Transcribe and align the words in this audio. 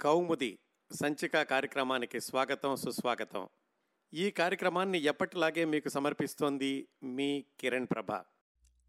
కౌముది 0.00 0.58
సంచిక 0.92 1.42
కార్యక్రమానికి 1.42 2.20
స్వాగతం 2.20 2.76
సుస్వాగతం. 2.76 3.48
ఈ 4.14 4.30
కార్యక్రమాన్ని 4.30 4.98
ఎప్పటిలాగే 4.98 5.64
మీకు 5.64 5.88
సమర్పిస్తోంది 5.88 6.88
మీ 7.02 7.44
కిరణ్ 7.60 7.86
ప్రభ. 7.86 8.12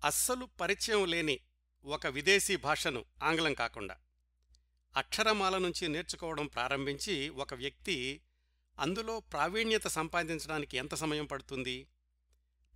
అస్సలు 0.06 0.46
పరిచయం 0.62 1.06
లేని 1.06 1.40
ఒక 1.86 2.08
విదేశీ 2.08 2.56
భాషను 2.56 3.06
ఆంగ్లం 3.24 3.54
కాకుండా. 3.54 3.98
అక్షరమాల 4.96 5.58
నుంచి 5.58 5.88
నేర్చుకోవడం 5.88 6.48
ప్రారంభించి 6.48 7.30
ఒక 7.30 7.54
వ్యక్తి 7.54 8.22
అందులో 8.80 9.20
ప్రావీణ్యత 9.20 9.88
సంపాదించడానికి 9.88 10.78
ఎంత 10.78 10.96
సమయం 10.96 11.26
పడుతుంది? 11.26 11.88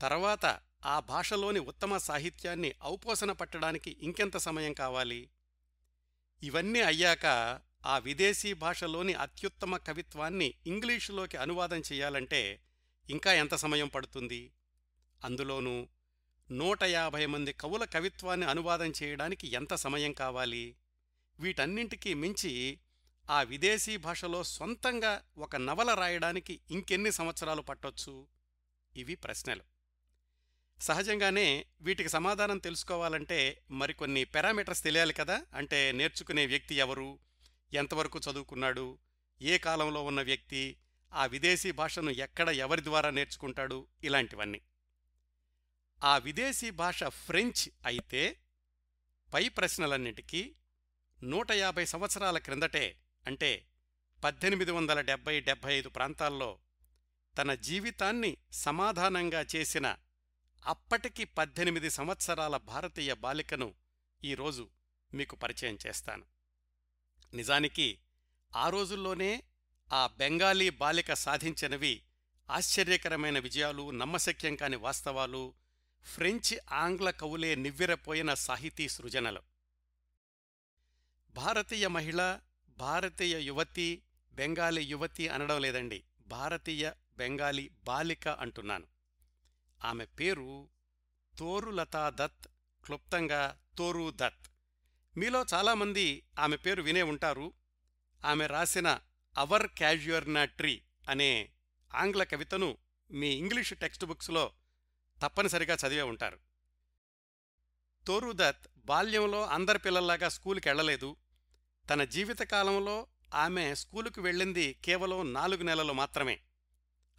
తర్వాత 0.01 0.59
ఆ 0.85 0.99
భాషలోని 0.99 1.59
ఉత్తమ 1.59 1.97
సాహిత్యాన్ని 1.97 2.73
ఔపోసన 2.83 3.31
పట్టడానికి 3.31 3.97
ఇంకెంత 4.01 4.37
సమయం 4.37 4.73
కావాలి? 4.73 5.29
ఇవన్నీ 6.43 6.81
అయ్యాక 6.81 7.25
ఆ 7.85 7.97
విదేశీ 7.97 8.53
భాషలోని 8.53 9.13
అత్యుత్తమ 9.13 9.77
కవిత్వాన్ని 9.77 10.53
ఇంగ్లీషులోకి 10.67 11.37
అనువాదం 11.37 11.79
చెయ్యాలంటే 11.79 12.59
ఇంకా 13.09 13.33
ఎంత 13.33 13.55
సమయం 13.55 13.87
పడుతుంది? 13.87 14.51
అందులోనూ 15.23 15.87
నూట 16.51 16.83
యాభై 16.83 17.25
మంది 17.25 17.53
కవుల 17.53 17.85
కవిత్వాన్ని 17.85 18.45
అనువాదం 18.45 18.93
చేయడానికి 19.03 19.47
ఎంత 19.47 19.73
సమయం 19.73 20.13
కావాలి? 20.13 20.75
వీటన్నింటికీ 21.39 22.13
మించి 22.13 22.79
ఆ 23.29 23.41
విదేశీ 23.41 23.97
భాషలో 23.97 24.43
సొంతంగా 24.43 25.21
ఒక 25.37 25.55
నవల 25.55 25.93
రాయడానికి 25.93 26.59
ఇంకెన్ని 26.71 27.11
సంవత్సరాలు 27.11 27.61
పట్టొచ్చు? 27.61 28.27
ఇవి 28.95 29.15
ప్రశ్నలు. 29.15 29.63
సహజంగానే 30.81 31.65
వీటికి 31.81 32.09
సమాధానం 32.09 32.57
తెలుసుకోవాలంటే 32.57 33.61
మరికొన్ని 33.71 34.23
పారామీటర్స్ 34.23 34.83
తెలియాలి 34.83 35.13
కదా? 35.13 35.45
అంటే 35.53 35.91
నేర్చుకునే 35.91 36.45
వ్యక్తి 36.45 36.75
ఎవరు? 36.75 37.19
ఎంతవరకు 37.73 38.21
చదువుకున్నాడు 38.31 38.99
ఏ 39.41 39.57
కాలంలో 39.57 40.03
ఉన్న 40.03 40.21
వ్యక్తి 40.21 40.77
ఆ 41.13 41.25
విదేశీ 41.25 41.71
భాషను 41.71 42.09
ఎక్కడ 42.09 42.49
ఎవరి 42.49 42.83
ద్వారా 42.83 43.09
నేర్చుకుంటాడు 43.09 43.87
ఇలాంటివన్నీ. 44.03 44.61
ఆ 46.03 46.17
విదేశీ 46.17 46.69
భాష 46.69 47.03
ఫ్రెంచ్ 47.03 47.69
అయితే 47.85 48.39
పై 49.33 49.49
ప్రశ్నలన్నిటికీ 49.49 50.55
నూట 51.23 51.51
యాభై 51.51 51.85
సంవత్సరాల 51.85 52.37
క్రిందటే 52.37 53.01
అంటే 53.27 53.67
పద్దెనిమిది 54.23 54.71
వందల 54.71 55.01
డెబ్బై 55.01 55.41
డెబ్బై 55.41 55.73
ఐదు 55.73 55.89
ప్రాంతాల్లో 55.89 56.59
తన 57.37 57.53
జీవితాన్ని 57.53 58.37
సమాధానంగా 58.51 59.45
చేసిన 59.55 59.95
అప్పటికి 60.65 61.23
పద్దెనిమిది 61.23 61.89
సంవత్సరాల 61.89 62.57
భారతీయ 62.57 63.13
బాలికను 63.13 63.75
ఈరోజు 64.23 64.69
మీకు 65.13 65.35
పరిచయం 65.35 65.77
చేస్తాను. 65.87 66.34
నిజానికి 67.33 67.99
ఆ 68.55 68.69
రోజుల్లోనే 68.69 69.43
ఆ 69.93 70.09
బెంగాలీ 70.17 70.69
బాలిక 70.69 71.13
సాధించినవి 71.13 72.03
ఆశ్చర్యకరమైన 72.49 73.39
విజయాలు 73.39 73.91
నమ్మశక్యం 73.91 74.55
కాని 74.55 74.75
వాస్తవాలు 74.75 75.53
ఫ్రెంచ్ 76.03 76.73
ఆంగ్ల 76.73 77.09
కవులే 77.09 77.55
నివ్వెరపోయిన 77.55 78.33
సాహితీ 78.33 78.89
సృజనలు. 78.89 79.41
భారతీయ 81.29 81.87
మహిళ 81.87 82.39
భారతీయ 82.77 83.39
యువతి 83.39 84.03
బెంగాలీ 84.33 84.83
యువతి 84.83 85.27
అనడం 85.27 85.61
లేదండి 85.61 86.03
భారతీయ 86.27 86.91
బెంగాలీ 87.17 87.71
బాలిక 87.83 88.27
అంటున్నాను. 88.27 88.87
ఆమె 89.85 90.05
పేరు 90.05 90.69
తోరులతా 91.39 92.09
దత్ 92.09 92.47
క్లుప్తంగా 92.85 93.57
తోరు 93.77 94.11
దత్. 94.15 94.54
మీలో 95.17 95.45
చాలామంది 95.53 96.23
ఆమె 96.39 96.55
పేరు 96.55 96.81
వినే 96.81 97.01
ఉంటారు. 97.01 97.53
ఆమె 98.25 98.47
రాసిన 98.47 98.99
అవర్ 99.37 99.67
క్యాజుయర్నా 99.67 100.45
ట్రీ 100.45 100.81
అనే 101.09 101.49
ఆంగ్ల 101.95 102.23
కవితను 102.23 102.77
మీ 103.11 103.27
ఇంగ్లీషు 103.27 103.75
టెక్స్ట్ 103.75 104.05
బుక్స్లో 104.05 104.53
తప్పనిసరిగా 105.21 105.77
చదివే 105.87 106.01
ఉంటారు. 106.01 106.39
తోరుదత్ 108.07 108.67
బాల్యంలో 108.77 109.45
అందరి 109.45 109.79
పిల్లల్లాగా 109.79 110.29
స్కూలుకి 110.29 110.69
వెళ్ళలేదు. 110.69 111.15
తన 111.89 112.03
జీవితకాలంలో 112.03 113.07
ఆమె 113.33 113.75
స్కూలుకు 113.75 114.21
వెళ్ళింది 114.21 114.73
కేవలం 114.73 115.33
నాలుగు 115.33 115.63
నెలలు 115.63 115.93
మాత్రమే. 115.93 116.39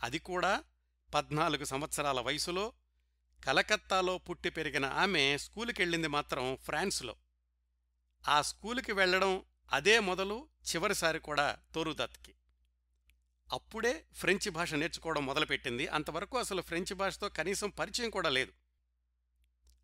అది 0.02 0.18
కూడా 0.18 0.64
పద్నాలుగు 1.14 1.64
సంవత్సరాల 1.64 2.20
వయసులో 2.20 2.72
కలకత్తాలో 3.44 4.18
పుట్టి 4.18 4.50
పెరిగిన 4.50 4.84
ఆమె 4.84 5.38
స్కూలుకెళ్ళింది 5.38 6.08
మాత్రం 6.08 6.56
ఫ్రాన్స్లో. 6.56 7.16
ఆ 8.28 8.42
స్కూలుకి 8.42 8.92
వెళ్ళడం 8.92 9.42
అదే 9.72 10.00
మొదలు 10.00 10.48
చివరిసారి 10.74 11.18
కూడా 11.18 11.58
తోరుదత్కి. 11.74 12.34
అప్పుడే 13.52 14.04
ఫ్రెంచి 14.12 14.50
భాష 14.50 14.74
నేర్చుకోవడం 14.74 15.26
మొదలుపెట్టింది. 15.26 15.86
అంతవరకు 15.86 16.38
అసలు 16.38 16.62
ఫ్రెంచి 16.62 16.94
భాషతో 16.94 17.28
కనీసం 17.28 17.70
పరిచయం 17.70 18.10
కూడా 18.10 18.28
లేదు. 18.28 18.52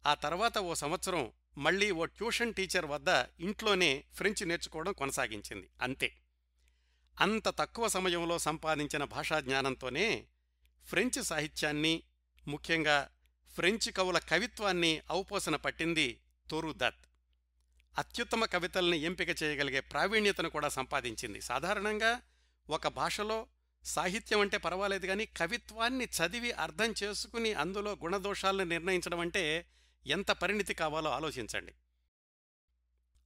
ఆ 0.06 0.14
తర్వాత 0.14 0.58
ఓ 0.58 0.74
సంవత్సరం 0.74 1.32
మళ్ళీ 1.58 1.90
ఓ 1.90 2.04
ట్యూషన్ 2.04 2.54
టీచర్ 2.54 2.86
వద్ద 2.86 3.08
ఇంట్లోనే 3.40 4.04
ఫ్రెంచ్ 4.14 4.48
నేర్చుకోవడం 4.48 4.92
కొనసాగించింది. 4.92 5.70
అంతే. 5.82 6.16
అంత 7.20 7.48
తక్కువ 7.48 7.88
సమయంలో 7.88 8.38
సంపాదించిన 8.38 9.04
భాషా 9.04 9.40
జ్ఞానంతోనే 9.40 10.26
ఫ్రెంచ్ 10.84 11.24
సాహిత్యాన్ని 11.24 12.02
ముఖ్యంగా 12.48 13.10
ఫ్రెంచ్ 13.54 13.92
కవుల 13.92 14.18
కవిత్వాన్ని 14.18 15.02
ఔపోసన 15.10 15.56
పట్టింది 15.56 16.20
తోరుదత్. 16.50 17.11
అత్యుత్తమ 17.98 18.44
కవితల్ని 18.44 18.98
ఎంపిక 18.98 19.42
చేయగలిగే 19.42 19.80
ప్రావీణ్యతను 19.80 20.50
కూడా 20.50 20.68
సంపాదించింది. 20.68 21.40
సాధారణంగా 21.40 22.22
ఒక 22.70 22.88
భాషలో 22.88 23.46
సాహిత్యం 23.84 24.40
అంటే 24.40 24.56
పర్వాలేదు 24.56 25.06
కానీ 25.06 25.26
కవిత్వాన్ని 25.26 26.04
చదివి 26.04 26.52
అర్థం 26.52 26.94
చేసుకుని 27.02 27.54
అందులో 27.54 27.92
గుణదోషాలను 27.92 28.64
నిర్ణయించడం 28.64 29.20
అంటే 29.20 29.66
ఎంత 30.06 30.30
పరిణితి 30.30 30.74
కావాలో 30.74 31.10
ఆలోచించండి. 31.10 31.74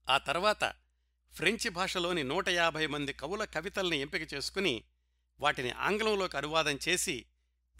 ఆ 0.09 0.17
తర్వాత 0.17 0.73
ఫ్రెంచి 1.33 1.69
భాషలోని 1.69 2.23
నూట 2.23 2.49
యాభై 2.49 2.87
మంది 2.87 3.13
కవుల 3.13 3.45
కవితల్ని 3.45 3.97
ఎంపిక 3.97 4.33
చేసుకుని 4.33 4.83
వాటిని 5.39 5.71
ఆంగ్లంలోకి 5.71 6.37
అనువాదం 6.37 6.79
చేసి 6.87 7.25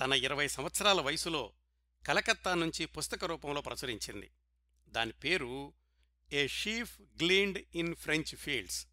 తన 0.03 0.13
ఇరవై 0.13 0.47
సంవత్సరాల 0.47 1.01
వయసులో 1.01 1.51
కలకత్తా 2.07 2.53
నుంచి 2.53 2.85
పుస్తక 2.85 3.25
రూపంలో 3.25 3.61
ప్రచురించింది. 3.61 4.29
దాని 4.89 5.11
పేరు 5.11 5.73
a 6.33 6.47
sheaf 6.47 7.01
gleaned 7.23 7.59
in 7.75 7.95
French 7.95 8.35
fields 8.35 8.87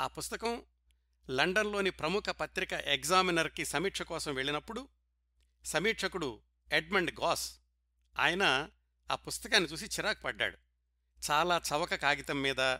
ఆ 0.00 0.06
పుస్తకం 0.06 0.62
లండన్లోని 1.30 1.90
ప్రముఖ 1.90 2.24
పత్రిక 2.28 2.72
ఎగ్జామినర్కి 2.72 3.64
సమీక్ష 3.64 4.02
కోసం 4.02 4.34
వెళ్ళినప్పుడు 4.34 4.88
సమీక్షకుడు 5.64 6.42
ఎడ్మండ్ 6.72 7.20
గాస్ 7.20 7.58
ఆయన 8.18 8.70
ఆ 9.10 9.14
పుస్తకాన్ని 9.14 9.68
చూసి 9.68 9.84
చిరాకు 9.84 10.22
పడ్డాడు. 10.22 10.58
చాలా 11.30 11.62
చవక 11.74 11.94
కాగితం 11.94 12.42
మీద 12.42 12.78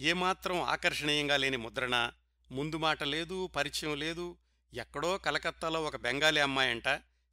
ఏమాత్రం 0.00 0.60
ఆకర్షణీయంగా 0.60 1.36
లేని 1.36 1.56
ముద్రణ 1.56 2.12
ముందు 2.50 2.76
మాట 2.76 3.02
లేదు 3.02 3.46
పరిచయం 3.46 3.98
లేదు 3.98 4.38
ఎక్కడో 4.74 5.18
కలకత్తాలో 5.18 5.84
ఒక 5.84 5.96
బెంగాలీ 5.96 6.40
అమ్మాయంట 6.40 6.88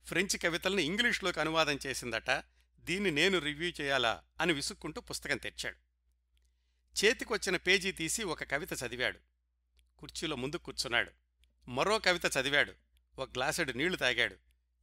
ఫ్రెంచ్ 0.05 0.41
కవితల్ని 0.41 0.83
ఇంగ్లీష్లోకి 0.83 1.39
అనువాదం 1.39 1.79
చేసిందట 1.87 2.31
దీన్ని 2.79 3.11
నేను 3.11 3.39
రివ్యూ 3.39 3.71
చేయాలా 3.81 4.23
అని 4.41 4.53
విసుక్కుంటూ 4.53 5.01
పుస్తకం 5.01 5.37
తెచ్చాడు 5.37 5.84
చేతికొచ్చిన 7.03 7.55
పేజీ 7.57 7.91
తీసి 7.91 8.23
ఒక 8.23 8.43
కవిత 8.43 8.73
చదివాడు. 8.73 9.19
కుర్చీలో 9.97 10.35
ముందు 10.35 10.55
కూర్చున్నాడు. 10.55 11.11
మరో 11.69 11.99
కవిత 11.99 12.25
చదివాడు. 12.25 12.73
ఒక 13.19 13.29
గ్లాసెడు 13.29 13.71
నీళ్ళు 13.71 13.97
తాగాడు. 13.97 14.35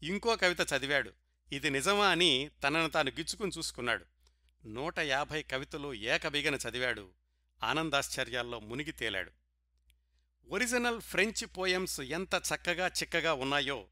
ఇంకో 0.02 0.36
కవిత 0.36 0.60
చదివాడు. 0.60 1.12
ఇది 1.52 1.70
నిజమా 1.70 2.08
అని 2.08 2.50
తనను 2.62 2.88
తాను 2.88 3.10
గిచ్చుకుని 3.10 3.52
చూసుకున్నాడు. 3.58 4.04
నూట 4.66 4.98
యాభై 4.98 5.42
కవితలు 5.42 5.94
ఏకబిగన 5.94 6.54
చదివాడు. 6.54 7.10
ఆనందాశ్చర్యాల్లో 7.62 8.60
మునిగి 8.60 8.92
తేలాడు. 8.92 9.32
ఒరిజినల్ 10.48 11.00
ఫ్రెంచ్ 11.00 11.58
పోయమ్స్ 11.58 12.00
ఎంత 12.00 12.34
చక్కగా 12.34 12.86
చిక్కగా 12.86 13.32
ఉన్నాయో 13.32 13.86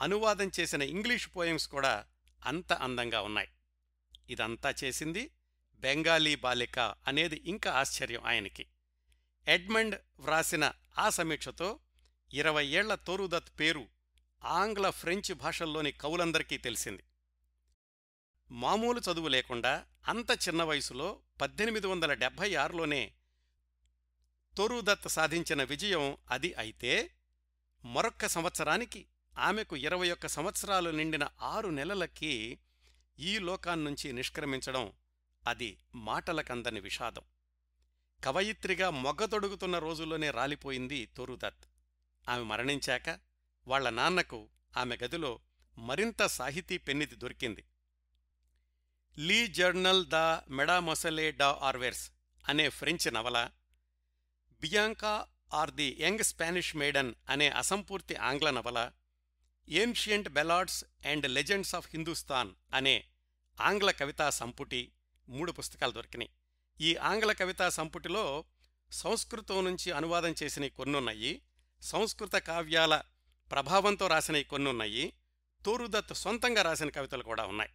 అనువాదం 0.00 0.50
చేసిన 0.60 0.82
ఇంగ్లీష్ 0.82 1.28
పోయమ్స్ 1.36 1.68
కూడా 1.68 2.06
అంత 2.46 2.72
అందంగా 2.72 3.20
ఉన్నాయి. 3.20 3.48
ఇదంతా 4.30 4.74
చేసింది 4.84 5.30
బెంగాలీ 5.80 6.34
బాలిక 6.34 6.78
అనేది 7.06 7.36
ఇంకా 7.44 7.70
ఆశ్చర్యం 7.72 8.22
ఆయనకి. 8.24 8.66
ఎడ్మండ్ 9.46 9.96
వ్రాసిన 10.20 10.72
ఆ 10.98 11.10
సమీక్షతో 11.10 11.80
ఇరవై 12.32 12.66
ఏళ్ళ 12.66 12.94
తోరుదత్ 12.94 13.60
పేరు 13.60 13.88
ఆంగ్ల 14.44 14.90
ఫ్రెంచ్ 14.90 15.34
భాషల్లోని 15.34 15.92
కవులందరికీ 15.92 16.58
తెలిసింది. 16.58 17.04
మామూలు 18.50 19.00
చదువు 19.00 19.28
లేకుండా 19.28 19.86
అంత 20.08 20.30
చిన్న 20.48 20.62
వయసులో 20.62 21.08
పద్దెనిమిది 21.40 21.86
వందల 21.86 22.12
డెబ్భై 22.14 22.54
ఆరులోనే 22.54 23.14
తొరుదత్ 24.56 25.08
సాధించిన 25.08 25.62
విజయం 25.62 26.18
అది 26.30 26.54
అయితే 26.54 27.10
మరొక్క 27.84 28.26
సంవత్సరానికి 28.26 29.06
ఆమెకు 29.38 29.76
ఇరవై 29.76 30.10
ఒక్క 30.10 30.26
సంవత్సరాలు 30.26 30.90
నిండిన 30.90 31.28
ఆరు 31.40 31.68
నెలలకి 31.68 32.60
ఈ 33.18 33.38
లోకాన్నుంచి 33.38 34.12
నిష్క్రమించడం 34.12 34.92
అది 35.46 35.78
మాటలకందని 35.94 36.80
విషాదం. 36.80 37.22
కవయిత్రిగా 38.24 38.90
మొగ్గతొడుగుతున్న 38.90 39.78
రోజుల్లోనే 39.78 40.30
రాలిపోయింది 40.30 41.06
తోరుదత్. 41.06 41.64
ఆమె 42.28 42.42
మరణించాక 42.42 43.18
వాళ్ళ 43.68 43.90
నాన్నకు 43.90 44.48
ఆమె 44.76 44.98
గదిలో 45.04 45.40
మరింత 45.78 46.26
సాహితీ 46.26 46.78
పెన్నిది 46.78 47.14
దొరికింది. 47.14 47.64
లీ 49.18 49.46
జర్నల్ 49.46 50.06
ద 50.06 50.14
మెడామొసలే 50.48 51.30
డా 51.30 51.58
ఆర్వెర్స్ 51.62 52.10
అనే 52.48 52.68
ఫ్రెంచ్ 52.68 53.14
నవల 53.14 53.50
Bianca 54.60 55.26
or 55.54 55.70
the 55.70 55.96
young 56.00 56.22
Spanish 56.22 56.76
maiden 56.76 57.14
అనే 57.28 57.48
అసంపూర్తి 57.48 58.14
ఆంగ్ల 58.14 58.50
నవల 58.50 58.92
ancient 59.68 60.28
ballads 60.28 60.84
and 61.06 61.30
legends 61.30 61.74
of 61.74 61.88
Hindustan 61.90 62.54
అనే 62.74 63.04
ఆంగ్ల 63.60 63.90
కవితా 63.90 64.30
సంపుటి 64.30 64.92
మూడు 65.30 65.52
పుస్తకాలు 65.52 65.92
దొరికినాయి. 65.92 66.30
ఈ 66.80 66.96
ఆంగ్ల 66.96 67.32
కవితా 67.32 67.68
సంపుటిలో 67.68 68.44
సంస్కృతం 68.92 69.64
నుంచి 69.64 69.92
అనువాదం 69.92 70.34
చేసినవి 70.42 70.70
కొన్నున్నాయి 70.70 71.42
సంస్కృత 71.82 72.32
కావ్యాల 72.32 73.02
ప్రభావంతో 73.50 74.06
రాసినవి 74.06 74.44
కొన్నున్నాయి 74.44 75.12
తోరుదత్ 75.64 76.14
సొంతంగా 76.14 76.62
రాసిన 76.62 76.90
కవితలు 76.90 77.22
కూడా 77.22 77.44
ఉన్నాయి. 77.46 77.70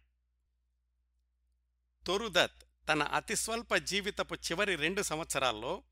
తోరుదత్ 2.06 2.64
తన 2.88 3.02
అతి 3.02 3.36
స్వల్ప 3.36 3.74
జీవితపు 3.74 4.34
చివరి 4.34 4.76
రెండు 4.76 5.02
సంవత్సరాల్లో 5.02 5.82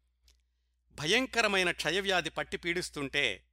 భయంకరమైన 0.95 1.71
క్షయవ్యాధి 1.71 2.31
పట్టి 2.31 2.57
పీడిస్తుంటే 2.57 3.47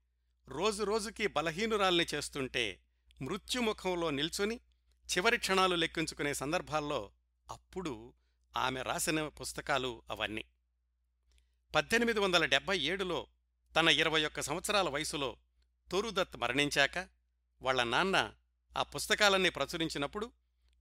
రోజురోజుకీ 0.48 1.28
బలహీనురాల్ని 1.28 2.06
చేస్తుంటే 2.14 2.84
మృత్యుముఖంలో 3.22 4.10
నిల్చుని 4.10 4.60
చివరి 5.06 5.38
క్షణాలు 5.38 5.76
లెక్కించుకునే 5.76 6.34
సందర్భాల్లో 6.34 7.12
అప్పుడు 7.52 8.14
ఆమె 8.56 8.82
రాసిన 8.82 9.28
పుస్తకాలు 9.28 10.04
అవన్నీ. 10.10 10.46
పద్దెనిమిది 11.76 12.20
వందల 12.20 12.46
డెబ్బై 12.46 12.80
ఏడులో 12.80 13.28
తన 13.76 13.88
ఇరవై 13.88 14.26
ఒక్క 14.26 14.42
సంవత్సరాల 14.42 14.90
వయసులో 14.90 15.38
తోరుదత్ 15.92 16.38
మరణించాక 16.38 17.08
వాళ్ళ 17.62 17.84
నాన్న 17.84 18.34
ఆ 18.78 18.84
పుస్తకాలన్నీ 18.84 19.50
ప్రచురించినప్పుడు 19.50 20.32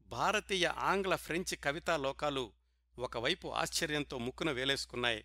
భారతీయ 0.09 0.67
ఆంగ్ల 0.67 1.17
ఫ్రెంచ్ 1.17 1.65
కవితా 1.65 1.97
లోకాలు 1.97 2.53
ఒకవైపు 2.99 3.49
ఆశ్చర్యంతో 3.49 4.19
ముక్కున 4.19 4.51
వేలేసుకున్నాయి 4.51 5.25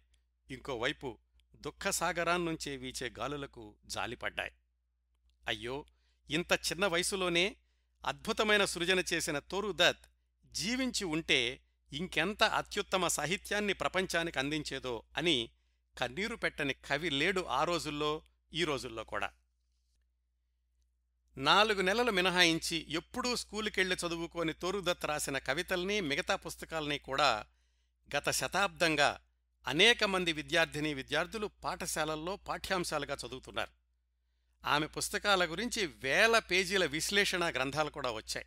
ఇంకోవైపు 0.50 1.18
దుఃఖసాగరాన్నుంచే 1.56 2.76
వీచే 2.76 3.14
గాలులకు 3.20 3.76
జాలిపడ్డాయి. 3.86 4.52
అయ్యో! 5.48 5.86
ఇంత 6.30 6.54
చిన్న 6.54 6.88
వయసులోనే 6.88 7.56
అద్భుతమైన 8.06 8.66
సృజన 8.66 9.04
చేసిన 9.14 9.40
తోరుదత్ 9.40 10.06
జీవించి 10.56 11.04
ఉంటే 11.04 11.62
ఇంకెంత 11.94 12.44
అత్యుత్తమ 12.44 13.08
సాహిత్యాన్ని 13.08 13.74
ప్రపంచానికి 13.74 14.40
అందించేదో 14.40 15.04
అని 15.18 15.50
కన్నీరు 15.98 16.36
పెట్టని 16.36 16.74
కవి 16.74 17.10
లేడు 17.10 17.42
ఆ 17.42 17.64
రోజుల్లో 17.64 18.22
ఈ 18.54 18.64
రోజుల్లో 18.64 19.04
కూడా. 19.04 19.30
నాలుగు 21.38 21.82
నెలలు 21.82 22.12
మినహాయించి 22.12 22.86
ఎప్పుడూ 22.90 23.36
స్కూలుకెళ్ళి 23.36 23.96
చదువుకోని 23.96 24.54
తోరుదత్ 24.54 25.06
రాసిన 25.06 25.38
కవితల్ని 25.38 26.02
మిగతా 26.02 26.36
పుస్తకాల్ని 26.36 26.98
కూడా 26.98 27.46
గత 28.18 28.30
శతాబ్దంగా 28.30 29.20
అనేక 29.68 30.04
మంది 30.04 30.32
విద్యార్థిని 30.32 30.94
విద్యార్థులు 30.94 31.48
పాఠశాలల్లో 31.64 32.36
పాఠ్యాంశాలుగా 32.36 33.18
చదువుతున్నారు. 33.28 33.72
ఆమె 34.66 34.88
పుస్తకాల 34.88 35.46
గురించి 35.46 35.86
వేల 35.86 36.40
పేజీల 36.40 36.86
విశ్లేషణ 36.86 37.50
గ్రంథాలు 37.50 37.90
కూడా 37.90 38.12
వచ్చాయి. 38.12 38.46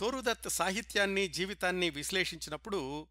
తోరుదత్ 0.00 0.48
సాహిత్యాన్ని 0.48 1.28
జీవితాన్ని 1.28 1.90
విశ్లేషించినప్పుడు 1.90 3.06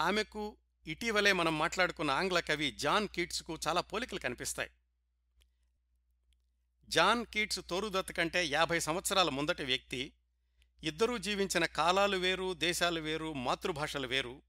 ఆమెకు 0.00 0.56
ఇటీవలే 0.86 1.32
మనం 1.32 1.58
మాట్లాడుకున్న 1.58 2.10
ఆంగ్ల 2.10 2.40
కవి 2.40 2.70
జాన్ 2.70 3.08
కీట్స్కు 3.08 3.58
చాలా 3.68 3.80
పోలికలు 3.80 4.18
కనిపిస్తాయి. 4.18 4.70
జాన్ 6.88 7.26
కీట్స్ 7.26 7.60
తోరుదత్ 7.70 8.12
కంటే 8.12 8.46
యాభై 8.46 8.78
సంవత్సరాల 8.78 9.28
ముందటి 9.28 9.64
వ్యక్తి. 9.64 10.12
ఇద్దరూ 10.82 11.18
జీవించిన 11.18 11.66
కాలాలు 11.66 12.16
వేరు 12.16 12.54
దేశాలు 12.54 13.00
వేరు 13.00 13.32
మాతృభాషలు 13.32 14.06
వేరు. 14.06 14.42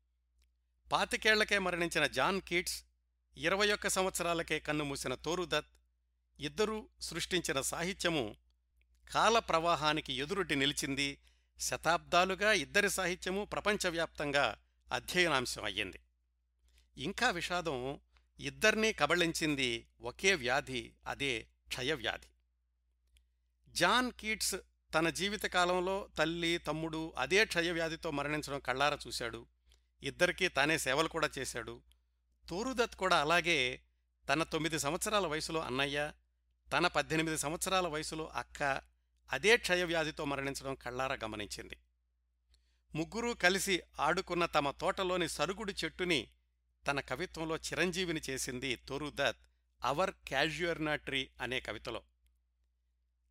పాతికేళ్ళకే 0.92 1.60
మరణించిన 1.60 2.07
జాన్ 2.07 2.42
కీట్స్ 2.42 2.83
ఇరవై 3.38 3.71
ఒక్క 3.71 3.88
సంవత్సరాలకే 3.88 4.60
కన్నుమూసిన 4.60 5.15
తోరుదత్. 5.15 5.68
ఇద్దరూ 6.39 6.89
సృష్టించిన 7.01 7.62
సాహిత్యము 7.62 8.36
కాల 9.11 9.39
ప్రవాహానికి 9.39 10.13
ఎదురుటి 10.13 10.55
నిలిచింది 10.55 11.17
శతాబ్దాలుగా 11.59 12.53
ఇద్దరి 12.53 12.89
సాహిత్యము 12.89 13.45
ప్రపంచవ్యాప్తంగా 13.45 14.57
అధ్యయనాంశం 14.94 15.63
అయ్యింది. 15.63 16.00
ఇంకా 16.97 17.29
విషాదం 17.29 18.00
ఇద్దర్నీ 18.39 18.94
కబళించింది 18.94 19.88
ఒకే 20.01 20.33
వ్యాధి 20.33 20.94
అదే 21.07 21.47
క్షయవ్యాధి. 21.67 22.27
జాన్ 23.69 24.11
కీట్స్ 24.11 24.55
తన 24.94 25.09
జీవితకాలంలో 25.09 26.09
తల్లి 26.17 26.57
తమ్ముడు 26.57 27.13
అదే 27.17 27.45
క్షయవ్యాధితో 27.45 28.11
మరణించడం 28.11 28.59
కళ్ళారా 28.59 28.97
చూశాడు. 29.07 29.45
ఇద్దరికీ 30.03 30.47
తానే 30.47 30.77
సేవలు 30.77 31.07
కూడా 31.07 31.29
చేశాడు. 31.39 31.81
తోరుదత్ 32.50 32.95
కూడా 32.95 33.21
అలాగే 33.21 33.81
తన 34.29 34.44
తొమ్మిది 34.44 34.79
సంవత్సరాల 34.79 35.27
వయసులో 35.27 35.61
అన్నయ్య 35.61 36.11
తన 36.71 36.88
పద్దెనిమిది 36.88 37.38
సంవత్సరాల 37.38 37.88
వయసులో 37.88 38.27
అక్క 38.27 38.93
అదే 39.33 39.57
క్షయవ్యాధితో 39.57 40.25
మరణించడం 40.25 40.75
కళ్ళారా 40.75 41.18
గమనించింది. 41.24 41.77
ముగ్గురూ 42.95 43.33
కలిసి 43.33 43.81
ఆడుకున్న 44.00 44.45
తమ 44.45 44.71
తోటలోని 44.71 45.30
సరుగుడు 45.30 45.74
చెట్టుని 45.83 46.27
తన 46.88 47.00
కవిత్వంలో 47.00 47.57
చిరంజీవిని 47.57 48.21
చేసింది 48.30 48.75
తోరుదత్ 48.75 49.38
అవర్ 49.83 50.12
క్యాజుయర్నా 50.12 50.95
ట్రీ 50.95 51.30
అనే 51.41 51.59
కవితలో. 51.59 52.03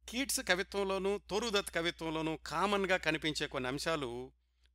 కీట్స్ 0.09 0.41
కవిత్వంలోనూ 0.49 1.19
తోరుదత్ 1.19 1.75
కవిత్వంలోనూ 1.75 2.37
కామన్గా 2.37 2.97
కనిపించే 2.97 3.47
కొన్ని 3.47 3.69
అంశాలు 3.69 4.33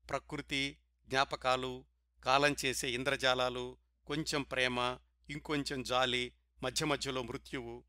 ప్రకృతి 0.09 0.77
జ్ఞాపకాలు 1.07 1.85
కాలం 2.23 2.56
చేసే 2.65 2.89
ఇంద్రజాలాలు 2.89 3.77
కొంచెం 4.06 4.41
ప్రేమ 4.44 5.00
ఇంకొంచెం 5.30 5.83
జాలి 5.83 6.33
మధ్య 6.63 6.85
మధ్యలో 6.85 7.23
మృత్యువు. 7.23 7.83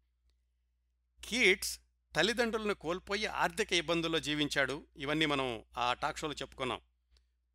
కీట్స్ 1.25 1.81
తల్లిదండ్రులను 2.19 2.75
కోల్పోయి 2.75 3.27
ఆర్థిక 3.27 3.73
ఇబ్బందుల్లో 3.73 4.21
జీవించాడు. 4.21 4.87
ఇవన్నీ 4.97 5.27
మనం 5.27 5.63
ఆ 5.77 5.93
టాక్ 5.93 6.19
షోలో 6.19 6.33
చెప్పుకున్నాం. 6.33 6.81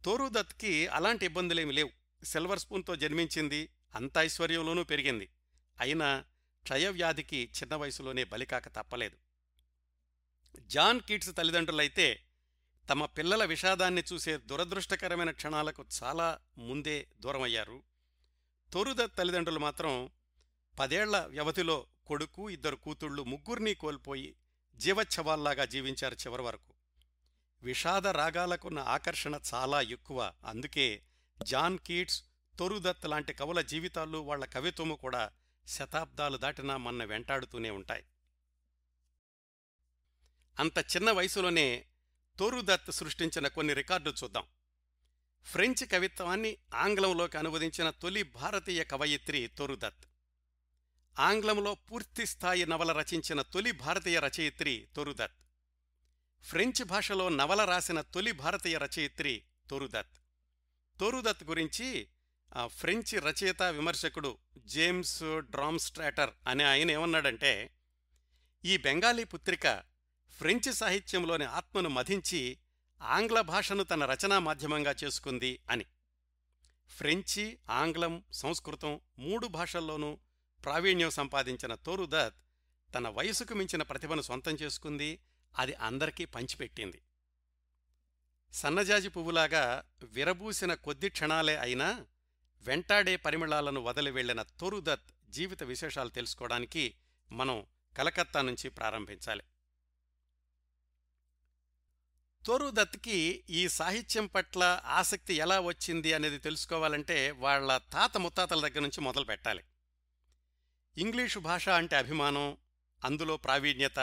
తోరుదత్కి 0.06 0.88
అలాంటి 0.88 1.26
ఇబ్బందులేమి 1.26 1.74
లేవు. 1.74 1.90
సిల్వర్ 2.24 2.60
స్పూన్తో 2.60 2.96
జన్మించింది. 2.96 3.70
అంత 3.96 4.18
ఐశ్వర్యంలోనూ 4.18 4.84
పెరిగింది. 4.84 5.30
అయినా 5.80 6.26
క్షయవ్యాధికి 6.64 7.50
చిన్న 7.56 7.76
వయసులోనే 7.76 8.24
బలికాక 8.24 8.68
తప్పలేదు. 8.68 9.18
జాన్ 10.60 11.02
కీట్స్ 11.02 11.36
తల్లిదండ్రులైతే 11.38 12.22
తమ 12.90 13.06
పిల్లల 13.06 13.46
విషాదాన్ని 13.46 14.04
చూసే 14.14 14.38
దురదృష్టకరమైన 14.38 15.32
క్షణాలకు 15.32 15.86
చాలా 16.04 16.40
ముందే 16.58 17.08
దూరమయ్యారు. 17.20 17.84
తోరుదత్ 18.74 19.18
తల్లిదండ్రులు 19.18 19.60
మాత్రం 19.60 20.10
పదేళ్ళ 20.80 21.26
వ్యవధిలో 21.26 21.88
కొడుకు 22.06 22.50
ఇద్దరు 22.50 22.76
కూతుళ్ళు 22.76 23.24
ముగ్గురినీ 23.24 23.74
కోల్పోయి 23.74 24.36
జీవచ్ఛవాల్లాగా 24.76 25.66
జీవించారు 25.66 26.16
చివరి 26.16 26.42
వరకు. 26.42 26.74
విషాద 27.62 28.08
రాగాలకున్న 28.08 28.80
ఆకర్షణ 28.80 29.40
చాలా 29.54 29.82
ఎక్కువ. 29.82 30.34
అందుకే 30.46 31.02
జాన్ 31.44 31.80
కీట్స్ 31.80 32.24
తొరుదత్ 32.60 33.06
లాంటి 33.06 33.34
కవుల 33.34 33.62
జీవితాలు 33.62 34.18
వాళ్ళ 34.18 34.46
కవిత్వము 34.46 34.96
కూడా 34.96 35.32
శతాబ్దాలు 35.68 36.38
దాటినా 36.38 36.78
మన్న 36.78 37.04
వెంటాడుతూనే 37.04 37.70
ఉంటాయి. 37.70 38.04
అంత 40.60 40.78
చిన్న 40.78 41.12
వయసులోనే 41.12 41.86
తోరుదత్ 42.40 42.92
సృష్టించిన 42.92 43.48
కొన్ని 43.48 43.74
రికార్డులు 43.74 44.14
చూద్దాం. 44.24 44.44
ఫ్రెంచ్ 45.44 45.92
కవిత్వాన్ని 45.92 46.58
ఆంగ్లంలోకి 46.74 47.38
అనువదించిన 47.38 47.90
తొలి 47.90 48.24
భారతీయ 48.24 48.84
కవయిత్రి 48.84 49.48
తోరుదత్ 49.48 50.13
ఆంగ్లంలో 51.20 51.76
పూర్తిస్థాయి 51.76 52.66
నవల 52.66 52.92
రచించిన 52.92 53.42
తొలి 53.42 53.72
భారతీయ 53.72 54.20
రచయిత్రి 54.20 54.88
తొరుదత్. 54.96 55.32
ఫ్రెంచ్ 56.44 56.86
భాషలో 56.86 57.30
నవల 57.30 57.66
రాసిన 57.66 58.02
తొలి 58.02 58.32
భారతీయ 58.32 58.78
రచయిత్రి 58.78 59.44
తొరుదత్. 59.70 60.18
తోరుదత్ 61.00 61.44
గురించి 61.44 62.08
ఆ 62.56 62.68
ఫ్రెంచ్ 62.68 63.16
రచయిత 63.16 63.64
విమర్శకుడు 63.64 64.38
జేమ్స్ 64.58 65.24
డ్రామ్స్ట్రాటర్ 65.40 66.30
అనే 66.48 66.64
ఆయన 66.64 66.92
ఏమన్నాడంటే 66.92 67.76
ఈ 68.66 68.78
బెంగాలీ 68.78 69.24
పుత్రిక 69.24 69.84
ఫ్రెంచ్ 70.38 70.74
సాహిత్యంలోని 70.74 71.46
ఆత్మను 71.46 71.90
మధించి 71.90 72.58
ఆంగ్ల 73.02 73.42
భాషను 73.42 73.84
తన 73.84 74.06
రచనా 74.06 74.40
మాధ్యమంగా 74.40 74.96
చేసుకుంది 75.04 75.60
అని. 75.70 75.86
ఫ్రెంచి 76.98 77.58
ఆంగ్లం 77.70 78.24
సంస్కృతం 78.32 79.00
మూడు 79.20 79.48
భాషల్లోనూ 79.48 80.18
ప్రావీణ్యం 80.64 81.10
సంపాదించిన 81.10 81.76
తోరుదత్ 81.76 82.36
తన 82.96 83.08
వయసుకు 83.08 83.54
మించిన 83.54 83.82
ప్రతిభను 83.82 84.22
సొంతం 84.22 84.52
చేసుకుంది 84.52 85.20
అది 85.58 85.74
అందరికీ 85.74 86.26
పంచిపెట్టింది. 86.26 87.02
సన్నజాజి 88.54 89.10
పువ్వులాగా 89.10 89.84
విరబూసిన 90.04 90.74
కొద్ది 90.74 91.10
క్షణాలే 91.10 91.56
అయినా 91.58 92.06
వెంటాడే 92.64 93.16
పరిమళాలను 93.16 93.82
వదిలి 93.82 94.12
వెళ్ళిన 94.12 94.42
తోరుదత్ 94.42 95.12
జీవిత 95.30 95.64
విశేషాలు 95.64 96.10
తెలుసుకోవడానికి 96.10 96.96
మనం 97.32 97.66
కలకత్తా 97.98 98.42
నుంచి 98.42 98.70
ప్రారంభించాలి. 98.70 99.44
తోరుదత్కి 102.46 103.44
ఈ 103.50 103.68
సాహిత్యం 103.68 104.26
పట్ల 104.26 104.82
ఆసక్తి 104.86 105.34
ఎలా 105.34 105.60
వచ్చింది 105.60 106.14
అనేది 106.14 106.38
తెలుసుకోవాలంటే 106.38 107.32
వాళ్ళ 107.32 107.78
తాత 107.78 108.18
ముత్తాతల 108.18 108.68
దగ్గర 108.68 108.80
నుంచి 108.80 109.02
మొదలు 109.02 109.26
పెట్టాలి 109.26 109.64
ఇంగ్లీషు 110.98 111.40
భాష 111.40 111.70
అంటే 111.70 111.96
అభిమానం 111.96 112.58
అందులో 113.04 113.38
ప్రావీణ్యత 113.38 114.00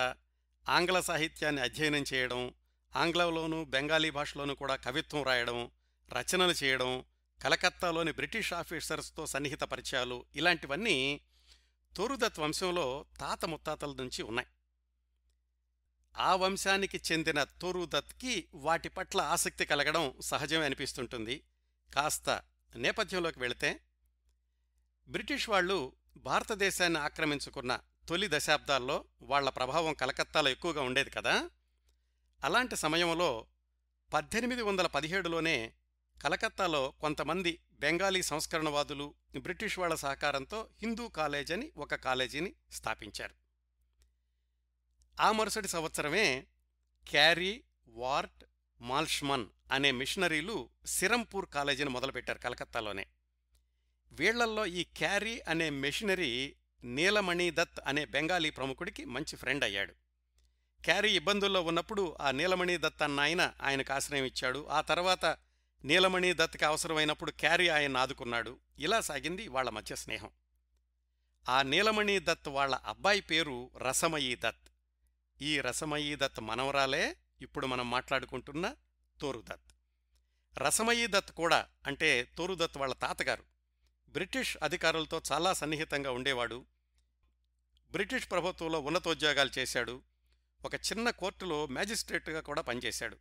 ఆంగ్ల 0.69 1.01
సాహిత్యాన్ని 1.01 1.63
అధ్యయనం 1.63 2.05
చేయడం 2.15 2.55
ఆంగ్లంలోనూ 2.97 3.65
బెంగాలీ 3.65 4.11
భాషలోనూ 4.11 4.55
కూడా 4.55 4.77
కవిత్వం 4.77 5.23
రాయడం 5.23 5.71
రచనలు 6.13 6.53
చేయడం 6.53 7.05
కలకత్తాలోని 7.43 8.13
బ్రిటిష్ 8.13 8.53
ఆఫీసర్స్తో 8.53 9.27
సన్నిహిత 9.27 9.61
పరిచయాలు 9.61 10.25
ఇలాంటివన్నీ 10.35 11.21
తోరుదత్ 11.97 12.39
వంశంలో 12.39 13.05
తాత 13.21 13.45
ముత్తాతల 13.45 13.91
నుంచి 13.93 14.23
ఉన్నాయి. 14.23 14.49
ఆ 16.17 16.37
వంశానికి 16.37 17.01
చెందిన 17.13 17.45
తోరుదత్కి 17.45 18.49
వాటి 18.55 18.89
పట్ల 18.89 19.21
ఆసక్తి 19.21 19.65
కలగడం 19.65 20.15
సహజమే 20.21 20.65
అనిపిస్తుంటుంది. 20.65 21.45
కాస్త 21.95 22.43
నేపథ్యంలోకి 22.77 23.41
వెళితే 23.41 23.81
బ్రిటిష్ 25.09 25.49
వాళ్ళు 25.49 25.93
భారతదేశాన్ని 26.21 26.99
ఆక్రమించుకున్న 26.99 27.81
తొలి 28.09 28.29
దశాబ్దాల్లో 28.31 29.05
వాళ్ళ 29.23 29.51
ప్రభావం 29.51 29.95
కలకత్తాలో 29.95 30.51
ఎక్కువగా 30.51 30.83
ఉండేది 30.83 31.11
కదా. 31.11 31.51
అలాంటి 32.45 32.77
సమయంలో 32.77 33.47
పద్దెనిమిది 34.15 34.63
వందల 34.63 34.87
పదిహేడులోనే 34.87 35.73
కలకత్తాలో 36.23 36.91
కొంతమంది 36.91 37.61
బెంగాలీ 37.73 38.23
సంస్కరణవాదులు 38.23 39.15
బ్రిటిష్ 39.39 39.79
వాళ్ళ 39.79 39.95
సహకారంతో 39.95 40.69
హిందూ 40.83 41.09
కాలేజ్ 41.09 41.53
అని 41.53 41.73
ఒక 41.77 41.95
కాలేజీని 41.95 42.55
స్థాపించారు. 42.73 43.35
ఆ 45.21 45.33
మరుసటి 45.33 45.69
సంవత్సరమే 45.69 46.47
క్యారీ 47.09 47.65
వార్ట్ 47.89 48.45
మాల్ష్మన్ 48.81 49.47
అనే 49.73 49.91
మిషనరీలు 49.91 50.71
సిరంపూర్ 50.87 51.47
కాలేజీని 51.47 51.91
మొదలుపెట్టారు 51.91 52.39
కలకత్తాలోనే. 52.39 53.07
వీళ్ళల్లో 54.13 54.67
ఈ 54.67 54.85
క్యారీ 54.85 55.41
అనే 55.49 55.71
మెషినరీ 55.71 56.57
నీలమణి 56.85 57.51
దత్ 57.51 57.81
అనే 57.87 58.05
బెంగాలీ 58.05 58.51
ప్రముఖుడికి 58.51 59.05
మంచి 59.05 59.37
ఫ్రెండ్ 59.37 59.65
అయ్యాడు. 59.65 59.93
క్యారీ 60.85 61.13
ఇబ్బందుల్లో 61.13 61.63
ఉన్నప్పుడు 61.63 62.17
ఆ 62.21 62.31
నీలమణి 62.31 62.79
దత్ 62.79 63.03
అన్న 63.03 63.21
ఆయన 63.21 63.53
ఆయనకు 63.63 63.93
ఆశ్రయం 63.93 64.25
ఇచ్చాడు. 64.25 64.67
ఆ 64.71 64.81
తర్వాత 64.81 65.25
నీలమణి 65.85 66.33
దత్కి 66.33 66.65
అవసరమైనప్పుడు 66.65 67.31
క్యారీ 67.31 67.69
ఆయన 67.69 67.97
ఆదుకున్నాడు. 67.97 68.59
ఇలా 68.79 69.01
సాగింది 69.01 69.49
వాళ్ళ 69.49 69.71
మధ్య 69.71 69.97
స్నేహం. 69.97 70.31
ఆ 71.49 71.63
నీలమణి 71.63 72.19
దత్ 72.19 72.49
వాళ్ళ 72.49 72.75
అబ్బాయి 72.75 73.21
పేరు 73.21 73.71
రసమయీ 73.77 74.37
దత్. 74.37 74.69
ఈ 75.43 75.61
రసమయీ 75.61 76.17
దత్ 76.17 76.41
మనవరాలే 76.41 77.17
ఇప్పుడు 77.41 77.67
మనం 77.67 77.91
మాట్లాడుకుంటున్న 77.91 78.75
తోరుదత్ 79.21 79.73
రసమయీ 80.59 81.07
దత్ 81.07 81.33
కూడా 81.33 81.67
అంటే 81.87 82.29
తోరుదత్ 82.39 82.79
వాళ్ళ 82.79 82.95
తాతగారు. 82.95 83.50
బ్రిటిష్ 84.11 84.57
అధికారులతో 84.63 85.23
చాలా 85.33 85.53
సన్నిహితంగా 85.53 86.11
ఉండేవాడు. 86.11 86.67
బ్రిటిష్ 87.91 88.31
ప్రభుత్వంలో 88.31 88.81
ఉన్నతోద్యోగాలు 88.81 89.51
చేశాడు. 89.59 90.03
ఒక 90.65 90.75
చిన్న 90.75 91.11
కోర్టులో 91.11 91.67
మ్యాజిస్ట్రేట్గా 91.67 92.41
కూడా 92.41 92.63
పనిచేశాడు. 92.63 93.19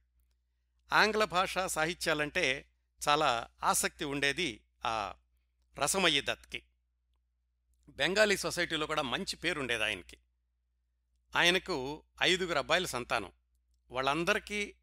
ఆంగ్ల 0.94 1.24
భాష 1.24 1.58
సాహిత్యాలంటే 1.58 2.70
చాలా 3.10 3.48
ఆసక్తి 3.64 4.06
ఉండేది 4.06 4.64
ఆ 4.86 5.14
రసమయ్య 5.80 6.22
దత్కి. 6.22 6.64
బెంగాలీ 7.90 8.38
సొసైటీలో 8.38 8.88
కూడా 8.88 9.02
మంచి 9.02 9.36
పేరుండేది 9.36 9.84
ఆయనకి. 9.84 10.18
ఆయనకు 11.36 12.04
ఐదుగురు 12.22 12.58
అబ్బాయిల 12.58 12.86
సంతానం. 12.86 13.32
వాళ్ళందరికీ 13.92 14.74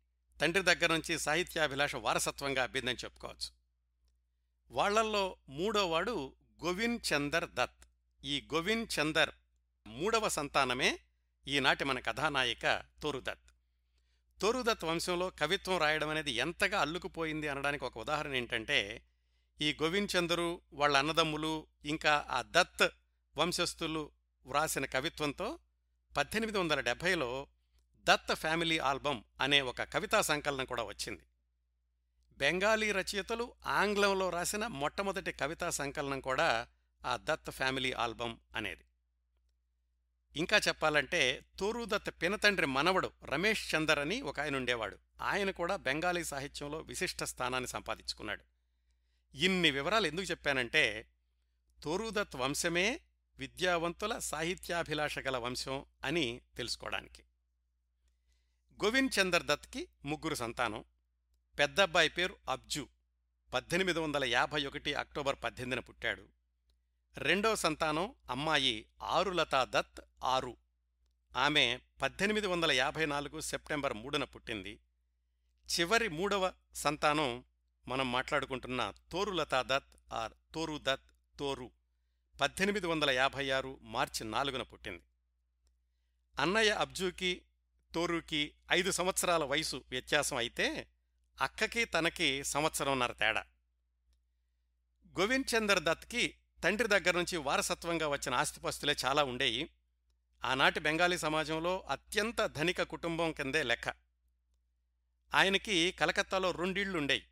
తండ్రి 0.40 0.62
దగ్గర 0.62 0.92
నుంచి 0.92 1.18
సాహిత్యాభిలాష 1.18 1.94
వారసత్వంగా 1.94 2.62
అబ్బిందని 2.62 2.96
చెప్పుకోవచ్చు. 3.04 3.65
వాళ్ళల్లో 4.70 5.36
మూడోవాడు 5.48 6.34
గోవింద్ 6.64 7.12
చందర్ 7.12 7.50
దత్. 7.50 7.86
ఈ 8.24 8.48
గోవింద్ 8.54 9.00
చందర్ 9.00 9.30
మూడవ 9.86 10.28
సంతానమే 10.28 10.98
ఈనాటి 11.48 11.84
మన 11.84 11.98
కథానాయిక 11.98 12.82
తోరుదత్. 13.02 13.50
తోరుదత్ 14.42 14.84
వంశంలో 14.84 15.30
కవిత్వం 15.30 15.78
రాయడం 15.78 16.08
అనేది 16.08 16.30
ఎంతగా 16.30 16.80
అల్లుకుపోయింది 16.80 17.48
అనడానికి 17.48 17.84
ఒక 17.84 17.98
ఉదాహరణ 17.98 18.34
ఏంటంటే 18.34 19.02
ఈ 19.60 19.76
గోవింద్ 19.82 20.16
చందరు 20.16 20.60
వాళ్ళ 20.72 20.96
అన్నదమ్ములు 20.96 21.66
ఇంకా 21.84 22.26
ఆ 22.30 22.42
దత్ 22.42 22.88
వంశస్థులు 23.36 24.10
వ్రాసిన 24.46 24.84
కవిత్వంతో 24.84 25.58
పద్దెనిమిది 26.16 26.58
వందల 26.58 26.80
డెబ్భైలో 26.80 27.46
దత్ 28.04 28.34
ఫ్యామిలీ 28.34 28.78
ఆల్బమ్ 28.78 29.22
అనే 29.40 29.60
ఒక 29.60 29.82
కవితా 29.82 30.20
సంకలనం 30.20 30.64
కూడా 30.64 30.82
వచ్చింది. 30.82 31.22
బెంగాలీ 32.38 32.92
రచయితలు 32.92 33.54
ఆంగ్లంలో 33.66 34.30
రాసిన 34.30 34.66
మొట్టమొదటి 34.66 35.32
కవితా 35.32 35.70
సంకలనం 35.70 36.20
కూడా 36.20 36.68
ఆ 37.04 37.16
దత్ 37.16 37.50
ఫ్యామిలీ 37.50 37.92
ఆల్బం 37.92 38.40
అనేది. 38.56 38.84
ఇంకా 40.36 40.56
చెప్పాలంటే 40.56 41.40
తోరుదత్ 41.58 42.10
పినతండ్రి 42.22 42.66
మనవడు 42.66 43.12
రమేష్ 43.24 43.74
చందర్ 43.74 43.98
అని 43.98 44.20
ఒక 44.20 44.40
ఆయన 44.40 44.56
ఉండేవాడు. 44.56 44.98
ఆయన 45.20 45.50
కూడా 45.50 45.76
బెంగాలీ 45.76 46.24
సాహిత్యంలో 46.24 46.78
విశిష్ట 46.78 47.22
స్థానాన్ని 47.24 47.68
సంపాదించుకున్నాడు. 47.68 48.44
ఇన్ని 49.34 49.70
వివరాలు 49.70 50.06
ఎందుకు 50.06 50.26
చెప్పానంటే 50.26 51.10
తోరుదత్ 51.82 52.36
వంశమే 52.36 53.00
విద్యావంతుల 53.38 54.18
సాహిత్యాభిలాష 54.18 55.18
గల 55.18 55.36
వంశం 55.36 55.84
అని 56.04 56.40
తెలుసుకోవడానికి. 56.56 57.22
గోవింద్ 58.84 59.20
చందర్ 59.20 59.42
దత్కి 59.42 59.88
ముగ్గురు 60.04 60.34
సంతానం. 60.34 60.84
పెద్దబ్బాయి 61.58 62.08
పేరు 62.08 62.36
అబ్జు. 62.48 62.88
పద్దెనిమిది 63.54 63.98
వందల 63.98 64.24
యాభై 64.24 64.66
ఒకటి 64.66 64.94
అక్టోబర్ 64.94 65.36
పద్దెనిమిదిన 65.44 65.80
పుట్టాడు. 65.80 66.28
రెండో 67.18 67.56
సంతానం 67.56 68.14
అమ్మాయి 68.30 68.86
ఆరులతా 69.02 69.64
దత్ 69.64 70.00
ఆరు. 70.24 70.56
ఆమె 71.36 71.78
పద్దెనిమిది 72.02 72.46
వందల 72.46 72.72
యాభై 72.72 73.06
నాలుగు 73.06 73.40
సెప్టెంబర్ 73.40 73.94
మూడున 73.94 74.24
పుట్టింది. 74.24 74.80
చివరి 75.70 76.08
మూడవ 76.08 76.52
సంతానం 76.74 77.44
మనం 77.88 78.12
మాట్లాడుకుంటున్న 78.12 78.92
తోరులతా 79.12 79.62
దత్ 79.62 80.12
ఆర్ 80.12 80.32
తోరు 80.54 80.80
దత్ 80.82 81.38
తోరు 81.38 81.70
పద్దెనిమిది 82.40 82.86
వందల 82.86 83.10
యాభై 83.10 83.50
ఆరు 83.50 83.78
మార్చి 83.82 84.24
నాలుగున 84.24 84.62
పుట్టింది. 84.62 85.02
అన్నయ్య 86.38 86.70
అబ్జూకి 86.70 87.42
తోరుకి 87.94 88.54
ఐదు 88.72 88.90
సంవత్సరాల 88.90 89.44
వయసు 89.44 89.84
వ్యత్యాసం 89.90 90.36
అయితే 90.36 90.88
అక్కకి 91.40 91.84
తనకి 91.84 92.44
సంవత్సరంన్నర 92.44 93.12
తేడా. 93.12 93.44
గోవింద్ 95.20 95.56
చందర్ 95.56 95.82
దత్కి 95.82 96.34
తండ్రి 96.64 96.88
దగ్గర 96.88 97.10
నుంచి 97.10 97.36
వారసత్వంగా 97.36 98.08
వచ్చిన 98.08 98.34
ఆస్తిపస్తులే 98.34 98.96
చాలా 99.04 99.24
ఉండేవి 99.24 99.70
ఆనాటి 100.44 100.80
బెంగాలీ 100.80 101.18
సమాజంలో 101.18 101.84
అత్యంత 101.88 102.46
ధనిక 102.46 102.82
కుటుంబం 102.82 103.32
కిందే 103.32 103.62
లెక్క. 103.62 103.88
ఆయనకి 105.34 105.92
కలకత్తాలో 105.92 106.50
రెండిళ్ళుండేవి 106.50 107.26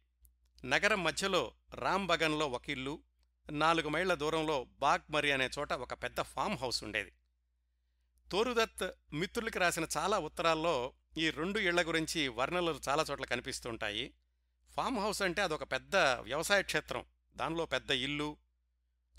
నగరం 0.66 1.04
మధ్యలో 1.04 1.54
రాంబగన్లో 1.74 2.48
ఒక 2.48 2.70
ఇల్లు 2.70 3.02
నాలుగు 3.50 3.88
మైళ్ళ 3.88 4.14
దూరంలో 4.14 4.64
బాగ్మరి 4.64 5.32
అనే 5.32 5.50
చోట 5.58 5.72
ఒక 5.72 5.94
పెద్ద 5.94 6.20
ఫామ్ 6.20 6.56
హౌస్ 6.58 6.84
ఉండేది. 6.84 7.12
తోరుదత్ 8.32 8.90
మిత్రులకి 9.12 9.58
రాసిన 9.58 9.86
చాలా 9.96 10.18
ఉత్తరాల్లో 10.18 10.92
ఈ 11.18 11.30
రెండు 11.30 11.58
ఇళ్ళ 11.58 11.86
గురించి 11.86 12.28
వర్ణనలు 12.28 12.80
చాలా 12.88 13.04
చోట్ల 13.10 13.24
కనిపిస్తుంటాయి. 13.24 14.14
ఫామ్ 14.76 14.98
హౌస్ 14.98 15.22
అంటే 15.22 15.42
అదొక 15.42 15.62
పెద్ద 15.62 15.96
వ్యవసాయ 15.96 16.62
క్షేత్రం. 16.62 17.04
దానిలో 17.36 17.66
పెద్ద 17.66 17.90
ఇల్లు 17.90 18.36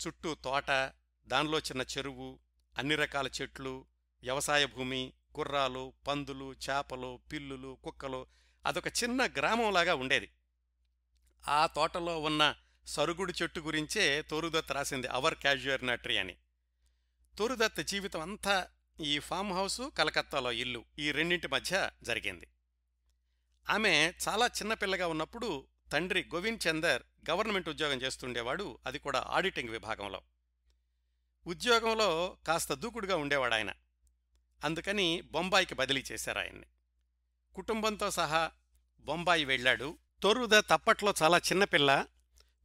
చుట్టూ 0.07 0.35
తోట 0.35 0.91
దానిలో 1.27 1.59
చిన్న 1.59 1.81
చెరువు 1.81 2.39
అన్ని 2.77 2.95
రకాల 2.95 3.27
చెట్లు 3.41 3.85
వ్యవసాయ 4.21 4.65
భూమి 4.65 5.13
గుర్రాలు 5.38 5.93
పందులు 6.07 6.53
చేపలు 6.53 7.19
పిల్లులు 7.31 7.77
కుక్కలు 7.83 8.27
అదొక 8.65 8.88
చిన్న 8.88 9.25
గ్రామంలాగా 9.25 9.95
ఉండేది. 9.95 10.29
ఆ 11.47 11.65
తోటలో 11.65 12.19
ఉన్న 12.19 12.55
సరుగుడు 12.88 13.33
చెట్టు 13.41 13.59
గురించే 13.59 14.21
తోరుదత్ 14.21 14.71
రాసింది 14.71 15.07
అవర్ 15.07 15.35
క్యాజుయర్నట్రీ 15.35 16.17
అని. 16.17 16.35
తోరుదత్ 17.38 17.83
జీవితం 17.83 18.21
అంతా 18.21 18.67
ఈ 18.99 19.19
ఫామ్ 19.19 19.53
హౌసు 19.53 19.91
కలకత్తాలో 19.97 20.51
ఇల్లు 20.51 20.85
ఈ 20.99 21.11
రెండింటి 21.11 21.47
మధ్య 21.47 21.89
జరిగింది. 22.03 22.47
ఆమె 23.69 24.13
చాలా 24.27 24.45
చిన్నపిల్లగా 24.45 25.07
ఉన్నప్పుడు 25.07 25.67
తండ్రి 25.93 26.29
గోవింద్ 26.35 26.67
చందర్ 26.67 27.03
గవర్నమెంట్ 27.29 27.69
ఉద్యోగం 27.69 28.01
చేస్తుండేవాడు 28.01 28.79
అది 28.85 28.99
కూడా 28.99 29.25
ఆడిటింగ్ 29.27 29.69
విభాగంలో. 29.69 30.21
ఉద్యోగంలో 31.47 32.37
కాస్త 32.47 32.73
దూకుడుగా 32.73 33.15
ఉండేవాడు 33.15 33.53
ఆయన 33.53 33.73
అందుకని 34.63 35.21
బొంబాయికి 35.21 35.75
బదిలీ 35.75 36.03
చేశారు 36.11 36.39
ఆయన్ని. 36.39 36.67
కుటుంబంతో 37.55 38.11
సహా 38.11 38.51
బొంబాయి 38.99 39.45
వెళ్ళాడు. 39.45 39.97
తొరుద 40.23 40.59
తప్పట్లో 40.59 41.13
చాలా 41.23 41.37
చిన్నపిల్ల 41.37 42.05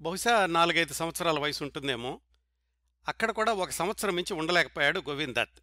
బహుశా 0.00 0.46
నాలుగైదు 0.46 0.92
సంవత్సరాల 0.92 1.38
వయసు 1.38 1.64
ఉంటుందేమో 1.64 2.20
అక్కడ 3.08 3.30
కూడా 3.30 3.52
ఒక 3.52 3.70
సంవత్సరం 3.70 4.14
మించి 4.14 4.34
ఉండలేకపోయాడు 4.34 5.00
గోవింద్ 5.00 5.34
దత్ 5.34 5.60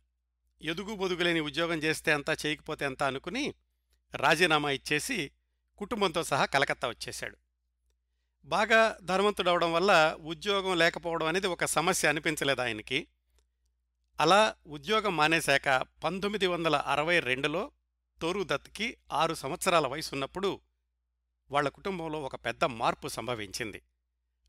ఎదుగు 0.61 0.95
బొదుగులేని 0.95 1.39
ఉద్యోగం 1.39 1.77
చేస్తే 1.77 2.11
అంతా 2.11 2.35
చేయకపోతే 2.45 2.85
అంతా 2.85 3.07
అనుకుని 3.07 3.53
రాజీనామా 4.15 4.71
ఇచ్చేసి 4.71 5.31
కుటుంబంతో 5.77 6.23
సహా 6.23 6.45
కలకత్తా 6.45 6.87
వచ్చేశాడు. 6.87 7.37
బాగా 8.45 8.97
ధనవంతుడవడం 9.03 9.73
వల్ల 9.73 10.17
ఉద్యోగం 10.19 10.77
లేకపోవడం 10.77 11.27
అనేది 11.27 11.47
ఒక 11.47 11.65
సమస్య 11.65 12.09
అనిపించలేదు 12.09 12.61
ఆయనకి. 12.61 13.07
అలా 14.19 14.55
ఉద్యోగం 14.67 15.17
మానేశాక 15.17 15.85
పంతొమ్మిది 16.03 16.47
వందల 16.47 16.75
అరవై 16.75 17.19
రెండులో 17.19 17.71
తోరు 18.21 18.43
దత్కి 18.43 18.97
ఆరు 19.11 19.33
సంవత్సరాల 19.33 19.87
వయసు 19.87 20.09
ఉన్నప్పుడు 20.13 20.61
వాళ్ళ 21.51 21.69
కుటుంబంలో 21.69 22.21
ఒక 22.21 22.35
పెద్ద 22.35 22.63
మార్పు 22.63 23.07
సంభవించింది. 23.07 23.81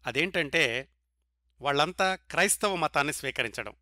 అదేంటంటే 0.07 0.89
వాళ్ళంతా 1.61 2.15
క్రైస్తవ 2.15 2.77
మతాన్ని 2.77 3.13
స్వీకరించడం. 3.13 3.75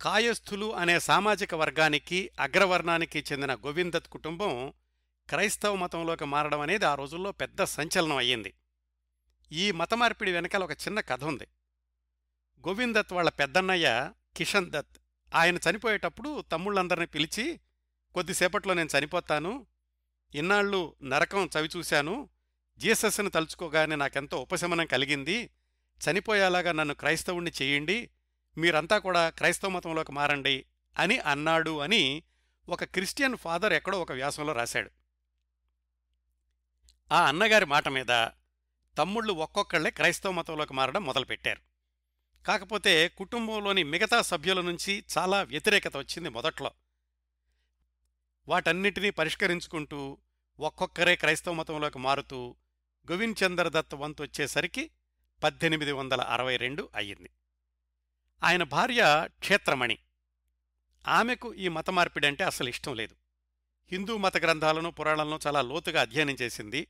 కాయస్థులు 0.00 0.74
అనే 0.74 1.00
సామాజిక 1.00 1.54
వర్గానికి 1.54 2.30
అగ్రవర్ణానికి 2.40 3.24
చెందిన 3.32 3.54
గోవిందత్ 3.54 4.08
కుటుంబం 4.08 4.72
క్రైస్తవ 5.28 5.74
మతంలోకి 5.74 6.24
మారడం 6.24 6.60
అనేది 6.60 6.84
ఆ 6.84 6.94
రోజుల్లో 6.94 7.32
పెద్ద 7.32 7.64
సంచలనం 7.64 8.16
అయ్యింది. 8.16 8.54
ఈ 9.52 9.72
మతమార్పిడి 9.72 10.32
వెనకాల 10.32 10.64
ఒక 10.64 10.72
చిన్న 10.72 11.00
కథ 11.00 11.24
ఉంది. 11.24 11.46
గోవిందత్ 12.64 13.12
వాళ్ళ 13.12 13.30
పెద్దన్నయ్య 13.30 14.10
కిషన్ 14.36 14.70
దత్ 14.70 14.98
ఆయన 15.34 15.56
చనిపోయేటప్పుడు 15.56 16.42
తమ్ముళ్ళందరినీ 16.52 17.06
పిలిచి 17.06 17.60
కొద్దిసేపట్లో 18.14 18.74
నేను 18.74 18.88
చనిపోతాను 18.98 19.66
ఇన్నాళ్ళు 20.34 20.96
నరకం 21.02 21.50
చవిచూశాను 21.58 22.28
జీసస్ని 22.78 23.30
తలుచుకోగానే 23.30 23.96
నాకెంతో 23.96 24.38
ఉపశమనం 24.38 24.86
కలిగింది 24.86 25.50
చనిపోయేలాగా 26.00 26.72
నన్ను 26.72 26.94
క్రైస్తవుణ్ణి 26.94 27.52
చేయండి 27.62 28.10
మీరంతా 28.58 28.98
కూడా 28.98 29.30
క్రైస్తవ 29.30 29.68
మతంలోకి 29.68 30.12
మారండి 30.12 30.64
అని 30.98 31.18
అన్నాడు 31.18 31.78
అని 31.78 32.22
ఒక 32.68 32.84
క్రిస్టియన్ 32.84 33.36
ఫాదర్ 33.36 33.72
ఎక్కడో 33.72 34.00
ఒక 34.00 34.12
వ్యాసంలో 34.12 34.52
రాశాడు. 34.52 34.90
ఆ 37.12 37.28
అన్నగారి 37.28 37.66
మాట 37.66 37.88
మీద 37.88 38.28
తమ్ముళ్ళు 38.98 39.32
ఒక్కొక్కళ్ళే 39.32 39.90
క్రైస్తవ 39.90 40.30
మతంలోకి 40.30 40.74
మారడం 40.74 41.04
మొదలుపెట్టారు. 41.04 41.60
కాకపోతే 42.46 43.08
కుటుంబంలోని 43.08 43.82
మిగతా 43.82 44.22
సభ్యుల 44.22 44.60
నుంచి 44.60 45.04
చాలా 45.18 45.42
వ్యతిరేకత 45.42 45.96
వచ్చింది 45.96 46.28
మొదట్లో. 46.28 46.70
వాటన్నిటినీ 48.48 49.10
పరిష్కరించుకుంటూ 49.10 50.18
ఒక్కొక్కరే 50.60 51.16
క్రైస్తవ 51.16 51.52
మతంలోకి 51.52 51.98
మారుతూ 51.98 52.56
గోవింద్ 53.10 53.44
చంద్ర 53.46 53.68
దత్ 53.68 53.94
వంతు 53.94 54.22
వచ్చేసరికి 54.22 54.90
పద్దెనిమిది 55.42 55.92
వందల 55.92 56.20
అరవై 56.20 56.56
రెండు 56.56 56.88
అయ్యింది. 56.94 57.30
ఆయన 58.42 58.62
భార్య 58.62 59.28
క్షేత్రమణి. 59.38 59.98
ఆమెకు 61.08 61.54
ఈ 61.54 61.68
మత 61.68 61.90
మార్పిడి 61.90 62.26
అంటే 62.26 62.44
అసలు 62.44 62.68
ఇష్టం 62.68 62.94
లేదు. 62.94 63.16
హిందూ 63.90 64.16
మత 64.16 64.36
గ్రంథాలను 64.36 64.90
పురాణాలను 64.90 65.38
చాలా 65.46 65.62
లోతుగా 65.62 66.00
అధ్యయనం 66.00 66.36
చేసింది. 66.42 66.86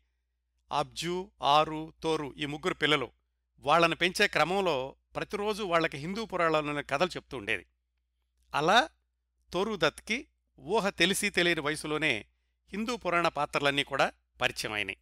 అబ్జు 0.72 1.30
ఆరు 1.42 1.92
తోరు 2.02 2.34
ఈ 2.36 2.46
ముగ్గురు 2.46 2.74
పిల్లలు 2.74 3.12
వాళ్ళను 3.58 3.96
పెంచే 3.96 4.28
క్రమంలో 4.28 4.96
ప్రతిరోజు 5.16 5.62
వాళ్ళకి 5.62 5.96
హిందూ 5.96 6.24
పురాణాలను 6.24 6.82
కథలు 6.82 7.08
చెప్తూ 7.08 7.36
ఉండేది. 7.36 7.66
అలా 8.54 8.88
తోరు 9.52 9.78
దత్కి 9.82 10.26
ఊహ 10.60 10.88
తెలిసి 10.88 11.30
తెలియని 11.30 11.60
వయసులోనే 11.60 12.26
హిందూ 12.72 12.96
పురాణ 12.96 13.28
పాత్రలన్నీ 13.28 13.84
కూడా 13.84 14.12
పరిచయమైనవి 14.40 14.96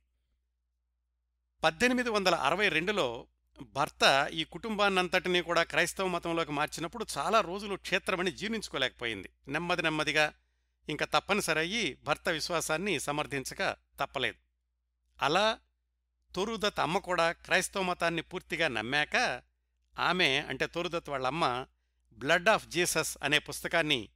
పద్దెనిమిది 1.64 2.10
వందల 2.10 2.34
అరవై 2.34 2.68
రెండులో 2.68 3.26
భర్త 3.62 4.30
ఈ 4.32 4.44
కుటుంబాన్నంతటినీ 4.44 5.42
కూడా 5.42 5.62
క్రైస్తవ 5.62 6.06
మతంలోకి 6.06 6.52
మార్చినప్పుడు 6.52 7.06
చాలా 7.18 7.40
రోజులు 7.40 7.74
క్షేత్రమని 7.74 8.32
జీర్ణించుకోలేకపోయింది. 8.32 9.30
నెమ్మది 9.48 9.82
నెమ్మదిగా 9.82 10.34
ఇంకా 10.88 11.06
తప్పనిసరి 11.06 11.98
భర్త 12.04 12.28
విశ్వాసాన్ని 12.28 13.00
సమర్థించక 13.00 13.76
తప్పలేదు. 14.00 14.36
అలా 15.22 15.58
తొరుదత్ 16.34 16.80
అమ్మ 16.80 16.98
కూడా 16.98 17.32
క్రైస్తవ 17.32 17.82
మతాన్ని 17.82 18.22
పూర్తిగా 18.22 18.68
నమ్మాక 18.68 19.42
ఆమె 19.98 20.38
అంటే 20.40 20.66
తోరుదత్ 20.66 21.08
వాళ్ళమ్మ 21.08 21.66
బ్లడ్ 22.12 22.48
ఆఫ్ 22.48 22.68
జీసస్ 22.68 23.18
అనే 23.22 23.38
పుస్తకాన్ని 23.38 24.08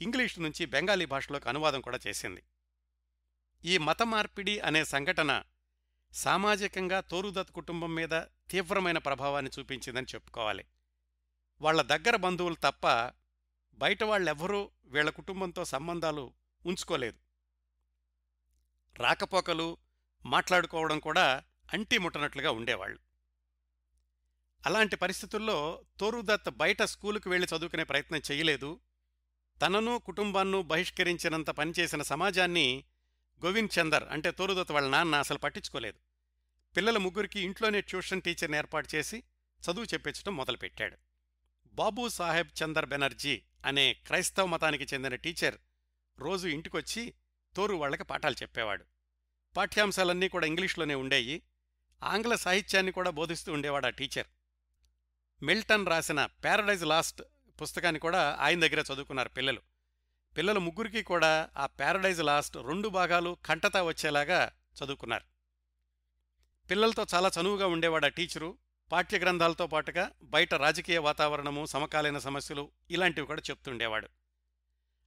ఇంగ్లీష్ 0.00 0.38
నుంచి 0.38 0.66
బెంగాలీ 0.66 1.06
భాషలోకి 1.06 1.48
అనువాదం 1.48 1.80
కూడా 1.80 1.98
చేసింది. 2.06 2.42
ఈ 3.64 3.78
మత 3.78 4.02
మార్పిడి 4.02 4.60
అనే 4.60 4.84
సంఘటన 4.84 5.42
సామాజికంగా 6.12 7.00
తోరుదత్ 7.00 7.52
కుటుంబం 7.52 7.94
మీద 7.94 8.14
తీవ్రమైన 8.52 8.98
ప్రభావాన్ని 8.98 9.50
చూపించిందని 9.58 10.06
చెప్పుకోవాలి. 10.14 10.64
వాళ్ళ 11.60 11.82
దగ్గర 11.82 12.16
బంధువులు 12.16 12.54
తప్ప 12.54 13.12
బయట 13.74 14.04
వాళ్ళెవ్వరూ 14.04 14.70
వీళ్ళ 14.84 15.10
కుటుంబంతో 15.10 15.64
సంబంధాలు 15.64 16.32
ఉంచుకోలేదు. 16.66 17.18
రాకపోకలు 18.98 19.76
మాట్లాడుకోవడం 20.24 20.98
కూడా 20.98 21.42
అంటి 21.72 21.98
ముట్టనట్లుగా 21.98 22.50
ఉండేవాళ్ళు. 22.50 22.98
అలాంటి 24.66 24.96
పరిస్థితుల్లో 24.96 25.84
తోరుదత్ 26.00 26.50
బయట 26.50 26.82
స్కూలుకు 26.82 27.30
వెళ్ళి 27.30 27.56
చదువుకునే 27.56 27.84
ప్రయత్నం 27.84 28.20
చేయలేదు. 28.30 28.80
తనను 29.62 29.98
కుటుంబాన్ను 29.98 30.62
బహిష్కరించినంత 30.62 31.50
పనిచేసిన 31.50 32.02
సమాజాన్ని 32.02 32.84
గోవింద్ 33.44 33.78
చందర్ 33.80 34.04
అంటే 34.04 34.30
తోరుదత్ 34.30 34.72
వాళ్ళ 34.72 34.88
నాన్న 34.88 35.14
అసలు 35.14 35.38
పట్టించుకోలేదు. 35.38 36.11
పిల్లల 36.76 36.98
ముగ్గురికి 36.98 37.40
ఇంట్లోనే 37.40 37.80
ట్యూషన్ 37.80 38.22
టీచర్ని 38.22 38.56
ఏర్పాటు 38.56 38.88
చేసి 38.94 39.22
చదువు 39.62 39.84
చెప్పించడం 39.84 40.36
మొదలుపెట్టాడు. 40.36 40.96
బాబూ 41.66 42.08
సాహెబ్ 42.08 42.62
చందర్ 42.64 42.86
బెనర్జీ 42.86 43.42
అనే 43.66 43.92
క్రైస్తవ 43.92 44.46
మతానికి 44.46 44.84
చెందిన 44.94 45.14
టీచర్ 45.14 45.54
రోజు 46.18 46.48
ఇంటికొచ్చి 46.48 47.14
తోరు 47.56 47.76
వాళ్ళకి 47.76 48.04
పాఠాలు 48.04 48.34
చెప్పేవాడు. 48.34 48.84
పాఠ్యాంశాలన్నీ 49.56 50.28
కూడా 50.28 50.46
ఇంగ్లీష్లోనే 50.46 50.94
ఉండేయి. 50.94 51.42
ఆంగ్ల 52.02 52.34
సాహిత్యాన్ని 52.34 52.92
కూడా 52.92 53.10
బోధిస్తూ 53.10 53.52
ఉండేవాడు 53.52 53.86
ఆ 53.86 53.90
టీచర్. 53.90 54.26
మిల్టన్ 55.42 55.86
రాసిన 55.86 56.26
ప్యారడైజ్ 56.26 56.84
లాస్ట్ 56.84 57.22
పుస్తకాన్ని 57.62 58.00
కూడా 58.00 58.36
ఆయన 58.40 58.60
దగ్గర 58.60 58.80
చదువుకున్నారు 58.80 59.28
పిల్లలు. 59.28 59.60
పిల్లల 60.36 60.58
ముగ్గురికి 60.58 61.02
కూడా 61.02 61.50
ఆ 61.56 61.66
ప్యారడైజ్ 61.66 62.20
లాస్ట్ 62.20 62.56
రెండు 62.56 62.88
భాగాలు 62.88 63.36
కంటతా 63.44 63.82
వచ్చేలాగా 63.82 64.52
చదువుకున్నారు. 64.84 65.31
పిల్లలతో 66.72 67.06
చాలా 67.14 67.30
చనువుగా 67.40 67.66
ఉండేవాడు 67.66 68.06
ఆ 68.06 68.08
టీచరు. 68.08 68.58
పాఠ్య 68.92 69.18
గ్రంథాలతో 69.18 69.66
పాటుగా 69.66 70.10
బయట 70.22 70.54
రాజకీయ 70.54 70.98
వాతావరణము 70.98 71.66
సమకాలీన 71.66 72.18
సమస్యలు 72.18 72.70
ఇలాంటివి 72.90 73.26
కూడా 73.26 73.42
చెప్తుండేవాడు 73.50 74.08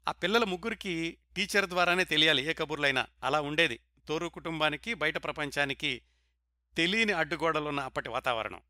ఆ 0.08 0.12
పిల్లల 0.12 0.44
ముగ్గురికి 0.44 1.18
టీచర్ 1.36 1.66
ద్వారానే 1.66 2.04
తెలియాలి 2.04 2.46
ఏ 2.46 2.54
కబుర్లైనా. 2.54 3.08
అలా 3.24 3.42
ఉండేది. 3.42 3.80
తోరు 4.08 4.28
కుటుంబానికి 4.28 4.94
బయట 4.94 5.24
ప్రపంచానికి 5.24 6.02
తెలియని 6.78 7.14
అడ్డుగోడలున్న 7.14 7.80
అప్పటి 7.80 8.10
వాతావరణం. 8.10 8.62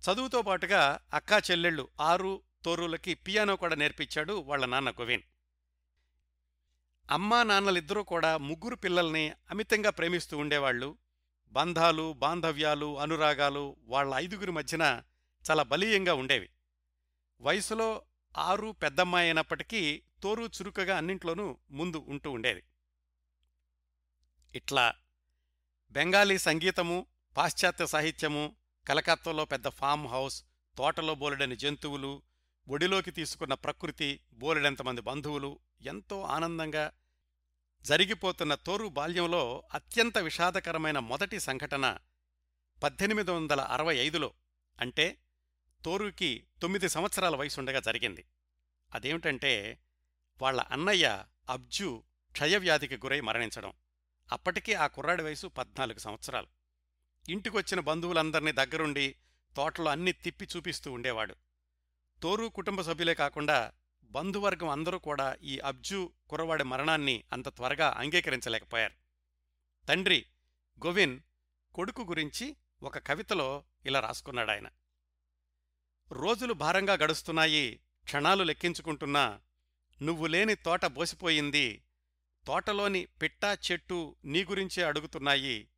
చదువుతో 0.00 0.42
పాటుగా 0.42 0.98
అక్కా 1.14 1.42
చెల్లెళ్ళు 1.50 1.88
ఆరు 2.00 2.42
తోరులకి 2.64 3.14
పియానో 3.14 3.56
కూడా 3.56 3.74
నేర్పించాడు 3.74 4.32
వాళ్ళ 4.32 4.66
నాన్న 4.66 4.90
గోవిన్ 4.90 5.22
అమ్మా 7.10 7.42
నాన్నలిద్దరూ 7.42 8.02
కూడా 8.02 8.36
ముగ్గురు 8.36 8.76
పిల్లల్ని 8.76 9.32
అమితంగా 9.50 9.90
ప్రేమిస్తూ 9.90 10.38
ఉండేవాళ్ళు 10.38 11.03
బంధాలు 11.56 12.06
బాంధవ్యాలు 12.12 12.88
అనురాగాలు 12.98 13.64
వాళ్ళ 13.84 14.10
ఐదుగురి 14.14 14.52
మధ్యన 14.52 14.84
చాలా 15.44 15.62
బలీయంగా 15.62 16.14
ఉండేవి. 16.14 16.48
వయసులో 17.40 17.88
ఆరు 18.34 18.68
పెద్దమ్మాయి 18.82 19.26
అయినప్పటికీ 19.26 19.82
తోరు 20.22 20.44
చురుకగా 20.56 20.94
అన్నింట్లోనూ 20.96 21.46
ముందు 21.70 21.98
ఉంటూ 22.08 22.28
ఉండేది. 22.30 22.62
ఇట్లా 24.54 24.86
బెంగాలీ 25.92 26.38
సంగీతము 26.38 26.96
పాశ్చాత్య 27.36 27.86
సాహిత్యము 27.86 28.44
కలకత్తాలో 28.86 29.44
పెద్ద 29.44 29.68
ఫామ్ 29.68 30.06
హౌస్ 30.06 30.38
తోటలో 30.76 31.14
బోలెడని 31.14 31.56
జంతువులు 31.56 32.12
ఒడిలోకి 32.66 33.10
తీసుకున్న 33.10 33.54
ప్రకృతి 33.54 34.10
బోలెడంతమంది 34.32 35.00
బంధువులు 35.00 35.50
ఎంతో 35.82 36.18
ఆనందంగా 36.36 36.84
జరిగిపోతున్న 37.84 38.54
తోరు 38.54 38.88
బాల్యంలో 38.88 39.62
అత్యంత 39.74 40.18
విషాదకరమైన 40.18 40.98
మొదటి 40.98 41.40
సంఘటన 41.40 41.98
పద్దెనిమిది 42.82 43.30
వందల 43.30 43.60
అరవై 43.60 43.96
ఐదులో 43.96 44.34
అంటే 44.80 45.18
తోరుకి 45.84 46.46
తొమ్మిది 46.62 46.88
సంవత్సరాల 46.88 47.36
వయసుండగా 47.36 47.80
జరిగింది. 47.80 48.24
అదేమిటంటే 48.94 49.78
వాళ్ళ 50.42 50.60
అన్నయ్య 50.60 51.24
అబ్జు 51.50 52.04
క్షయవ్యాధికి 52.32 52.96
గురై 52.96 53.20
మరణించడం. 53.20 53.72
అప్పటికే 54.32 54.74
ఆ 54.74 54.86
కుర్రాడి 54.86 55.22
వయసు 55.22 55.46
పద్నాలుగు 55.46 55.98
సంవత్సరాలు. 55.98 56.46
ఇంటికొచ్చిన 57.28 57.80
బంధువులందర్నీ 57.80 58.52
దగ్గరుండి 58.52 59.16
తోటలో 59.56 59.90
అన్ని 59.90 60.12
తిప్పి 60.12 60.48
చూపిస్తూ 60.56 60.92
ఉండేవాడు. 60.92 61.34
తోరు 62.22 62.46
కుటుంబ 62.46 62.80
సభ్యులే 62.80 63.14
కాకుండా 63.14 63.72
బంధువర్గం 64.14 64.68
అందరూ 64.68 64.98
కూడా 64.98 65.36
ఈ 65.42 65.58
అబ్జు 65.58 66.12
కురవాడి 66.30 66.64
మరణాన్ని 66.64 67.24
అంత 67.32 67.48
త్వరగా 67.48 67.94
అంగీకరించలేకపోయారు. 67.98 68.94
తండ్రి 69.86 70.26
గోవిన్ 70.86 71.20
కొడుకు 71.74 72.02
గురించి 72.02 72.56
ఒక 72.82 72.98
కవితలో 72.98 73.64
ఇలా 73.86 74.00
రాసుకున్నాడాయన. 74.00 74.68
రోజులు 76.12 76.52
భారంగా 76.52 76.94
గడుస్తున్నాయి 76.94 77.80
క్షణాలు 78.04 78.44
లెక్కించుకుంటున్నా 78.44 79.40
నువ్వు 80.02 80.26
లేని 80.26 80.54
తోట 80.54 80.86
బోసిపోయింది 80.86 81.82
తోటలోని 82.46 83.06
పిట్టా 83.06 83.58
చెట్టు 83.72 84.16
నీ 84.24 84.44
గురించే 84.44 84.82
అడుగుతున్నాయి. 84.82 85.68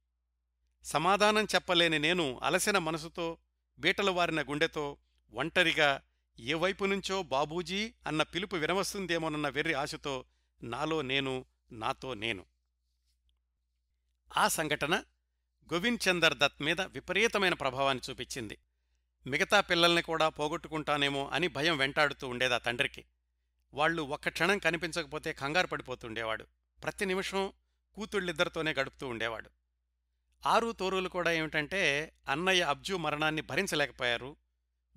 సమాధానం 0.84 1.44
చెప్పలేని 1.44 1.98
నేను 1.98 2.40
అలసిన 2.42 2.78
మనసుతో 2.78 3.38
బీటలు 3.78 4.10
వారిన 4.10 4.42
గుండెతో 4.42 4.96
ఒంటరిగా 5.34 6.02
ఏ 6.40 6.54
వైపు 6.54 6.84
నుంచో 6.84 7.22
బాబూజీ 7.22 7.94
అన్న 8.06 8.22
పిలుపు 8.22 8.56
వినవస్తుందేమోనన్న 8.56 9.48
వెర్రి 9.48 9.74
ఆశతో 9.74 10.24
నాలో 10.62 11.02
నేను 11.02 11.44
నాతో 11.72 12.14
నేను. 12.14 12.46
ఆ 14.36 14.48
సంఘటన 14.48 14.94
గోవింద్ 15.72 16.08
చందర్ 16.08 16.38
దత్ 16.38 16.62
మీద 16.62 16.80
విపరీతమైన 16.80 17.54
ప్రభావాన్ని 17.54 18.10
చూపించింది. 18.10 18.58
మిగతా 19.26 19.60
పిల్లల్ని 19.60 20.02
కూడా 20.02 20.28
పోగొట్టుకుంటానేమో 20.28 21.28
అని 21.28 21.48
భయం 21.48 21.76
వెంటాడుతూ 21.76 22.28
ఉండేదా 22.28 22.58
తండ్రికి. 22.58 23.04
వాళ్ళు 23.74 24.02
ఒక్క 24.02 24.28
క్షణం 24.28 24.58
కనిపించకపోతే 24.58 25.32
కంగారు 25.32 25.66
పడిపోతుండేవాడు. 25.66 26.46
ప్రతి 26.82 27.06
నిమిషం 27.06 27.52
కూతుళ్ళిద్దరితోనే 27.94 28.72
గడుపుతూ 28.72 29.08
ఉండేవాడు. 29.08 29.50
ఆరు 30.46 30.72
తోరులు 30.72 31.08
కూడా 31.08 31.32
ఏమిటంటే 31.32 32.12
అన్నయ్య 32.28 32.62
అబ్జు 32.62 32.94
మరణాన్ని 32.94 33.42
భరించలేకపోయారు. 33.42 34.36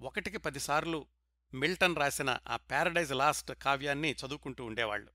ఒకటికి 0.01 0.37
పదిసార్లు 0.37 1.05
మిల్టన్ 1.53 1.95
రాసిన 1.95 2.37
ఆ 2.47 2.55
ప్యారడైజ్ 2.55 3.11
లాస్ట్ 3.11 3.51
కావ్యాన్ని 3.51 4.11
చదువుకుంటూ 4.11 4.65
ఉండేవాళ్ళు 4.65 5.11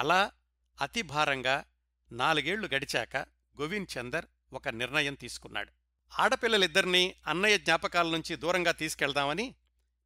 అలా 0.00 0.32
అతి 0.80 1.02
భారంగా 1.02 1.64
నాలుగేళ్ళు 2.12 2.68
గడిచాక 2.74 3.16
గోవింద్ 3.60 3.98
చందర్ 3.98 4.26
ఒక 4.52 4.68
నిర్ణయం 4.68 5.14
తీసుకున్నాడు. 5.14 5.72
ఆడపిల్లలిద్దరినీ 6.18 7.14
అన్నయ్య 7.26 7.58
జ్ఞాపకాల 7.58 8.10
నుంచి 8.10 8.36
దూరంగా 8.36 8.72
తీసుకెళ్దామని 8.72 9.54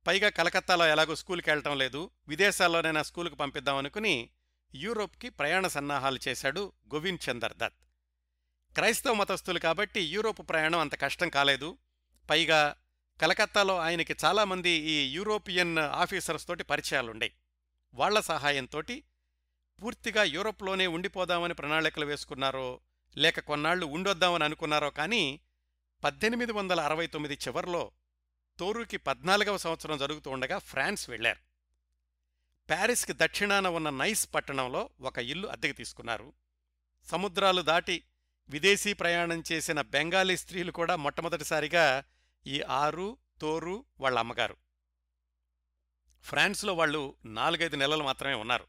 పైగా 0.07 0.29
కలకత్తాలో 0.29 0.87
ఎలాగో 0.87 1.15
స్కూల్కి 1.15 1.51
వెళ్ళటం 1.51 1.79
లేదు 1.79 2.11
విదేశాల్లోనైనా 2.29 3.03
స్కూలుకు 3.03 3.35
పంపిద్దామనుకుని 3.35 4.31
యూరోప్కి 4.75 5.29
ప్రయాణ 5.29 5.67
సన్నాహాలు 5.67 6.19
చేశాడు 6.29 6.73
గోవింద్ 6.95 7.31
చందర్ 7.31 7.55
దత్. 7.57 7.75
క్రైస్తవ 8.75 9.15
మతస్థులు 9.15 9.59
కాబట్టి 9.59 10.01
యూరోప్ 10.01 10.49
ప్రయాణం 10.49 10.79
అంత 10.79 11.01
కష్టం 11.01 11.29
కాలేదు 11.29 11.79
పైగా 12.31 12.77
కలకత్తాలో 13.21 13.79
ఆయనకి 13.79 14.17
చాలామంది 14.25 14.71
ఈ 14.71 15.13
యూరోపియన్ 15.13 15.79
ఆఫీసర్స్ 15.79 16.47
తోటి 16.47 16.63
పరిచయాలుండే 16.63 17.33
వాళ్ళ 17.95 18.21
సహాయంతోటి 18.21 19.03
పూర్తిగా 19.83 20.23
యూరోప్లోనే 20.23 20.87
ఉండిపోదామని 20.87 21.55
ప్రణాళికలు 21.55 22.07
వేసుకున్నారో 22.07 22.81
లేక 23.17 23.41
కొన్నాళ్ళు 23.41 23.87
ఉండొద్దామని 23.87 24.45
అనుకున్నారో 24.45 24.91
కానీ 24.91 25.41
పద్దెనిమిది 26.05 26.53
వందల 26.53 26.81
అరవై 26.81 27.07
తొమ్మిది 27.07 27.35
చివరిలో 27.35 27.93
తోరుకి 28.59 28.97
పద్నాలుగవ 28.97 29.57
సంవత్సరం 29.57 29.99
జరుగుతూ 29.99 30.31
ఉండగా 30.31 30.59
ఫ్రాన్స్ 30.59 31.11
వెళ్ళారు 31.11 31.41
ప్యారిస్కి 32.69 33.13
దక్షిణాన 33.13 33.67
ఉన్న 33.67 33.91
నైస్ 33.91 34.35
పట్టణంలో 34.35 34.91
ఒక 35.01 35.19
ఇల్లు 35.19 35.49
అద్దెకి 35.49 35.75
తీసుకున్నారు. 35.75 36.33
సముద్రాలు 37.05 37.63
దాటి 37.63 38.05
విదేశీ 38.51 38.93
ప్రయాణం 38.93 39.43
చేసిన 39.53 39.81
బెంగాలీ 39.81 40.37
స్త్రీలు 40.37 40.73
కూడా 40.73 40.97
మొట్టమొదటిసారిగా 40.97 42.05
ఈ 42.47 42.61
ఆరు 42.61 43.17
తోరు 43.41 43.85
వాళ్ళ 44.01 44.19
అమ్మగారు. 44.19 44.57
ఫ్రాన్స్లో 46.23 46.75
వాళ్ళు 46.75 47.15
నాలుగైదు 47.25 47.77
నెలలు 47.77 48.05
మాత్రమే 48.05 48.35
ఉన్నారు. 48.35 48.67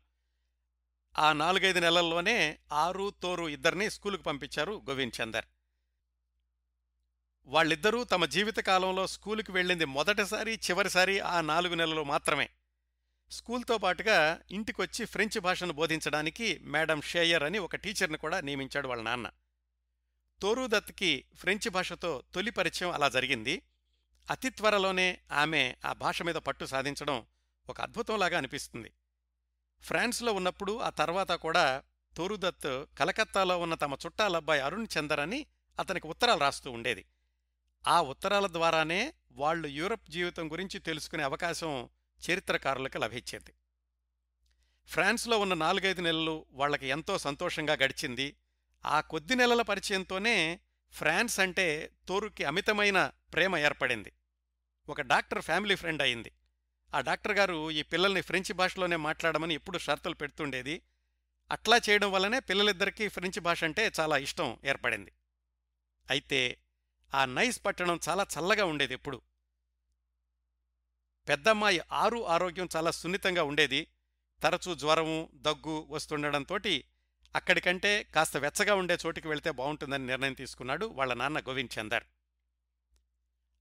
ఆ 1.20 1.34
నాలుగైదు 1.34 1.80
నెలల్లోనే 1.80 2.60
ఆరు 2.72 3.14
తోరు 3.24 3.50
ఇద్దరిని 3.50 3.90
స్కూలుకు 3.90 4.24
పంపించారు 4.24 4.82
గోవింద్ 4.90 5.22
చందర్. 5.24 5.46
వాళ్ళిద్దరూ 7.46 8.04
తమ 8.04 8.26
జీవితకాలంలో 8.26 9.08
స్కూలుకు 9.08 9.54
వెళ్ళింది 9.54 9.86
మొదటిసారి 9.86 10.54
చివరిసారి 10.54 11.20
ఆ 11.20 11.42
నాలుగు 11.42 11.76
నెలలు 11.76 12.04
మాత్రమే. 12.04 12.50
స్కూల్తో 13.32 13.78
పాటుగా 13.78 14.42
ఇంటికొచ్చి 14.52 15.06
ఫ్రెంచ్ 15.06 15.40
భాషను 15.40 15.74
బోధించడానికి 15.74 16.60
మేడం 16.60 17.02
షేయర్ 17.02 17.44
అని 17.44 17.60
ఒక 17.60 17.76
టీచర్ని 17.76 18.18
కూడా 18.18 18.42
నియమించాడు 18.42 18.88
వాళ్ళ 18.88 19.04
నాన్న. 19.04 19.32
తోరూదత్కి 20.42 21.26
ఫ్రెంచి 21.36 21.70
భాషతో 21.70 22.24
తొలి 22.34 22.52
పరిచయం 22.52 22.92
అలా 22.92 23.10
జరిగింది. 23.10 23.62
అతి 24.30 24.50
త్వరలోనే 24.50 25.20
ఆమె 25.32 25.76
ఆ 25.86 25.94
భాష 25.94 26.22
మీద 26.22 26.36
పట్టు 26.36 26.66
సాధించడం 26.66 27.26
ఒక 27.70 27.82
అద్భుతంలాగా 27.82 28.38
అనిపిస్తుంది. 28.38 28.92
ఫ్రాన్స్లో 29.82 30.34
ఉన్నప్పుడు 30.34 30.80
ఆ 30.80 30.90
తర్వాత 30.90 31.32
కూడా 31.32 31.84
తోరుదత్ 32.18 32.86
కలకత్తాలో 33.00 33.60
ఉన్న 33.60 33.76
తమ 33.76 33.94
చుట్టాలబ్బాయి 33.94 34.62
అరుణ్ 34.62 34.88
చందర్ 35.00 35.20
అని 35.20 35.46
అతనికి 35.80 36.08
ఉత్తరాలు 36.08 36.40
రాస్తూ 36.40 36.72
ఉండేది. 36.72 37.06
ఆ 37.88 38.02
ఉత్తరాల 38.02 38.48
ద్వారానే 38.48 39.14
వాళ్ళు 39.32 39.68
యూరప్ 39.68 40.10
జీవితం 40.10 40.52
గురించి 40.52 40.80
తెలుసుకునే 40.80 41.24
అవకాశం 41.24 41.90
చరిత్రకారులకు 42.30 42.98
లభించేది. 42.98 43.54
ఫ్రాన్స్లో 44.88 45.40
ఉన్న 45.40 45.54
నాలుగైదు 45.54 46.02
నెలలు 46.02 46.46
వాళ్ళకి 46.52 46.88
ఎంతో 46.88 47.18
సంతోషంగా 47.18 47.74
గడిచింది. 47.74 48.36
ఆ 48.86 49.02
కొద్ది 49.02 49.36
నెలల 49.36 49.62
పరిచయంతోనే 49.62 50.60
ఫ్రాన్స్ 50.92 51.40
అంటే 51.40 51.92
తోరుకి 52.08 52.44
అమితమైన 52.44 53.12
ప్రేమ 53.34 53.58
ఏర్పడింది. 53.58 54.12
ఒక 54.90 55.02
డాక్టర్ 55.02 55.42
ఫ్యామిలీ 55.42 55.76
ఫ్రెండ్ 55.76 56.02
అయింది. 56.02 56.32
ఆ 56.96 57.02
డాక్టర్ 57.02 57.32
గారు 57.32 57.72
ఈ 57.72 57.82
పిల్లల్ని 57.82 58.22
ఫ్రెంచి 58.22 58.54
భాషలోనే 58.54 58.96
మాట్లాడమని 58.96 59.54
ఎప్పుడు 59.54 59.78
షరతులు 59.78 60.14
పెడుతుండేది. 60.14 60.82
అట్లా 61.52 61.82
చేయడం 61.90 62.12
వల్లనే 62.12 62.40
పిల్లలిద్దరికీ 62.40 63.08
ఫ్రెంచి 63.08 63.40
భాష 63.40 63.64
అంటే 63.64 63.92
చాలా 64.00 64.18
ఇష్టం 64.18 64.58
ఏర్పడింది. 64.66 65.12
అయితే 66.10 66.58
ఆ 67.16 67.26
నైస్ 67.26 67.66
పట్టణం 67.66 68.00
చాలా 68.10 68.26
చల్లగా 68.40 68.66
ఉండేది 68.66 68.94
ఎప్పుడు. 68.94 69.22
పెద్దమ్మాయి 71.30 71.82
ఆరు 71.92 72.28
ఆరోగ్యం 72.28 72.70
చాలా 72.76 72.92
సున్నితంగా 72.92 73.44
ఉండేది. 73.44 73.88
తరచూ 74.44 74.76
జ్వరము 74.76 75.30
దగ్గు 75.36 75.88
వస్తుండడంతోటి 75.90 76.86
అక్కడికంటే 77.36 78.04
కాస్త 78.04 78.38
వెచ్చగా 78.38 78.76
ఉండే 78.76 78.98
చోటికి 79.06 79.28
వెళితే 79.28 79.52
బాగుంటుందని 79.52 80.06
నిర్ణయం 80.06 80.34
తీసుకున్నాడు 80.34 80.86
వాళ్ళ 80.86 81.14
నాన్న 81.14 81.40
గోవింద్ 81.40 81.80
చందర్. 81.80 82.04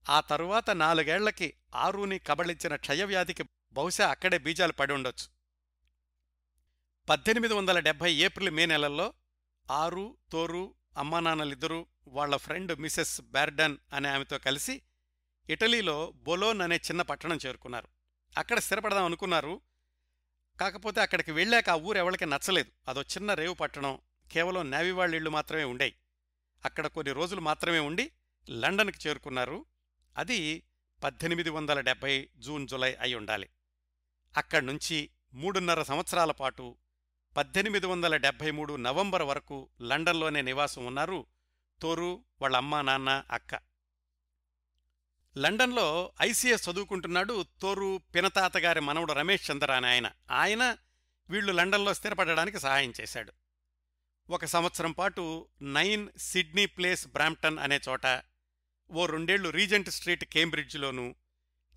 ఆ 0.09 0.19
తరువాత 0.19 0.69
నాలుగేళ్ళకి 0.69 1.53
ఆరుని 1.75 2.19
కబళించిన 2.19 2.75
క్షయవ్యాధికి 2.75 3.43
బహుశా 3.73 4.07
అక్కడే 4.07 4.37
బీజాలు 4.37 4.71
పడి 4.71 4.93
ఉండొచ్చు. 4.93 5.27
పద్దెనిమిది 7.09 7.53
వందల 7.53 7.79
డెబ్భై 7.79 8.13
ఏప్రిల్ 8.13 8.49
మే 8.49 8.65
నెలల్లో 8.65 9.13
ఆరు 9.71 10.17
తోరు 10.31 10.75
అమ్మానాన్నలిద్దరూ 10.97 11.85
వాళ్ళ 12.07 12.35
ఫ్రెండ్ 12.35 12.79
మిసెస్ 12.79 13.21
బ్యార్డన్ 13.21 13.77
అనే 13.93 14.09
ఆమెతో 14.09 14.37
కలిసి 14.37 14.81
ఇటలీలో 15.49 16.11
బొలోన్ 16.15 16.61
అనే 16.61 16.75
చిన్న 16.75 17.01
పట్టణం 17.01 17.39
చేరుకున్నారు. 17.45 17.87
అక్కడ 18.37 18.59
స్థిరపడదాం 18.59 19.05
అనుకున్నారు. 19.05 19.61
కాకపోతే 20.61 21.01
అక్కడికి 21.01 21.31
వెళ్ళాక 21.31 21.69
ఆ 21.69 21.75
ఊరు 21.75 21.97
ఎవరికి 21.97 22.25
నచ్చలేదు. 22.25 22.89
అదో 22.89 23.01
చిన్న 23.01 23.33
రేవు 23.33 23.53
పట్టణం. 23.53 23.99
కేవలం 24.31 24.71
నేవీ 24.71 24.91
వాళ్ళ 24.91 25.15
ఇళ్ళు 25.15 25.29
మాత్రమే 25.29 25.63
ఉండేవి 25.63 25.93
అక్కడ 26.65 26.87
కొన్ని 26.87 27.13
రోజులు 27.13 27.41
మాత్రమే 27.41 27.79
ఉండి 27.79 28.11
లండన్కి 28.49 29.07
చేరుకున్నారు. 29.07 29.65
అది 30.17 30.63
పద్దెనిమిది 31.03 31.49
వందల 31.49 31.79
డెబ్బై 31.79 32.29
జూన్ 32.37 32.67
జులై 32.67 32.93
అయి 32.93 33.15
ఉండాలి. 33.15 33.49
అక్కడ్నుంచి 34.37 35.09
మూడున్నర 35.33 35.83
సంవత్సరాల 35.83 36.31
పాటు 36.31 36.77
పద్దెనిమిది 37.37 37.85
వందల 37.85 38.17
డెబ్బై 38.17 38.51
మూడు 38.51 38.75
నవంబర్ 38.75 39.21
వరకు 39.21 39.69
లండన్లోనే 39.81 40.41
నివాసం 40.41 40.85
ఉన్నారు 40.85 41.25
తోరు 41.81 42.23
వాళ్ళ 42.41 42.57
అమ్మా 42.57 42.81
నాన్న 42.81 43.23
అక్క. 43.31 43.70
లండన్లో 45.37 46.13
ఐసీఎస్ 46.21 46.69
చదువుకుంటున్నాడు 46.69 47.45
తోరు 47.61 48.01
పినతాతగారి 48.15 48.79
మనవడు 48.79 49.13
రమేష్ 49.13 49.51
చంద్ర 49.51 49.71
అని 49.71 49.87
ఆయన. 49.87 50.11
ఆయన 50.31 50.77
వీళ్ళు 51.29 51.51
లండన్లో 51.51 51.93
స్థిరపడడానికి 51.93 52.59
సహాయం 52.59 52.93
చేశాడు. 53.01 53.33
ఒక 54.29 54.45
సంవత్సరం 54.45 54.91
పాటు 54.91 55.47
నైన్ 55.61 56.09
సిడ్నీ 56.17 56.65
ప్లేస్ 56.65 57.07
బ్రాంప్టన్ 57.07 57.59
అనే 57.59 57.79
చోట 57.89 58.21
ఓ 58.91 59.05
రెండేళ్ళు 59.05 59.49
రీజెంట్ 59.49 59.89
స్ట్రీట్ 59.89 60.25
కేంబ్రిడ్జ్లోనూ 60.25 61.15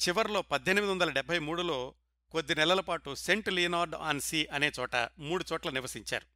చివర్లో 0.09 0.43
పద్దెనిమిది 0.43 0.93
వందల 0.93 1.11
డెబ్బై 1.11 1.39
మూడులో 1.39 1.95
కొద్ది 2.31 2.55
నెలల 2.55 2.81
పాటు 2.81 3.15
సెంట్ 3.15 3.49
లియనార్డ్ 3.49 3.95
ఆన్ 3.95 4.21
సీ 4.21 4.47
అనే 4.47 4.73
చోట 4.81 4.97
మూడు 5.19 5.45
చోట్ల 5.53 5.71
నివసించారు. 5.71 6.27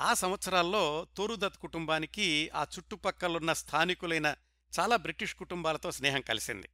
ఆ 0.00 0.14
సంవత్సరాల్లో 0.14 1.06
తోరుదత్ 1.16 1.58
కుటుంబానికి 1.58 2.50
ఆ 2.50 2.62
చుట్టుపక్కలున్న 2.62 3.52
స్థానికులైన 3.52 4.34
చాలా 4.80 4.96
బ్రిటిష్ 4.96 5.34
కుటుంబాలతో 5.34 5.90
స్నేహం 5.90 6.20
కలిసింది. 6.20 6.68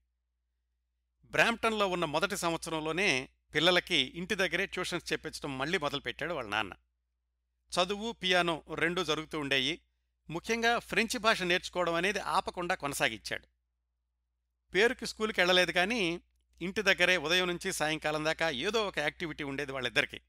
బ్రాంప్టన్లో 1.24 1.88
ఉన్న 1.88 2.04
మొదటి 2.04 2.36
సంవత్సరంలోనే 2.36 3.28
పిల్లలకి 3.54 3.96
ఇంటి 3.96 4.34
దగ్గరే 4.34 4.66
ట్యూషన్స్ 4.66 5.12
చెప్పించడం 5.12 5.58
మళ్ళీ 5.58 5.78
మొదలుపెట్టాడు 5.78 6.34
వాళ్ళ 6.34 6.50
నాన్న. 6.50 6.72
చదువు 7.72 8.12
పియానో 8.12 8.64
రెండూ 8.74 9.04
జరుగుతూ 9.04 9.40
ఉండేవి 9.40 9.80
ముఖ్యంగా 10.30 10.78
ఫ్రెంచ్ 10.78 11.18
భాష 11.18 11.42
నేర్చుకోవడం 11.42 11.94
అనేది 11.94 12.18
ఆపకుండా 12.18 12.74
కొనసాగించాడు. 12.74 13.46
పేరుకి 14.74 15.06
స్కూల్కి 15.06 15.40
వెళ్ళలేదు 15.40 15.72
కానీ 15.72 16.20
ఇంటి 16.62 16.82
దగ్గరే 16.82 17.16
ఉదయం 17.16 17.46
నుంచి 17.48 17.72
సాయంకాలం 17.72 18.24
దాకా 18.24 18.50
ఏదో 18.50 18.88
ఒక 18.88 18.98
యాక్టివిటీ 18.98 19.44
ఉండేది 19.44 19.72
వాళ్ళిద్దరికీ. 19.72 20.20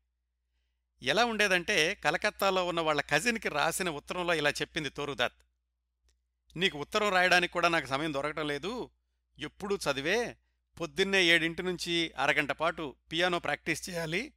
ఎలా 1.01 1.25
ఉండేదంటే 1.25 1.95
కలకత్తాలో 1.95 2.67
ఉన్న 2.67 2.81
వాళ్ళ 2.81 3.01
కజిన్కి 3.01 3.49
రాసిన 3.49 3.89
ఉత్తరంలో 3.89 4.33
ఇలా 4.33 4.49
చెప్పింది 4.49 4.89
తోరుదాత్. 4.89 5.48
నీకు 6.55 6.79
ఉత్తరం 6.79 7.09
రాయడానికి 7.09 7.53
కూడా 7.53 7.67
నాకు 7.67 7.85
సమయం 7.85 8.13
దొరకటం 8.13 8.47
లేదు. 8.47 8.89
ఎప్పుడూ 9.39 9.75
చదివే 9.75 10.37
పొద్దున్నే 10.79 11.23
ఏడింటి 11.23 11.63
నుంచి 11.63 12.11
అరగంట 12.17 12.51
పాటు 12.51 12.95
పియానో 13.11 13.39
ప్రాక్టీస్ 13.39 13.89
చేయాలి. 13.89 14.33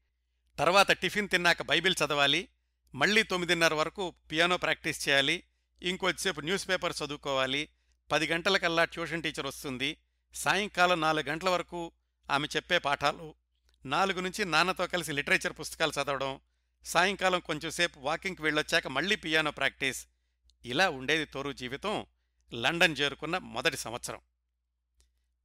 తర్వాత 0.59 0.92
టిఫిన్ 0.92 1.29
తిన్నాక 1.29 1.62
బైబిల్ 1.62 1.94
చదవాలి. 2.07 2.48
మళ్ళీ 2.94 3.22
తొమ్మిదిన్నర 3.22 3.75
వరకు 3.75 4.14
పియానో 4.31 4.57
ప్రాక్టీస్ 4.57 5.09
చేయాలి. 5.09 5.44
ఇంకొద్దిసేపు 5.83 6.40
న్యూస్ 6.40 6.68
పేపర్ 6.68 6.92
చదువుకోవాలి. 7.05 7.68
పది 8.12 8.27
గంటలకల్లా 8.27 8.85
ట్యూషన్ 8.85 9.22
టీచర్ 9.22 9.46
వస్తుంది. 9.46 9.98
సాయంకాలం 10.35 11.01
నాలుగు 11.01 11.25
గంటల 11.25 11.48
వరకు 11.48 11.92
ఆమె 12.31 12.48
చెప్పే 12.57 12.79
పాఠాలు. 12.79 13.35
నాలుగు 13.87 14.20
నుంచి 14.20 14.44
నాన్నతో 14.44 14.87
కలిసి 14.87 15.12
లిటరేచర్ 15.12 15.53
పుస్తకాలు 15.53 15.92
చదవడం. 16.03 16.40
సాయంకాలం 16.85 17.40
కొంచెంసేపు 17.40 18.01
వాకింగ్కి 18.01 18.42
వెళ్ళొచ్చాక 18.42 18.88
మళ్ళీ 18.88 19.16
పియానో 19.16 19.51
ప్రాక్టీస్. 19.51 20.07
ఇలా 20.64 20.90
ఉండేది 20.90 21.25
తోరు 21.25 21.53
జీవితం 21.53 22.07
లండన్ 22.55 22.96
చేరుకున్న 23.01 23.38
మొదటి 23.38 23.77
సంవత్సరం. 23.77 24.20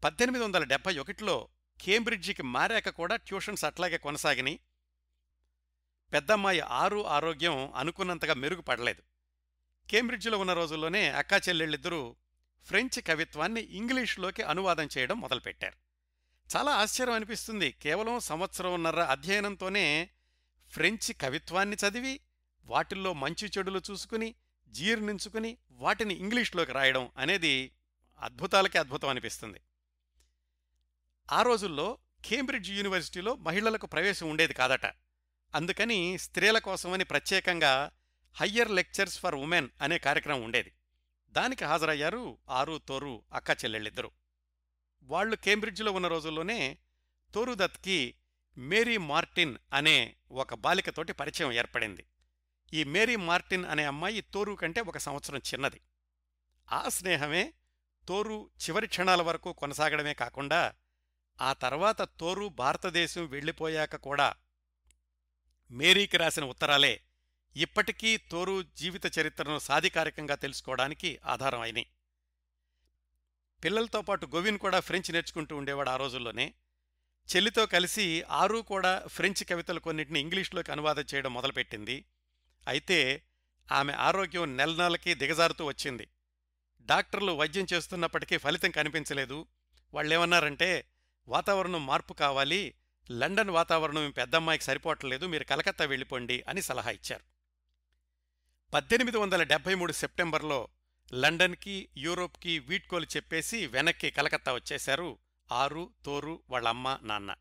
పద్దెనిమిది 0.04 0.44
వందల 0.44 0.64
డెబ్బై 0.64 0.98
ఒకటిలో 0.98 1.48
కేంబ్రిడ్జికి 1.82 2.44
మారాక 2.44 2.90
కూడా 2.90 3.16
ట్యూషన్స్ 3.16 3.66
అట్లాగే 3.66 3.98
కొనసాగినాయి 3.98 4.60
పెద్దమ్మాయి 6.14 6.60
ఆరు 6.60 7.08
ఆరోగ్యం 7.08 7.74
అనుకున్నంతగా 7.74 8.34
మెరుగుపడలేదు. 8.34 9.02
కేంబ్రిడ్జిలో 9.90 10.38
ఉన్న 10.38 10.54
రోజుల్లోనే 10.54 11.10
అక్కా 11.10 11.38
చెల్లెళ్ళిద్దరూ 11.38 12.16
ఫ్రెంచ్ 12.66 13.08
కవిత్వాన్ని 13.08 13.62
ఇంగ్లీష్లోకి 13.62 14.44
అనువాదం 14.44 14.90
చేయడం 14.98 15.22
మొదలుపెట్టారు. 15.22 15.78
చాలా 16.58 16.72
ఆశ్చర్యం 16.72 17.16
అనిపిస్తుంది. 17.16 17.72
కేవలం 17.72 18.20
సంవత్సరంన్నర 18.20 19.02
అధ్యయనంతోనే 19.02 20.10
ఫ్రెంచ్ 20.70 21.14
కవిత్వాన్ని 21.22 21.78
చదివి 21.88 22.20
వాటిల్లో 22.66 23.14
మంచి 23.14 23.52
చెడులు 23.58 23.82
చూసుకుని 23.92 24.36
జీర్ణించుకుని 24.68 25.58
వాటిని 25.72 26.14
ఇంగ్లీష్లోకి 26.14 26.72
రాయడం 26.72 27.12
అనేది 27.18 27.74
అద్భుతాలకే 28.20 28.80
అద్భుతం 28.80 29.10
అనిపిస్తుంది. 29.10 29.62
ఆ 31.32 31.42
రోజుల్లో 31.42 31.98
కేంబ్రిడ్జ్ 32.26 32.72
యూనివర్సిటీలో 32.72 33.36
మహిళలకు 33.36 33.86
ప్రవేశం 33.86 34.30
ఉండేది 34.30 34.54
కాదట. 34.54 34.86
అందుకని 35.56 36.18
స్త్రీల 36.18 36.58
కోసమని 36.58 37.04
ప్రత్యేకంగా 37.04 37.92
హయ్యర్ 38.34 38.72
లెక్చర్స్ 38.72 39.20
ఫర్ 39.20 39.36
ఉమెన్ 39.36 39.70
అనే 39.82 39.98
కార్యక్రమం 39.98 40.42
ఉండేది. 40.42 40.74
దానికి 41.30 41.66
హాజరయ్యారు 41.66 42.38
ఆరు 42.50 42.78
తోరు 42.78 43.24
అక్క 43.34 43.50
చెల్లెళ్ళిద్దరు. 43.50 44.12
వాళ్ళు 45.04 45.36
కేంబ్రిడ్జ్లో 45.36 45.92
ఉన్న 45.92 46.08
రోజుల్లోనే 46.08 46.78
తోరుదత్కి 47.34 48.16
మేరీ 48.58 48.98
మార్టిన్ 48.98 49.58
అనే 49.74 50.16
ఒక 50.32 50.54
బాలికతోటి 50.54 51.14
పరిచయం 51.14 51.52
ఏర్పడింది. 51.52 52.06
ఈ 52.74 52.84
మేరీ 52.84 53.16
మార్టిన్ 53.16 53.66
అనే 53.66 53.84
అమ్మాయి 53.84 54.22
తోరు 54.22 54.54
కంటే 54.54 54.82
ఒక 54.82 54.98
సంవత్సరం 54.98 55.40
చిన్నది. 55.40 55.82
ఆ 56.72 56.90
స్నేహమే 56.90 57.54
తోరు 58.08 58.50
చివరి 58.64 58.88
క్షణాల 58.88 59.22
వరకు 59.22 59.54
కొనసాగడమే 59.54 60.14
కాకుండా 60.14 60.74
ఆ 61.42 61.54
తర్వాత 61.54 62.02
తోరు 62.02 62.48
భారతదేశం 62.48 63.26
వెళ్ళిపోయాక 63.26 63.96
కూడా 63.96 64.36
మేరీకి 65.72 66.18
రాసిన 66.18 66.44
ఉత్తరాలే 66.44 67.02
ఇప్పటికీ 67.56 68.18
తోరు 68.18 68.64
జీవిత 68.64 69.20
చరిత్రను 69.20 69.60
సాధికారికంగా 69.60 70.36
తెలుసుకోవడానికి 70.36 71.20
ఆధారం 71.26 71.62
అయినాయి. 71.62 71.88
పిల్లలతో 73.64 74.02
పాటు 74.02 74.26
గోవిన్ 74.26 74.60
కూడా 74.60 74.80
ఫ్రెంచ్ 74.80 75.12
నేర్చుకుంటూ 75.12 75.56
ఉండేవాడు 75.56 75.90
ఆ 75.90 75.96
రోజుల్లోనే. 75.96 76.54
చెల్లితో 77.36 77.66
కలిసి 77.66 78.24
ఆరు 78.24 78.58
కూడా 78.58 79.04
ఫ్రెంచ్ 79.08 79.50
కవితలు 79.50 79.80
కొన్నింటిని 79.80 80.20
ఇంగ్లీష్లోకి 80.20 80.72
అనువాదం 80.72 81.04
చేయడం 81.16 81.34
మొదలుపెట్టింది. 81.34 82.06
అయితే 82.68 83.24
ఆమె 83.72 83.94
ఆరోగ్యం 83.94 84.58
నెల 84.58 84.84
నెలకి 84.84 85.14
దిగజారుతూ 85.14 85.66
వచ్చింది. 85.66 86.08
డాక్టర్లు 86.82 87.32
వైద్యం 87.32 87.68
చేస్తున్నప్పటికీ 87.74 88.38
ఫలితం 88.38 88.72
కనిపించలేదు. 88.72 89.46
వాళ్ళేమన్నారంటే 89.94 90.90
వాతావరణం 91.28 91.86
మార్పు 91.86 92.14
కావాలి. 92.14 92.74
లండన్ 93.12 93.50
వాతావరణం 93.50 94.12
పెద్దమ్మాయికి 94.12 94.66
సరిపోవట్లేదు. 94.66 95.26
మీరు 95.26 95.44
కలకత్తా 95.44 95.86
వెళ్ళిపోండి 95.86 96.44
అని 96.48 96.62
సలహా 96.62 96.92
ఇచ్చారు. 96.92 97.24
పద్దెనిమిది 98.74 99.18
వందల 99.18 99.44
డెబ్బై 99.44 99.76
మూడు 99.76 99.92
సెప్టెంబర్లో 99.92 100.68
లండన్కి 101.14 101.90
యూరోప్కి 101.98 102.60
వీడ్కోలు 102.60 103.06
చెప్పేసి 103.06 103.68
వెనక్కి 103.68 104.12
కలకత్తా 104.12 104.54
వచ్చేశారు 104.54 105.18
ఆరు 105.52 105.90
తోరు 106.06 106.42
వాళ్ళమ్మ 106.50 107.00
నాన్న. 107.04 107.36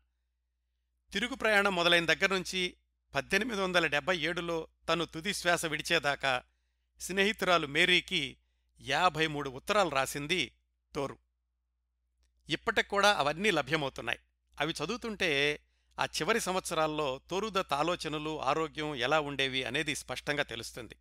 తిరుగు 1.13 1.35
ప్రయాణం 1.35 1.75
మొదలైన 1.75 2.05
దగ్గర 2.05 2.33
నుంచి 2.33 2.77
పద్దెనిమిది 3.15 3.61
వందల 3.61 3.87
డెబ్బై 3.87 4.17
ఏడులో 4.17 4.67
తను 4.89 5.05
తుది 5.05 5.33
శ్వాస 5.33 5.65
విడిచేదాకా 5.65 6.43
స్నేహితురాలు 6.99 7.67
మేరీకి 7.67 8.37
యాభై 8.81 9.27
మూడు 9.27 9.49
ఉత్తరాలు 9.49 9.89
రాసింది 9.89 10.55
తోరు. 10.95 11.17
ఇప్పటికూడా 12.49 13.13
అవన్నీ 13.13 13.51
లభ్యమవుతున్నాయి. 13.51 14.19
అవి 14.59 14.73
చదువుతుంటే 14.85 15.59
ఆ 15.99 16.05
చివరి 16.05 16.39
సంవత్సరాల్లో 16.39 17.21
తోరుదత్ 17.29 17.73
ఆలోచనలు 17.73 18.41
ఆరోగ్యం 18.41 18.95
ఎలా 18.95 19.19
ఉండేవి 19.19 19.63
అనేది 19.63 19.95
స్పష్టంగా 19.95 20.43
తెలుస్తుంది. 20.43 20.95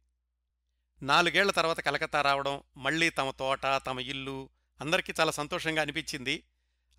నాలుగేళ్ళ 1.02 1.50
తర్వాత 1.50 1.80
కలకత్తా 1.80 2.22
రావడం 2.22 2.62
మళ్ళీ 2.76 3.10
తమ 3.10 3.30
తోట 3.30 3.60
తమ 3.86 4.00
ఇల్లు 4.00 4.48
అందరికీ 4.80 5.12
చాలా 5.20 5.30
సంతోషంగా 5.30 5.82
అనిపించింది. 5.82 6.44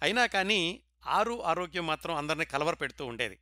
అయినా 0.02 0.26
కానీ 0.26 0.84
ఆరు 1.08 1.43
ఆరోగ్యం 1.43 1.88
మాత్రం 1.88 2.15
అందరినీ 2.15 2.46
కలవరపెడుతూ 2.46 3.06
ఉండేది. 3.06 3.39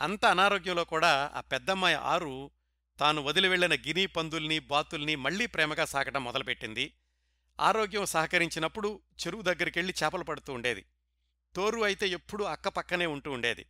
అంత 0.00 0.24
అనారోగ్యంలో 0.24 0.84
కూడా 0.84 1.30
ఆ 1.34 1.40
పెద్దమ్మాయి 1.40 1.96
ఆరు 1.96 2.50
తాను 2.98 3.22
వదిలి 3.22 3.48
వెళ్ళిన 3.48 3.74
గినీ 3.74 4.06
పందుల్ని 4.06 4.58
బాతుల్ని 4.58 5.16
మళ్ళీ 5.16 5.46
ప్రేమగా 5.46 5.84
సాకటం 5.84 6.24
మొదలుపెట్టింది. 6.24 6.92
ఆరోగ్యం 7.60 8.06
సహకరించినప్పుడు 8.06 9.00
చెరువు 9.26 9.42
దగ్గరికెళ్ళి 9.42 9.94
చేపలు 10.04 10.24
పడుతూ 10.24 10.52
ఉండేది. 10.52 10.84
తోరు 11.54 11.80
అయితే 11.80 12.08
ఎప్పుడూ 12.08 12.44
అక్కపక్కనే 12.44 13.06
ఉంటూ 13.06 13.32
ఉండేది. 13.32 13.66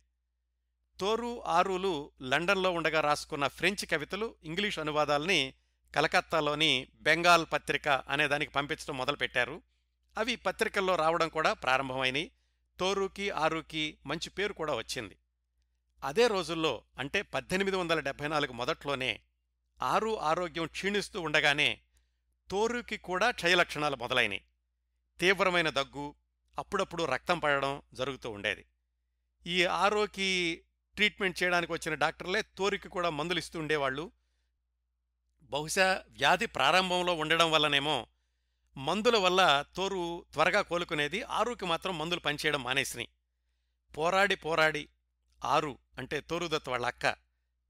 తోరు 0.99 1.43
ఆరులు 1.45 2.11
లండన్లో 2.21 2.71
ఉండగా 2.71 3.01
రాసుకున్న 3.01 3.47
ఫ్రెంచ్ 3.47 3.89
కవితలు 3.91 4.35
ఇంగ్లీష్ 4.43 4.79
అనువాదాల్ని 4.79 5.53
కలకత్తాలోని 5.95 6.87
బెంగాల్ 6.95 7.45
పత్రిక 7.53 7.87
అనే 7.87 8.27
దానికి 8.27 8.51
పంపించడం 8.51 8.97
మొదలుపెట్టారు. 8.97 9.61
అవి 10.17 10.35
పత్రికల్లో 10.35 10.95
రావడం 10.95 11.29
కూడా 11.29 11.53
ప్రారంభమైనవి 11.53 12.31
తోరుకి 12.79 13.29
ఆరుకి 13.29 13.97
మంచి 14.05 14.29
పేరు 14.29 14.53
కూడా 14.53 14.73
వచ్చింది. 14.73 15.17
అదే 16.03 16.27
రోజుల్లో 16.27 16.81
అంటే 16.97 17.21
పద్దెనిమిది 17.21 17.77
వందల 17.77 17.99
డెబ్బై 17.99 18.27
నాలుగు 18.27 18.51
మొదట్లోనే 18.51 19.21
ఆరు 19.81 20.19
ఆరోగ్యం 20.19 20.65
క్షీణిస్తూ 20.65 21.21
ఉండగానే 21.21 21.81
తోరుకి 22.51 22.97
కూడా 22.97 23.31
క్షయలక్షణాలు 23.31 23.95
మొదలైనవి 23.95 24.41
తీవ్రమైన 25.19 25.69
దగ్గు 25.69 26.15
అప్పుడప్పుడు 26.57 27.03
రక్తం 27.03 27.39
పడడం 27.39 27.81
జరుగుతూ 27.93 28.29
ఉండేది. 28.31 28.65
ఈ 29.47 29.65
ఆరోకి 29.65 30.63
ట్రీట్మెంట్ 30.95 31.43
చేయడానికి 31.43 31.71
వచ్చిన 31.71 31.95
డాక్టర్లే 31.95 32.41
తోరికి 32.41 32.89
కూడా 32.89 33.09
మందులు 33.09 33.39
ఇస్తూ 33.39 33.59
ఉండేవాళ్ళు. 33.59 34.11
బహుశా 35.43 36.03
వ్యాధి 36.09 36.45
ప్రారంభంలో 36.45 37.13
ఉండడం 37.13 37.51
వల్లనేమో 37.51 38.07
మందుల 38.77 39.17
వల్ల 39.17 39.65
తోరు 39.75 40.25
త్వరగా 40.33 40.61
కోలుకునేది 40.61 41.23
ఆరుకి 41.23 41.65
మాత్రం 41.65 41.97
మందులు 41.97 42.19
పనిచేయడం 42.19 42.63
మానేసినాయి. 42.63 43.09
పోరాడి 43.97 44.35
పోరాడి 44.35 44.89
ఆరు 45.45 45.77
అంటే 45.97 46.19
తోరుదత్ 46.19 46.69
వాళ్ళ 46.69 46.85
అక్క. 46.85 47.15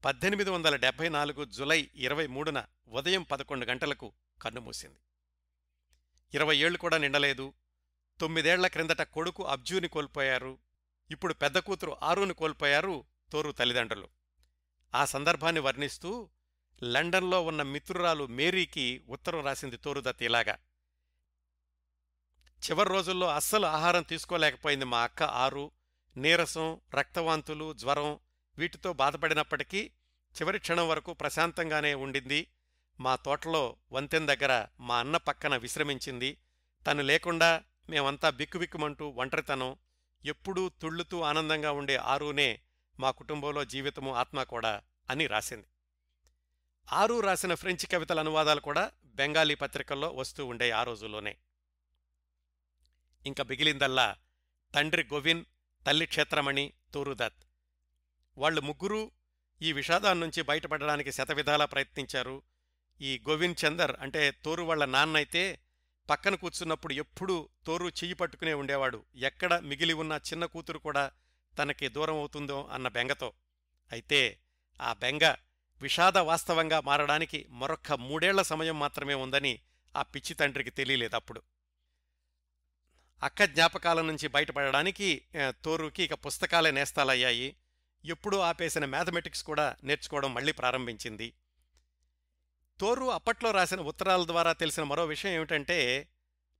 పద్దెనిమిది 0.04 0.50
వందల 0.50 0.76
డెబ్బై 0.76 1.08
నాలుగు 1.08 1.44
జులై 1.44 1.90
ఇరవై 1.94 2.26
మూడున 2.26 2.64
ఉదయం 2.88 3.22
పదకొండు 3.22 3.66
గంటలకు 3.66 4.12
కన్నుమూసింది 4.42 4.98
ఇరవై 6.34 6.56
ఏళ్ళు 6.56 6.78
కూడా 6.78 6.98
నిండలేదు. 6.98 7.52
తొమ్మిదేళ్ళ 8.20 8.66
క్రిందట 8.66 9.02
కొడుకు 9.02 9.46
అబ్జూని 9.46 9.88
కోల్పోయారు. 9.88 10.58
ఇప్పుడు 11.10 11.34
పెద్ద 11.34 11.58
కూతురు 11.58 11.96
ఆరుని 12.02 12.34
కోల్పోయారు 12.34 13.04
తోరు 13.32 13.52
తల్లిదండ్రులు. 13.52 14.08
ఆ 14.94 15.04
సందర్భాన్ని 15.04 15.60
వర్ణిస్తూ 15.60 16.30
లండన్లో 16.82 17.42
ఉన్న 17.42 17.62
మిత్రురాలు 17.62 18.26
మేరీకి 18.26 19.02
ఉత్తరం 19.08 19.44
రాసింది 19.44 19.76
తోరుదత్ 19.76 20.22
ఇలాగా. 20.22 20.58
చివరి 22.70 22.88
రోజుల్లో 22.88 23.28
అస్సలు 23.28 23.66
ఆహారం 23.66 24.02
తీసుకోలేకపోయింది 24.02 24.84
మా 24.84 25.02
అక్క 25.02 25.22
ఆరు. 25.22 25.70
నీరసం 26.18 26.80
రక్తవాంతులు 26.94 27.74
జ్వరం 27.74 28.18
వీటితో 28.58 28.92
బాధపడినప్పటికీ 28.92 29.90
చివరి 30.40 30.58
క్షణం 30.58 30.88
వరకు 30.88 31.12
ప్రశాంతంగానే 31.12 31.94
ఉండింది. 31.94 32.50
మా 33.00 33.16
తోటలో 33.16 33.76
వంతెన 33.92 34.34
దగ్గర 34.34 34.66
మా 34.80 34.98
అన్న 34.98 35.16
పక్కన 35.16 35.56
విశ్రమించింది. 35.56 36.38
తను 36.86 37.02
లేకుండా 37.02 37.64
మేమంతా 37.90 38.30
బిక్కుబిక్కుమంటూ 38.30 39.08
ఒంటరితనం 39.08 39.76
ఎప్పుడూ 40.24 40.68
తుళ్ళుతూ 40.68 41.20
ఆనందంగా 41.20 41.72
ఉండే 41.72 41.96
ఆరునే 41.96 42.60
మా 43.00 43.10
కుటుంబంలో 43.10 43.64
జీవితము 43.64 44.14
ఆత్మ 44.14 44.42
కూడా 44.42 44.82
అని 45.10 45.26
రాసింది. 45.26 45.66
ఆరు 46.92 47.20
రాసిన 47.20 47.54
ఫ్రెంచ్ 47.54 47.90
కవితల 47.90 48.20
అనువాదాలు 48.20 48.60
కూడా 48.60 48.92
బెంగాలీ 49.04 49.54
పత్రికల్లో 49.54 50.08
వస్తూ 50.08 50.46
ఉండే 50.46 50.70
ఆ 50.70 50.82
రోజుల్లోనే. 50.82 51.36
ఇంక 53.26 53.40
మిగిలిందల్లా 53.40 54.16
తండ్రి 54.74 55.04
గోవిన్ 55.12 55.44
తల్లి 55.88 56.06
క్షేత్రమణి 56.06 56.72
తూరుదత్. 56.94 57.44
వాళ్ళు 58.38 58.60
ముగ్గురూ 58.60 59.10
ఈ 59.62 59.72
విషాదాన్నుంచి 59.72 60.42
బయటపడడానికి 60.42 61.12
శతవిధాలా 61.12 61.64
ప్రయత్నించారు. 61.64 62.42
ఈ 63.00 63.22
గోవింద్ 63.28 63.66
చందర్ 63.66 63.96
అంటే 64.00 64.30
తోరు 64.30 64.62
వాళ్ళ 64.62 64.84
నాన్నైతే 64.84 65.58
పక్కన 66.10 66.34
కూర్చున్నప్పుడు 66.34 66.92
ఎప్పుడూ 66.92 67.48
తోరు 67.66 67.86
చెయ్యి 67.86 68.14
పట్టుకునే 68.14 68.54
ఉండేవాడు. 68.54 69.04
ఎక్కడ 69.16 69.54
మిగిలి 69.54 69.92
ఉన్న 69.92 70.12
చిన్న 70.12 70.44
కూతురు 70.44 70.78
కూడా 70.78 71.10
తనకి 71.58 71.88
దూరం 71.88 72.16
అవుతుందో 72.16 72.68
అన్న 72.72 72.88
బెంగతో. 72.88 73.32
అయితే 73.92 74.38
ఆ 74.80 74.92
బెంగ 74.92 75.34
విషాద 75.82 76.18
వాస్తవంగా 76.18 76.80
మారడానికి 76.80 77.46
మరొక్క 77.50 77.92
మూడేళ్ళ 77.92 78.42
సమయం 78.42 78.78
మాత్రమే 78.78 79.14
ఉందని 79.14 79.58
ఆ 79.96 80.02
పిచ్చి 80.02 80.34
తండ్రికి 80.34 80.70
తెలియలేదప్పుడు 80.70 81.42
అక్క 83.22 83.44
జ్ఞాపకాల 83.44 84.00
నుంచి 84.00 84.28
బయటపడడానికి 84.28 85.24
తోరుకి 85.64 86.02
ఇక 86.02 86.14
పుస్తకాలే 86.14 86.70
నేస్తాలయ్యాయి. 86.70 87.56
ఎప్పుడూ 88.04 88.38
ఆపేసిన 88.38 88.84
మ్యాథమెటిక్స్ 88.84 89.42
కూడా 89.42 89.76
నేర్చుకోవడం 89.84 90.34
మళ్ళీ 90.34 90.52
ప్రారంభించింది. 90.52 91.34
తోరు 92.80 93.04
అప్పట్లో 93.04 93.50
రాసిన 93.50 93.80
ఉత్తరాల 93.80 94.26
ద్వారా 94.26 94.52
తెలిసిన 94.52 94.82
మరో 94.82 95.06
విషయం 95.06 95.32
ఏమిటంటే 95.32 96.08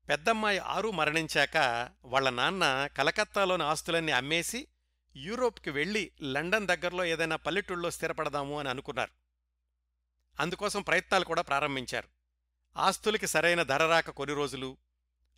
పెద్దమ్మాయి 0.08 0.58
ఆరు 0.58 0.90
మరణించాక 0.90 1.88
వాళ్ళ 2.04 2.30
నాన్న 2.30 2.86
కలకత్తాలోని 2.96 3.62
ఆస్తులన్నీ 3.62 4.12
అమ్మేసి 4.12 4.68
యూరోప్కి 5.16 5.70
వెళ్ళి 5.70 6.12
లండన్ 6.22 6.66
దగ్గరలో 6.66 7.04
ఏదైనా 7.04 7.36
పల్లెటూళ్ళలో 7.36 7.90
స్థిరపడదాము 7.90 8.58
అని 8.58 8.68
అనుకున్నారు. 8.68 9.10
అందుకోసం 10.40 10.82
ప్రయత్నాలు 10.82 11.24
కూడా 11.24 11.42
ప్రారంభించారు. 11.42 12.08
ఆస్తులకి 12.76 13.26
సరైన 13.26 13.62
ధర 13.62 13.86
రాక 13.86 14.10
కొన్ని 14.10 14.36
రోజులు 14.36 14.76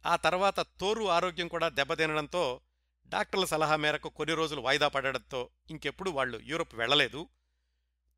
ఆ 0.06 0.16
తర్వాత 0.16 0.60
తోరు 0.60 1.04
ఆరోగ్యం 1.04 1.48
కూడా 1.48 1.68
దెబ్బతినడంతో 1.68 2.60
డాక్టర్ల 3.08 3.44
సలహా 3.44 3.76
మేరకు 3.76 4.08
కొన్ని 4.08 4.36
రోజులు 4.36 4.60
వాయిదా 4.60 4.88
పడడంతో 4.88 5.50
ఇంకెప్పుడు 5.70 6.10
వాళ్ళు 6.10 6.40
యూరప్ 6.42 6.74
వెళ్ళలేదు. 6.74 7.28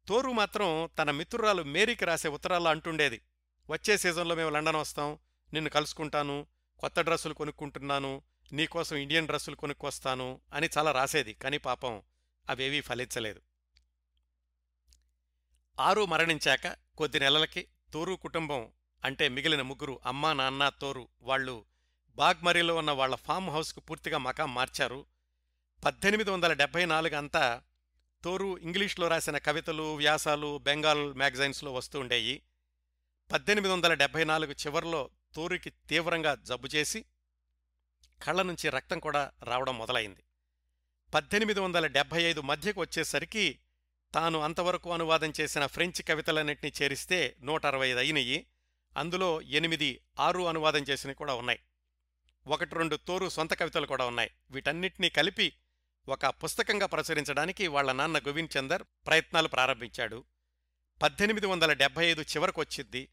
తోరు 0.08 0.32
మాత్రం 0.32 0.90
తన 0.98 1.10
మిత్రురాలు 1.10 1.62
మేరీకి 1.62 2.04
రాసే 2.04 2.28
ఉత్తరాల్లో 2.28 2.70
అంటుండేది. 2.70 3.22
వచ్చే 3.70 3.98
సీజన్లో 3.98 4.34
మేము 4.34 4.50
లండన్ 4.50 4.76
వస్తాం. 4.76 5.18
నిన్ను 5.52 5.70
కలుసుకుంటాను. 5.70 6.46
కొత్త 6.78 7.00
డ్రెస్సులు 7.00 7.34
కొనుక్కుంటున్నాను. 7.34 8.22
నీకోసం 8.52 8.96
ఇండియన్ 8.96 9.26
డ్రెస్సులు 9.26 9.56
కొనుక్కొస్తాను 9.56 10.40
అని 10.52 10.68
చాలా 10.78 10.92
రాసేది. 10.92 11.34
కానీ 11.34 11.58
పాపం 11.58 12.02
అవేవీ 12.50 12.80
ఫలించలేదు. 12.80 13.40
ఆరు 15.80 16.06
మరణించాక 16.06 16.76
కొద్ది 16.96 17.20
నెలలకి 17.20 17.66
తోరు 17.92 18.14
కుటుంబం 18.14 18.68
అంటే 19.04 19.28
మిగిలిన 19.28 19.62
ముగ్గురు 19.62 20.00
అమ్మా 20.06 20.32
నాన్న 20.32 20.68
తోరు 20.68 21.08
వాళ్ళు 21.22 21.64
బాగ్మరిలో 22.16 22.76
ఉన్న 22.76 22.90
వాళ్ళ 22.90 23.14
ఫామ్ 23.14 23.50
హౌస్కు 23.50 23.80
పూర్తిగా 23.80 24.18
మకాం 24.18 24.54
మార్చారు. 24.54 25.06
పద్దెనిమిది 25.84 26.30
వందల 26.30 26.52
డెబ్బై 26.52 26.84
నాలుగు 26.84 27.16
అంతా 27.16 27.62
తోరు 28.24 28.58
ఇంగ్లీష్లో 28.58 29.08
రాసిన 29.08 29.38
కవితలు 29.38 29.94
వ్యాసాలు 29.94 30.58
బెంగాల్ 30.58 31.14
మ్యాగజైన్స్లో 31.14 31.72
వస్తూ 31.72 32.00
ఉండేవి 32.00 32.42
పద్దెనిమిది 33.30 33.74
వందల 33.74 33.94
డెబ్బై 33.94 34.24
నాలుగు 34.24 34.52
చివర్లో 34.52 35.10
తోరుకి 35.34 35.70
తీవ్రంగా 35.70 36.34
జబ్బు 36.34 36.68
చేసి 36.74 37.04
కళ్ళ 38.22 38.42
నుంచి 38.42 38.70
రక్తం 38.70 38.98
కూడా 38.98 39.30
రావడం 39.42 39.78
మొదలైంది. 39.78 40.24
పద్దెనిమిది 41.14 41.60
వందల 41.60 41.86
డెబ్బై 41.86 42.22
ఐదు 42.22 42.40
మధ్యకు 42.40 42.80
వచ్చేసరికి 42.80 43.58
తాను 44.14 44.38
అంతవరకు 44.38 44.92
అనువాదం 44.92 45.32
చేసిన 45.40 45.66
ఫ్రెంచ్ 45.66 46.02
కవితలన్నింటినీ 46.08 46.72
చేరిస్తే 46.82 47.36
నూట 47.42 47.66
అరవై 47.66 47.88
ఐదు 47.88 47.98
అయినయి 47.98 48.46
అందులో 48.96 49.40
ఎనిమిది 49.40 50.00
ఆరు 50.18 50.48
అనువాదం 50.48 50.82
చేసినవి 50.82 51.14
కూడా 51.14 51.34
ఉన్నాయి. 51.34 51.60
ఒకటి 52.46 52.74
రెండు 52.74 52.96
తోరు 52.96 53.28
సొంత 53.28 53.54
కవితలు 53.54 53.86
కూడా 53.86 54.06
ఉన్నాయి. 54.06 54.30
వీటన్నిటినీ 54.50 55.08
కలిపి 55.08 55.52
ఒక 56.08 56.26
పుస్తకంగా 56.26 56.86
ప్రచురించడానికి 56.86 57.66
వాళ్ళ 57.66 57.92
నాన్న 57.92 58.18
గోవింద్ 58.18 58.58
చందర్ 58.58 58.82
ప్రయత్నాలు 58.82 59.48
ప్రారంభించాడు. 59.48 60.24
పద్దెనిమిది 61.02 61.46
వందల 61.46 61.72
డెబ్బై 61.72 62.06
ఐదు 62.06 62.22
చివరకొచ్చింది 62.22 63.08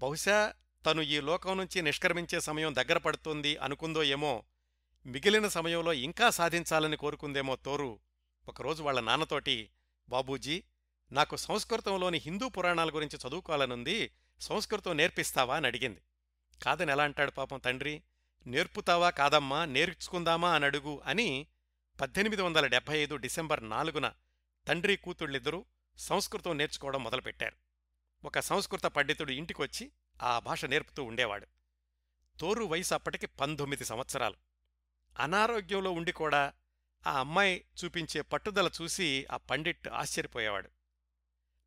బహుశా 0.00 0.54
తను 0.86 1.02
ఈ 1.02 1.20
లోకం 1.20 1.56
నుంచి 1.56 1.82
నిష్క్రమించే 1.82 2.40
సమయం 2.40 2.74
దగ్గర 2.74 2.98
పడుతుంది 2.98 3.56
అనుకుందో 3.56 4.04
ఏమో 4.04 4.44
మిగిలిన 5.06 5.48
సమయంలో 5.48 5.92
ఇంకా 5.92 6.30
సాధించాలని 6.30 6.96
కోరుకుందేమో 6.96 7.56
తోరు. 7.56 8.00
ఒకరోజు 8.48 8.82
వాళ్ళ 8.82 9.00
నాన్నతోటి 9.00 9.70
బాబూజీ 10.08 10.62
నాకు 11.12 11.36
సంస్కృతంలోని 11.36 12.18
హిందూ 12.18 12.48
పురాణాల 12.48 12.90
గురించి 12.90 13.28
చదువుకోవాలనుంది 13.28 14.10
సంస్కృతం 14.40 14.96
నేర్పిస్తావా? 14.96 15.56
అని 15.56 15.66
అడిగింది. 15.66 16.02
కాదని 16.62 16.92
ఎలా 16.92 17.04
అంటాడు 17.04 17.30
పాపం 17.30 17.58
తండ్రి? 17.58 18.02
నేర్పుతావా 18.46 19.10
కాదమ్మా? 19.10 19.64
నేర్చుకుందామా 19.64 20.54
అని 20.54 20.64
అడుగు 20.64 21.02
అని 21.04 21.46
పద్దెనిమిది 22.00 22.42
వందల 22.42 22.66
డెబ్బై 22.66 22.98
ఐదు 22.98 23.14
డిసెంబర్ 23.14 23.68
నాలుగున 23.68 24.12
తండ్రి 24.68 24.96
కూతుళ్ళిద్దరూ 24.96 25.64
సంస్కృతం 25.96 26.58
నేర్చుకోవడం 26.58 27.04
మొదలుపెట్టారు. 27.04 27.56
ఒక 28.24 28.38
సంస్కృత 28.38 28.86
పండితుడు 28.86 29.32
ఇంటికొచ్చి 29.32 29.92
ఆ 30.22 30.38
భాష 30.38 30.64
నేర్పుతూ 30.64 31.04
ఉండేవాడు. 31.04 31.46
తోరు 32.40 32.64
వయసు 32.64 32.94
అప్పటికి 32.94 33.26
పంతొమ్మిది 33.26 33.84
సంవత్సరాలు. 33.84 34.34
అనారోగ్యంలో 35.18 35.90
ఉండి 35.90 36.12
కూడా 36.12 36.52
ఆ 37.06 37.20
అమ్మాయి 37.20 37.64
చూపించే 37.84 38.20
పట్టుదల 38.20 38.70
చూసి 38.82 39.26
ఆ 39.30 39.36
పండిట్ 39.36 39.88
ఆశ్చర్యపోయేవాడు. 39.88 40.70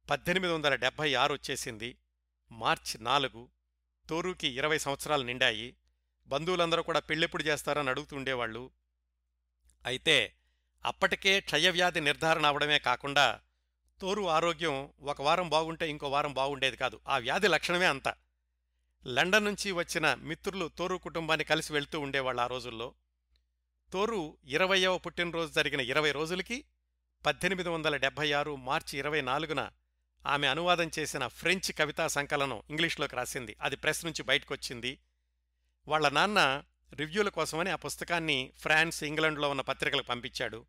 పద్దెనిమిది 0.09 0.53
వందల 0.53 0.75
డెబ్భై 0.75 1.13
ఆరు 1.13 1.33
వచ్చేసింది 1.33 1.97
మార్చి 2.51 3.03
నాలుగు 3.03 3.49
తోరుకి 4.09 4.47
ఇరవై 4.47 4.77
సంవత్సరాలు 4.77 5.23
నిండాయి. 5.23 5.75
బంధువులందరూ 6.27 6.83
కూడా 6.83 6.99
పెళ్ళెప్పుడు 6.99 7.43
చేస్తారని 7.43 7.89
అడుగుతుండేవాళ్ళు 7.89 8.71
అయితే 9.85 10.33
అప్పటికే 10.85 11.39
క్షయవ్యాధి 11.39 12.01
నిర్ధారణ 12.01 12.45
అవడమే 12.45 12.79
కాకుండా 12.79 13.39
తోరు 14.01 14.29
ఆరోగ్యం 14.29 14.89
ఒక 15.01 15.21
వారం 15.21 15.49
బాగుంటే 15.49 15.89
ఇంకో 15.89 16.09
వారం 16.09 16.33
బాగుండేది 16.33 16.77
కాదు. 16.77 16.99
ఆ 17.07 17.17
వ్యాధి 17.17 17.47
లక్షణమే 17.47 17.85
అంత. 17.85 18.13
లండన్ 19.07 19.45
నుంచి 19.45 19.71
వచ్చిన 19.71 20.13
మిత్రులు 20.13 20.67
తోరు 20.77 20.95
కుటుంబాన్ని 20.95 21.43
కలిసి 21.43 21.73
వెళ్తూ 21.73 21.99
ఉండేవాళ్ళు 21.99 22.41
ఆ 22.41 22.47
రోజుల్లో. 22.47 22.93
తోరు 23.93 24.37
ఇరవయవ 24.45 24.97
పుట్టినరోజు 24.97 25.53
జరిగిన 25.53 25.79
ఇరవై 25.79 26.11
రోజులకి 26.11 26.65
పద్దెనిమిది 27.25 27.69
వందల 27.69 27.95
డెబ్భై 27.95 28.31
ఆరు 28.31 28.55
మార్చి 28.55 28.99
ఇరవై 28.99 29.21
నాలుగున 29.21 29.69
ఆమె 30.25 30.47
అనువాదం 30.47 30.91
చేసిన 30.99 31.27
ఫ్రెంచ్ 31.27 31.77
కవితా 31.77 32.07
సంకలనం 32.07 32.61
ఇంగ్లీష్లోకి 32.69 33.15
రాసింది. 33.15 33.55
అది 33.61 33.75
ప్రెస్ 33.75 34.05
నుంచి 34.05 34.23
బయటకొచ్చింది. 34.23 34.99
వాళ్ళ 35.87 36.09
నాన్న 36.09 36.63
రివ్యూల 36.93 37.29
కోసమని 37.29 37.69
ఆ 37.69 37.75
పుస్తకాన్ని 37.75 38.51
ఫ్రాన్స్ 38.59 39.03
ఇంగ్లండ్లో 39.03 39.49
ఉన్న 39.49 39.61
పత్రికలకు 39.61 40.05
పంపించాడు. 40.05 40.65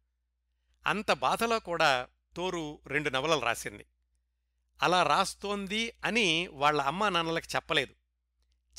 అంత 0.87 1.13
బాధలో 1.13 1.59
కూడా 1.59 2.09
తోరు 2.37 2.79
రెండు 2.87 3.11
నవలలు 3.11 3.41
రాసింది. 3.41 3.87
అలా 4.83 5.03
రాస్తోంది 5.03 5.93
అని 6.05 6.47
వాళ్ళ 6.47 6.83
అమ్మా 6.83 7.09
నాన్నలకు 7.09 7.57
చెప్పలేదు. 7.57 7.95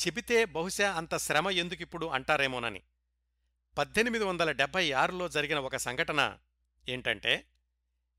చెబితే 0.08 0.46
బహుశా 0.46 0.92
అంత 0.92 1.18
శ్రమ 1.18 1.50
ఎందుకిప్పుడు 1.50 2.06
అంటారేమోనని. 2.06 2.82
పద్దెనిమిది 3.78 4.24
వందల 4.24 4.52
డెబ్బై 4.52 4.92
ఆరులో 4.92 5.30
జరిగిన 5.30 5.60
ఒక 5.60 5.76
సంఘటన 5.76 6.38
ఏంటంటే 6.90 7.46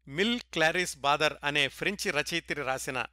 మిల్ 0.09 0.41
క్లారిస్ 0.41 0.99
బాదర్ 0.99 1.35
అనే 1.45 1.69
ఫ్రెంచి 1.69 2.11
రచయిత్రి 2.11 2.63
రాసిన 2.63 3.07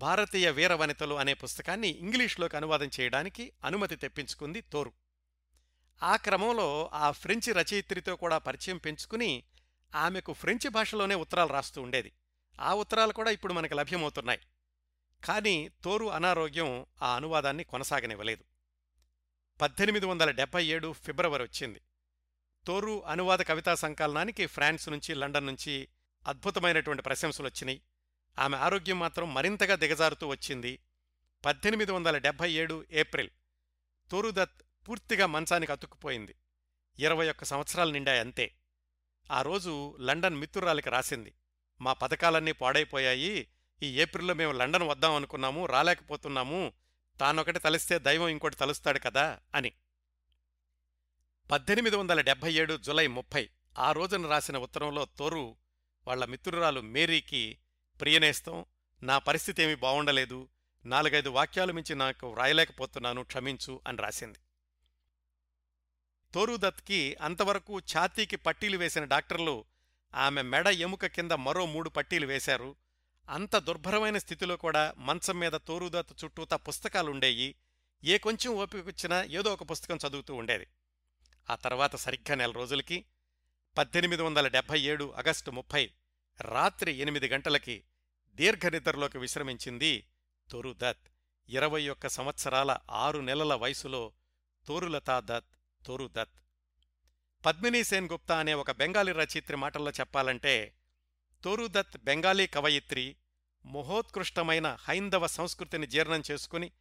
భారతీయ 0.00 0.50
వీరవనితలు 0.50 1.14
అనే 1.14 1.34
పుస్తకాన్ని 1.34 1.88
ఇంగ్లీష్లోకి 1.88 2.56
అనువాదం 2.56 2.90
చేయడానికి 3.00 3.52
అనుమతి 3.64 3.96
తెప్పించుకుంది 3.96 4.60
తోరు. 4.60 4.92
ఆ 6.02 6.16
క్రమంలో 6.16 6.90
ఆ 6.92 7.10
ఫ్రెంచి 7.10 7.52
రచయిత్రితో 7.52 8.16
కూడా 8.16 8.38
పరిచయం 8.38 8.76
పెంచుకుని 8.76 9.44
ఆమెకు 9.94 10.32
ఫ్రెంచి 10.32 10.68
భాషలోనే 10.68 11.14
ఉత్తరాలు 11.14 11.52
రాస్తూ 11.52 11.82
ఉండేది. 11.82 12.12
ఆ 12.60 12.74
ఉత్తరాలు 12.74 13.12
కూడా 13.12 13.30
ఇప్పుడు 13.30 13.52
మనకి 13.52 13.74
లభ్యమవుతున్నాయి. 13.74 14.40
కానీ 15.24 15.70
తోరు 15.84 16.06
అనారోగ్యం 16.06 16.86
ఆ 17.02 17.16
అనువాదాన్ని 17.16 17.64
కొనసాగనివ్వలేదు. 17.64 18.44
పద్దెనిమిది 19.60 20.06
వందల 20.06 20.30
డెబ్బై 20.30 20.64
ఏడు 20.64 20.92
ఫిబ్రవరి 20.92 21.42
వచ్చింది. 21.42 21.80
తోరు 22.66 23.06
అనువాద 23.06 23.38
కవితా 23.38 23.74
సంకలనానికి 23.74 24.46
ఫ్రాన్స్ 24.46 24.88
నుంచి 24.88 25.14
లండన్ 25.14 25.46
నుంచి 25.46 25.88
అద్భుతమైనటువంటి 26.26 27.02
ప్రశంసలు 27.02 27.46
వచ్చినాయి 27.46 27.82
ఆమె 28.40 28.56
ఆరోగ్యం 28.56 28.98
మాత్రం 28.98 29.34
మరింతగా 29.34 29.74
దిగజారుతూ 29.74 30.28
వచ్చింది. 30.28 30.78
పద్దెనిమిది 31.44 31.92
వందల 31.92 32.18
డెబ్బై 32.18 32.52
ఏడు 32.52 32.86
ఏప్రిల్ 32.90 33.30
తోరుదత్ 34.10 34.88
పూర్తిగా 34.88 35.26
మంచానికి 35.26 35.72
అతుక్కుపోయింది. 35.72 36.34
ఇరవై 36.98 37.30
ఒక్క 37.30 37.44
సంవత్సరాలు 37.44 37.92
నిండాయి 37.92 38.20
అంతే. 38.20 38.54
ఆ 39.30 39.42
రోజు 39.42 39.96
లండన్ 40.00 40.36
మిత్రురాలికి 40.36 40.90
రాసింది. 40.90 41.34
మా 41.80 41.92
పథకాలన్నీ 41.92 42.52
పాడైపోయాయి. 42.52 43.48
ఈ 43.82 44.00
ఏప్రిల్లో 44.00 44.34
మేము 44.34 44.52
లండన్ 44.52 44.82
వద్దాం 44.82 45.14
అనుకున్నాము 45.14 45.66
రాలేకపోతున్నాము. 45.66 46.72
తానొకటి 47.20 47.58
తలిస్తే 47.58 47.98
దైవం 47.98 48.28
ఇంకోటి 48.28 48.56
తలుస్తాడు 48.56 48.98
కదా 48.98 49.40
అని. 49.54 49.72
పద్దెనిమిది 51.50 51.96
వందల 51.96 52.20
డెబ్బై 52.20 52.52
ఏడు 52.52 52.76
జులై 52.76 53.06
ముప్పై 53.06 53.50
ఆ 53.78 53.92
రోజున 53.92 54.26
రాసిన 54.26 54.58
ఉత్తరంలో 54.58 55.04
తోరు 55.04 55.56
వాళ్ళ 56.06 56.24
మిత్రురాలు 56.24 56.80
మేరీకి 56.80 57.58
ప్రియనేస్తం 58.00 58.64
నా 59.02 59.18
పరిస్థితి 59.18 59.62
ఏమీ 59.62 59.74
బాగుండలేదు 59.74 60.48
నాలుగైదు 60.84 61.28
వాక్యాలు 61.28 61.72
మించి 61.72 61.94
నాకు 61.94 62.26
వ్రాయలేకపోతున్నాను 62.26 63.22
క్షమించు 63.22 63.80
అని 63.86 63.98
రాసింది. 63.98 64.38
తోరుదత్కి 66.34 67.16
అంతవరకు 67.20 67.78
ఛాతీకి 67.78 68.36
పట్టీలు 68.36 68.78
వేసిన 68.78 69.04
డాక్టర్లు 69.04 69.64
ఆమె 70.14 70.42
మెడ 70.42 70.66
ఎముక 70.66 71.06
కింద 71.06 71.32
మరో 71.32 71.66
మూడు 71.66 71.88
పట్టీలు 71.88 72.26
వేశారు. 72.26 72.76
అంత 73.28 73.56
దుర్భరమైన 73.56 74.18
స్థితిలో 74.18 74.56
కూడా 74.56 74.94
మంచం 74.98 75.38
మీద 75.38 75.52
తోరుదత్ 75.52 76.24
చుట్టూతా 76.24 76.56
పుస్తకాలుండేయి. 76.56 77.54
ఏ 78.04 78.18
కొంచెం 78.18 78.52
ఓపికొచ్చినా 78.52 79.22
ఏదో 79.22 79.52
ఒక 79.52 79.70
పుస్తకం 79.70 79.98
చదువుతూ 80.08 80.34
ఉండేది. 80.34 80.66
ఆ 81.50 81.54
తర్వాత 81.54 81.96
సరిగ్గా 81.96 82.34
నెల 82.34 82.50
రోజులకి 82.50 83.04
పద్దెనిమిది 83.78 84.22
వందల 84.22 84.48
డెబ్భై 84.48 84.80
ఏడు 84.80 85.14
ఆగస్టు 85.16 85.50
ముప్పై 85.50 85.90
రాత్రి 86.40 86.92
ఎనిమిది 86.92 87.28
గంటలకి 87.28 87.84
దీర్ఘనిద్రలోకి 88.40 89.18
విశ్రమించింది 89.18 90.06
తోరుదత్. 90.50 91.08
ఇరవై 91.48 91.88
ఒక్క 91.88 92.06
సంవత్సరాల 92.06 92.78
ఆరు 92.90 93.18
నెలల 93.18 93.54
వయసులో 93.54 94.12
తోరులతా 94.66 95.20
దత్ 95.20 95.86
తోరుదత్. 95.86 96.40
పద్మినీ 97.46 97.84
సేన్ 97.84 98.08
గుప్తా 98.08 98.38
అనే 98.38 98.54
ఒక 98.54 98.70
బెంగాలీ 98.70 99.12
రచయిత్రి 99.12 99.56
మాటల్లో 99.56 99.90
చెప్పాలంటే 99.90 100.74
తోరుదత్ 101.44 101.98
బెంగాలీ 101.98 102.46
కవయిత్రి 102.46 103.16
మహోత్కృష్టమైన 103.66 104.76
హైందవ 104.80 105.26
సంస్కృతిని 105.26 105.86
జీర్ణం 105.86 106.22
చేసుకుని 106.30 106.72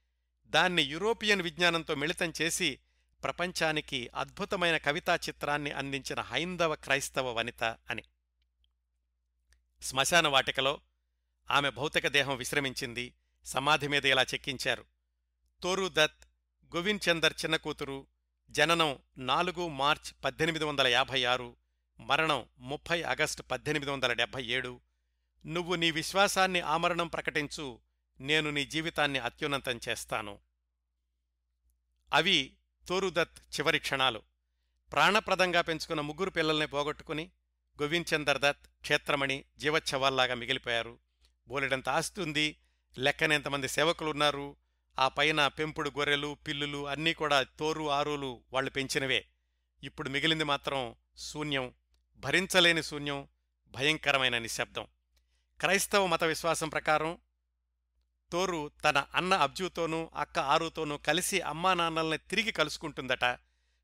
దాన్ని 0.48 0.84
యూరోపియన్ 0.84 1.42
విజ్ఞానంతో 1.42 1.96
మిళితం 1.96 2.34
చేసి 2.42 2.80
ప్రపంచానికి 3.24 4.10
అద్భుతమైన 4.16 4.78
కవితా 4.78 5.16
చిత్రాన్ని 5.16 5.72
అందించిన 5.72 6.20
హైందవ 6.20 6.76
క్రైస్తవ 6.76 7.32
వనిత 7.32 7.64
అని. 7.64 8.04
శ్మశాన 9.82 10.28
వాటికలో 10.28 10.82
ఆమె 11.52 11.70
భౌతిక 11.70 12.08
దేహం 12.08 12.38
విశ్రమించింది. 12.38 13.14
సమాధి 13.46 13.88
మీద 13.88 14.06
ఇలా 14.06 14.22
చెక్కించారు. 14.22 14.86
తోరుదత్ 15.64 16.26
గోవింద్ 16.76 17.10
చందర్ 17.10 17.34
చిన్న 17.44 17.56
కూతురు 17.56 18.08
జననం 18.50 19.00
నాలుగు 19.18 19.68
మార్చ్ 19.68 20.24
పద్దెనిమిది 20.24 20.66
వందల 20.66 20.88
యాభై 20.88 21.24
ఆరు 21.24 21.56
మరణం 22.00 22.46
ముప్పై 22.60 23.04
ఆగస్టు 23.04 23.42
పద్దెనిమిది 23.42 23.92
వందల 23.92 24.14
డెబ్భై 24.14 24.44
ఏడు. 24.44 24.82
నువ్వు 25.46 25.76
నీ 25.76 25.92
విశ్వాసాన్ని 25.92 26.60
ఆమరణం 26.60 27.08
ప్రకటించు 27.08 27.80
నేను 28.20 28.50
నీ 28.50 28.66
జీవితాన్ని 28.66 29.20
అత్యున్నతం 29.20 29.80
చేస్తాను. 29.90 30.40
అవి 32.14 32.58
తోరుదత్ 32.88 33.60
చివరి 33.60 33.80
క్షణాలు. 33.80 34.22
ప్రాణప్రదంగా 34.92 35.62
పెంచుకున్న 35.62 36.02
ముగ్గురు 36.02 36.30
పిల్లల్ని 36.30 36.68
పోగొట్టుకుని 36.68 37.32
గోవింద్ 37.82 38.16
చందర్ 38.16 38.42
దత్ 38.42 38.68
క్షేత్రమణి 38.82 39.44
జీవచ్ఛవాల్లాగా 39.58 40.34
మిగిలిపోయారు. 40.34 41.00
బోలెడంత 41.50 41.90
ఆస్తి 41.90 42.22
ఉంది 42.22 42.58
లెక్కనేంతమంది 42.98 43.68
సేవకులున్నారు 43.68 44.56
ఆ 45.00 45.08
పైన 45.08 45.48
పెంపుడు 45.48 45.90
గొర్రెలు 45.90 46.38
పిల్లులు 46.48 46.88
అన్నీ 46.88 47.14
కూడా 47.14 47.44
తోరు 47.44 47.92
ఆరులు 47.92 48.44
వాళ్ళు 48.54 48.72
పెంచినవే. 48.72 49.28
ఇప్పుడు 49.84 50.10
మిగిలింది 50.10 50.44
మాత్రం 50.44 50.96
శూన్యం 51.18 51.74
భరించలేని 52.18 52.84
శూన్యం 52.84 53.28
భయంకరమైన 53.72 54.38
నిశ్శబ్దం. 54.38 54.88
క్రైస్తవ 55.60 56.06
మత 56.06 56.24
విశ్వాసం 56.24 56.70
ప్రకారం 56.70 57.18
తోరు 58.32 58.72
తన 58.86 59.06
అన్న 59.16 59.34
అబ్జుతోనూ 59.34 60.12
అక్క 60.16 60.40
ఆరుతోనూ 60.40 60.98
కలిసి 60.98 61.42
అమ్మా 61.42 61.74
నాన్నల్ని 61.74 62.18
తిరిగి 62.18 62.52
కలుసుకుంటుందట 62.52 63.24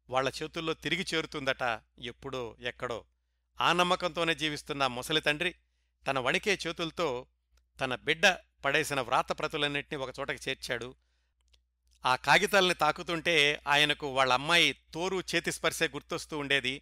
వాళ్ళ 0.10 0.32
చేతుల్లో 0.44 0.74
తిరిగి 0.74 1.06
చేరుతుందట 1.14 1.82
ఎప్పుడో 2.00 2.56
ఎక్కడో. 2.62 3.06
ఆ 3.62 3.74
నమ్మకంతోనే 3.74 4.36
జీవిస్తున్న 4.36 4.88
ముసలి 4.88 5.22
తండ్రి 5.22 5.56
తన 6.08 6.20
వణికే 6.20 6.58
చేతులతో 6.68 7.26
తన 7.82 7.96
బిడ్డ 7.96 8.28
పడేసిన 8.66 9.02
వ్రాతప్రతులన్నింటినీ 9.02 10.04
ఒకచోటకి 10.04 10.50
చేర్చాడు. 10.50 10.96
ఆ 12.06 12.16
కాగితాల్ని 12.16 12.74
తాకుతుంటే 12.74 13.62
ఆయనకు 13.68 14.08
వాళ్ళ 14.08 14.34
అమ్మాయి 14.34 14.76
తోరు 14.94 15.24
చేతి 15.36 15.52
స్పర్శే 15.52 15.88
గుర్తొస్తూ 15.88 16.38
ఉండేది. 16.38 16.82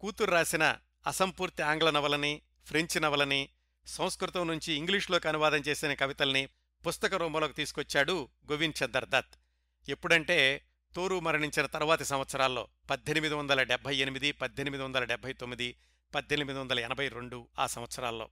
కూతురు 0.00 0.30
రాసిన 0.30 0.76
అసంపూర్తి 1.06 1.62
ఆంగ్ల 1.62 1.90
నవలని 1.90 2.42
ఫ్రెంచ్ 2.66 3.02
నవలని 3.02 3.48
సంస్కృతం 3.86 4.46
నుంచి 4.46 4.72
ఇంగ్లీష్లోకి 4.72 5.28
అనువాదం 5.28 5.58
చేసిన 5.58 5.94
కవితల్ని 5.94 6.48
పుస్తక 6.86 7.14
రూపంలోకి 7.14 7.52
తీసుకొచ్చాడు 7.52 8.28
గోవింద్ 8.52 8.84
చందర్ 8.84 9.08
దత్. 9.08 9.34
ఎప్పుడంటే 9.88 10.64
తోరు 10.96 11.20
మరణించిన 11.20 11.66
తర్వాతి 11.66 12.04
సంవత్సరాల్లో 12.04 12.68
పద్దెనిమిది 12.90 13.34
వందల 13.34 13.62
డెబ్బై 13.62 13.96
ఎనిమిది 13.96 14.32
పద్దెనిమిది 14.32 14.82
వందల 14.82 15.04
డెబ్బై 15.04 15.32
తొమ్మిది 15.32 15.76
పద్దెనిమిది 16.14 16.58
వందల 16.58 16.78
ఎనభై 16.78 17.08
రెండు 17.08 17.48
ఆ 17.58 17.66
సంవత్సరాల్లో. 17.66 18.28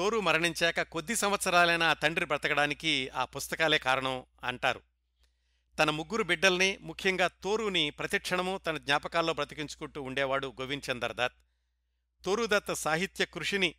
తోరు 0.00 0.20
మరణించాక 0.20 0.82
కొద్ది 0.82 1.16
సంవత్సరాలైనా 1.16 1.86
ఆ 1.86 1.92
తండ్రి 1.92 2.26
బ్రతకడానికి 2.26 3.08
ఆ 3.08 3.24
పుస్తకాలే 3.24 3.78
కారణం 3.78 4.24
అంటారు. 4.44 4.82
తన 5.78 5.90
ముగ్గురు 5.90 6.22
బిడ్డల్ని 6.22 6.78
ముఖ్యంగా 6.80 7.26
తోరుని 7.26 7.90
ప్రతిక్షణము 7.90 8.60
తన 8.66 8.76
జ్ఞాపకాల్లో 8.78 9.32
బ్రతికించుకుంటూ 9.34 10.02
ఉండేవాడు 10.02 10.54
గోవింద్ 10.60 10.90
చందర్ 10.90 11.12
దత్. 11.12 11.32
తోరుదత్త 12.24 12.72
సాహిత్య 12.72 13.24
కృషిని 13.24 13.74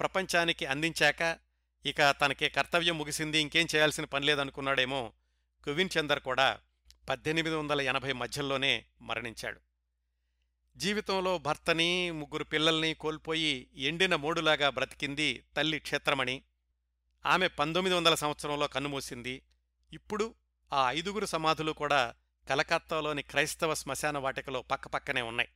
ప్రపంచానికి 0.00 0.66
అందించాక 0.66 1.38
ఇక 1.86 2.10
తనకే 2.10 2.48
కర్తవ్యం 2.48 2.98
ముగిసింది 2.98 3.38
ఇంకేం 3.38 3.66
చేయాల్సిన 3.74 4.04
పనిలేదనుకున్నాడేమో 4.04 5.12
గోవింద్ 5.68 5.98
చందర్ 5.98 6.20
కూడా 6.20 6.58
పద్దెనిమిది 7.08 7.54
వందల 7.54 7.80
ఎనభై 7.80 8.12
మధ్యలోనే 8.12 8.84
మరణించాడు. 9.00 9.60
జీవితంలో 10.76 11.38
భర్తని 11.38 12.10
ముగ్గురు 12.10 12.44
పిల్లల్ని 12.44 12.94
కోల్పోయి 12.94 13.68
ఎండిన 13.74 14.14
మోడులాగా 14.14 14.70
బ్రతికింది 14.70 15.44
తల్లి 15.56 15.78
క్షేత్రమణి. 15.78 16.42
ఆమె 17.26 17.48
పంతొమ్మిది 17.48 17.96
వందల 17.96 18.14
సంవత్సరంలో 18.14 18.68
కన్నుమూసింది. 18.68 19.42
ఇప్పుడు 19.92 20.34
ఆ 20.72 20.90
ఐదుగురు 20.90 21.26
సమాధులు 21.26 21.72
కూడా 21.72 22.14
కలకత్తాలోని 22.48 23.22
క్రైస్తవ 23.22 23.74
శ్మశాన 23.74 24.18
వాటికలో 24.18 24.62
పక్కపక్కనే 24.62 25.20
ఉన్నాయి. 25.20 25.48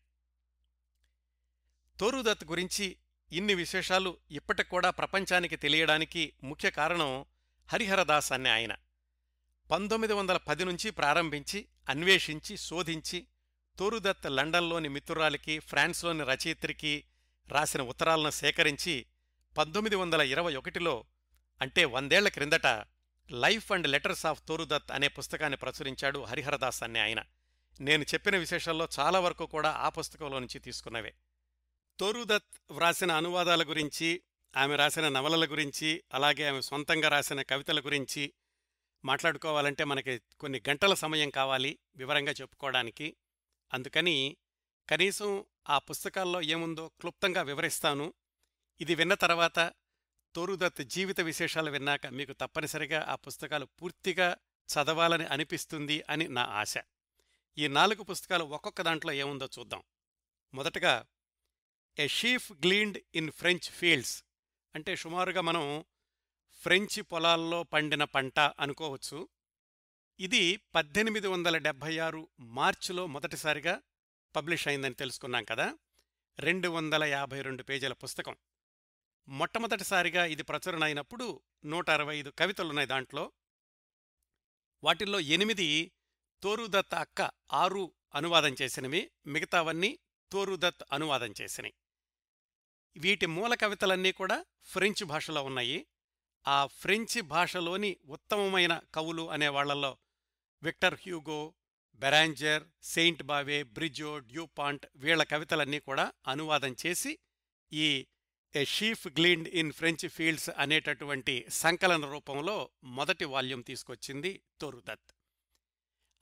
తోరుదత్ 2.00 2.44
గురించి 2.44 2.96
ఇన్ని 3.32 3.54
విశేషాలు 3.54 4.16
ఇప్పటికూడా 4.30 4.90
ప్రపంచానికి 4.90 5.56
తెలియడానికి 5.56 6.32
ముఖ్య 6.44 6.70
కారణం 6.70 7.24
హరిహరదాస్ 7.68 8.32
అనే 8.32 8.50
ఆయన. 8.50 8.76
పంతొమ్మిది 9.70 10.14
వందల 10.14 10.36
పది 10.36 10.64
నుంచి 10.64 10.90
ప్రారంభించి 10.90 11.66
అన్వేషించి 11.88 12.56
శోధించి 12.56 13.26
తోరుదత్ 13.80 14.26
లండన్లోని 14.26 14.88
మిత్రురాలికి 14.88 15.58
ఫ్రాన్స్లోని 15.58 16.24
రచయిత్రికి 16.24 17.04
రాసిన 17.48 17.82
ఉత్తరాలను 17.82 18.30
సేకరించి 18.30 19.06
పంతొమ్మిది 19.58 19.96
వందల 19.96 20.20
ఇరవై 20.20 20.56
ఒకటిలో 20.56 21.04
అంటే 21.60 21.84
వందేళ్ళ 21.84 22.28
క్రిందట 22.28 22.66
life 23.30 23.72
and 23.72 23.88
letters 23.88 24.26
of 24.26 24.42
Toru Dutt 24.48 24.92
అనే 24.92 25.08
పుస్తకాన్ని 25.08 25.56
ప్రచురించాడు 25.56 26.18
హరిహరదాస్ 26.18 26.82
అనే 26.82 27.00
ఆయన. 27.00 27.22
నేను 27.80 28.02
చెప్పిన 28.02 28.36
విశేషాల్లో 28.36 28.88
చాలా 28.98 29.20
వరకు 29.20 29.46
కూడా 29.46 29.70
ఆ 29.70 29.88
పుస్తకంలో 29.88 30.38
నుంచి 30.38 30.58
తీసుకున్నవే. 30.58 31.14
తోరుదత్ 32.00 32.72
వ్రాసిన 32.72 33.12
అనువాదాల 33.12 33.62
గురించి 33.62 34.22
ఆమె 34.56 34.76
రాసిన 34.76 35.08
నవలల 35.08 35.44
గురించి 35.44 36.02
అలాగే 36.14 36.48
ఆమె 36.48 36.60
సొంతంగా 36.60 37.08
రాసిన 37.08 37.42
కవితల 37.42 37.80
గురించి 37.80 38.32
మాట్లాడుకోవాలంటే 39.04 39.84
మనకి 39.84 40.20
కొన్ని 40.40 40.62
గంటల 40.68 40.94
సమయం 40.94 41.30
కావాలి 41.30 41.78
వివరంగా 41.96 42.32
చెప్పుకోవడానికి. 42.32 43.16
అందుకని 43.72 44.36
కనీసం 44.90 45.44
ఆ 45.68 45.78
పుస్తకాల్లో 45.78 46.42
ఏముందో 46.42 46.88
క్లుప్తంగా 46.88 47.42
వివరిస్తాను. 47.42 48.14
ఇది 48.80 48.94
విన్న 48.94 49.14
తర్వాత 49.14 49.72
తోరుదత్ 50.34 50.82
జీవిత 50.82 51.20
విశేషాలు 51.20 51.70
విన్నాక 51.70 52.06
మీకు 52.06 52.32
తప్పనిసరిగా 52.32 53.06
ఆ 53.08 53.14
పుస్తకాలు 53.14 53.64
పూర్తిగా 53.64 54.36
చదవాలని 54.68 55.26
అనిపిస్తుంది 55.26 56.04
అని 56.10 56.28
నా 56.28 56.42
ఆశ. 56.42 56.74
ఈ 57.58 57.68
నాలుగు 57.68 58.02
పుస్తకాలు 58.02 58.44
ఒక్కొక్క 58.44 58.82
దాంట్లో 58.82 59.12
ఏముందో 59.12 59.48
చూద్దాం. 59.58 59.82
మొదటగా 60.54 61.06
a 61.98 62.06
sheaf 62.06 62.52
gleaned 62.52 62.98
in 63.14 63.32
French 63.32 63.70
fields 63.70 64.24
అంటే 64.74 64.96
సుమారుగా 64.96 65.40
మనం 65.40 65.84
ఫ్రెంచ్ 66.60 67.02
పొలాల్లో 67.02 67.62
పండిన 67.62 68.04
పంట 68.04 68.40
అనుకోవచ్చు. 68.40 69.28
ఇది 70.20 70.56
పద్దెనిమిది 70.56 71.26
వందల 71.26 71.58
డెబ్భై 71.58 71.98
ఆరు 71.98 72.28
మార్చిలో 72.40 73.06
మొదటిసారిగా 73.06 73.82
పబ్లిష్ 74.36 74.68
అయిందని 74.68 74.94
తెలుసుకున్నాం 74.94 75.44
కదా. 75.44 75.78
రెండు 76.38 76.68
వందల 76.68 77.04
యాభై 77.04 77.40
రెండు 77.40 77.62
పేజీల 77.62 77.92
పుస్తకం. 77.92 78.36
మొట్టమొదటిసారిగా 79.28 80.24
ఇది 80.24 80.42
ప్రచురణ 80.42 80.84
అయినప్పుడు 80.84 81.40
నూట 81.64 81.90
అరవై 81.90 82.18
ఐదు 82.18 82.30
కవితలున్నాయి 82.30 82.88
దాంట్లో. 82.88 83.32
వాటిల్లో 84.84 85.20
ఎనిమిది 85.20 85.92
తోరుదత్ 86.42 86.94
అక్క 86.94 87.30
ఆరు 87.52 87.92
అనువాదం 88.14 88.56
చేసినవి 88.62 89.10
మిగతావన్నీ 89.26 89.98
తోరుదత్ 90.32 90.82
అనువాదం 90.92 91.34
చేసినవి 91.40 91.74
వీటి 92.96 93.26
మూల 93.26 93.54
కవితలన్నీ 93.54 94.12
కూడా 94.12 94.44
ఫ్రెంచ్ 94.64 95.04
భాషలో 95.04 95.42
ఉన్నాయి. 95.44 95.86
ఆ 96.46 96.66
ఫ్రెంచి 96.66 97.20
భాషలోని 97.20 97.96
ఉత్తమమైన 98.04 98.80
కవులు 98.94 99.30
అనేవాళ్ళలో 99.30 99.98
Victor 100.62 100.94
Hugo 100.94 101.54
Béranger 101.94 102.64
Saint 102.82 103.22
Beuve 103.22 103.62
Brizeux 103.62 104.18
Dupont 104.18 104.86
వీళ్ళ 104.96 105.22
కవితలన్నీ 105.22 105.78
కూడా 105.78 106.12
అనువాదం 106.26 106.76
చేసి 106.86 107.18
ఈ 107.72 108.06
a 108.56 108.64
sheaf 108.64 109.08
gleaned 109.08 109.48
in 109.48 109.72
French 109.72 110.08
fields 110.08 110.50
అనేటటువంటి 110.58 111.46
సంకలన 111.48 112.10
రూపంలో 112.10 112.70
మొదటి 112.84 113.24
వాల్యూమ్ 113.24 113.64
తీసుకొచ్చింది 113.64 114.42
తోరుదత్. 114.60 115.12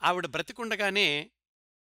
ఆవిడ 0.02 0.26
బ్రతికుండగానే 0.26 1.30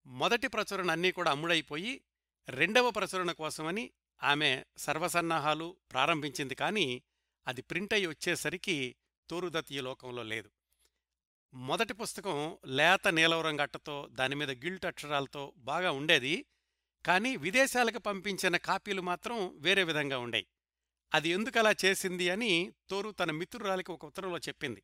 మొదటి 0.06 0.48
ప్రచురణ 0.48 0.90
అన్నీ 0.90 1.12
కూడా 1.12 1.30
అమ్ముడైపోయి 1.30 2.04
రెండవ 2.48 2.90
ప్రచురణ 2.90 3.32
కోసమని 3.32 3.92
ఆమె 4.22 4.64
సర్వసన్నాహాలు 4.78 5.76
ప్రారంభించింది 5.90 6.54
కానీ 6.54 7.02
అది 7.46 7.62
ప్రింట్ 7.62 7.94
అయి 7.94 8.06
వచ్చేసరికి 8.06 8.96
తోరుదత్ 9.28 9.72
ఈ 9.72 9.80
లోకంలో 9.80 10.22
లేదు. 10.22 10.50
మొదటి 11.56 11.94
పుస్తకం 11.94 12.58
లేత 12.66 13.08
నీలవరం 13.08 13.60
గట్టతో 13.60 14.08
దానిమీద 14.10 14.50
గిల్ట్ 14.50 14.86
అక్షరాలతో 14.86 15.52
బాగా 15.56 15.90
ఉండేది. 15.90 16.46
కానీ 17.06 17.36
విదేశాలకు 17.36 17.98
పంపించిన 17.98 18.56
కాపీలు 18.56 19.02
మాత్రం 19.02 19.58
వేరే 19.58 19.84
విధంగా 19.84 20.18
ఉండేవి 20.18 20.46
అది 21.14 21.28
ఎందుకలా 21.28 21.74
చేసింది 21.84 22.30
అని 22.30 22.72
తోరు 22.90 23.10
తన 23.10 23.30
మిత్రురాలికి 23.30 23.92
ఒక 23.92 24.04
ఉత్తరంలో 24.04 24.38
చెప్పింది. 24.38 24.82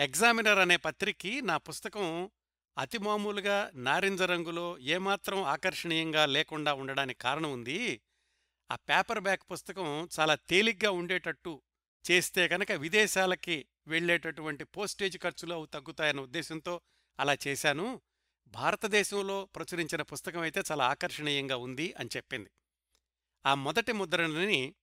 ఎగ్జామినర్ 0.00 0.58
అనే 0.58 0.76
పత్రికకి 0.76 1.42
నా 1.42 1.56
పుస్తకం 1.56 2.30
అతి 2.78 2.98
మామూలుగా 2.98 3.70
నారింజ 3.74 4.22
రంగులో 4.22 4.78
ఏమాత్రం 4.78 5.42
ఆకర్షణీయంగా 5.42 6.26
లేకుండా 6.26 6.74
ఉండడానికి 6.74 7.18
కారణం 7.18 7.52
ఉంది. 7.52 8.00
ఆ 8.70 8.76
పేపర్ 8.76 9.20
బ్యాక్ 9.20 9.42
పుస్తకం 9.52 10.08
చాలా 10.20 10.34
తేలిగ్గా 10.34 10.90
ఉండేటట్టు 10.90 11.62
చేస్తే 12.10 12.48
కనుక 12.48 12.72
విదేశాలకి 12.72 13.66
వెళ్ళేటటువంటి 13.86 14.64
పోస్టేజ్ 14.64 15.18
ఖర్చులు 15.18 15.54
అవి 15.54 15.66
తగ్గుతాయన్న 15.66 16.20
ఉద్దేశంతో 16.20 16.80
అలా 17.20 17.36
చేశాను. 17.46 18.00
భారతదేశంలో 18.46 19.44
ప్రచురించిన 19.44 20.02
పుస్తకం 20.02 20.40
అయితే 20.40 20.62
చాలా 20.70 20.86
ఆకర్షణీయంగా 20.86 21.56
ఉంది 21.56 21.92
అని 21.92 22.08
చెప్పింది. 22.16 22.50
ఆ 23.46 23.54
మొదటి 23.54 23.92
ముద్రణని 23.92 24.74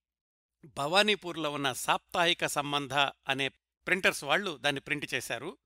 భవానీపూర్లో 0.65 1.51
ఉన్న 1.51 1.73
సాప్తాహిక 1.73 2.45
సంబంధ 2.45 2.93
అనే 2.93 3.47
ప్రింటర్స్ 3.87 4.23
వాళ్ళు 4.23 4.57
దాన్ని 4.57 4.81
ప్రింట్ 4.81 5.13
చేశారు. 5.13 5.57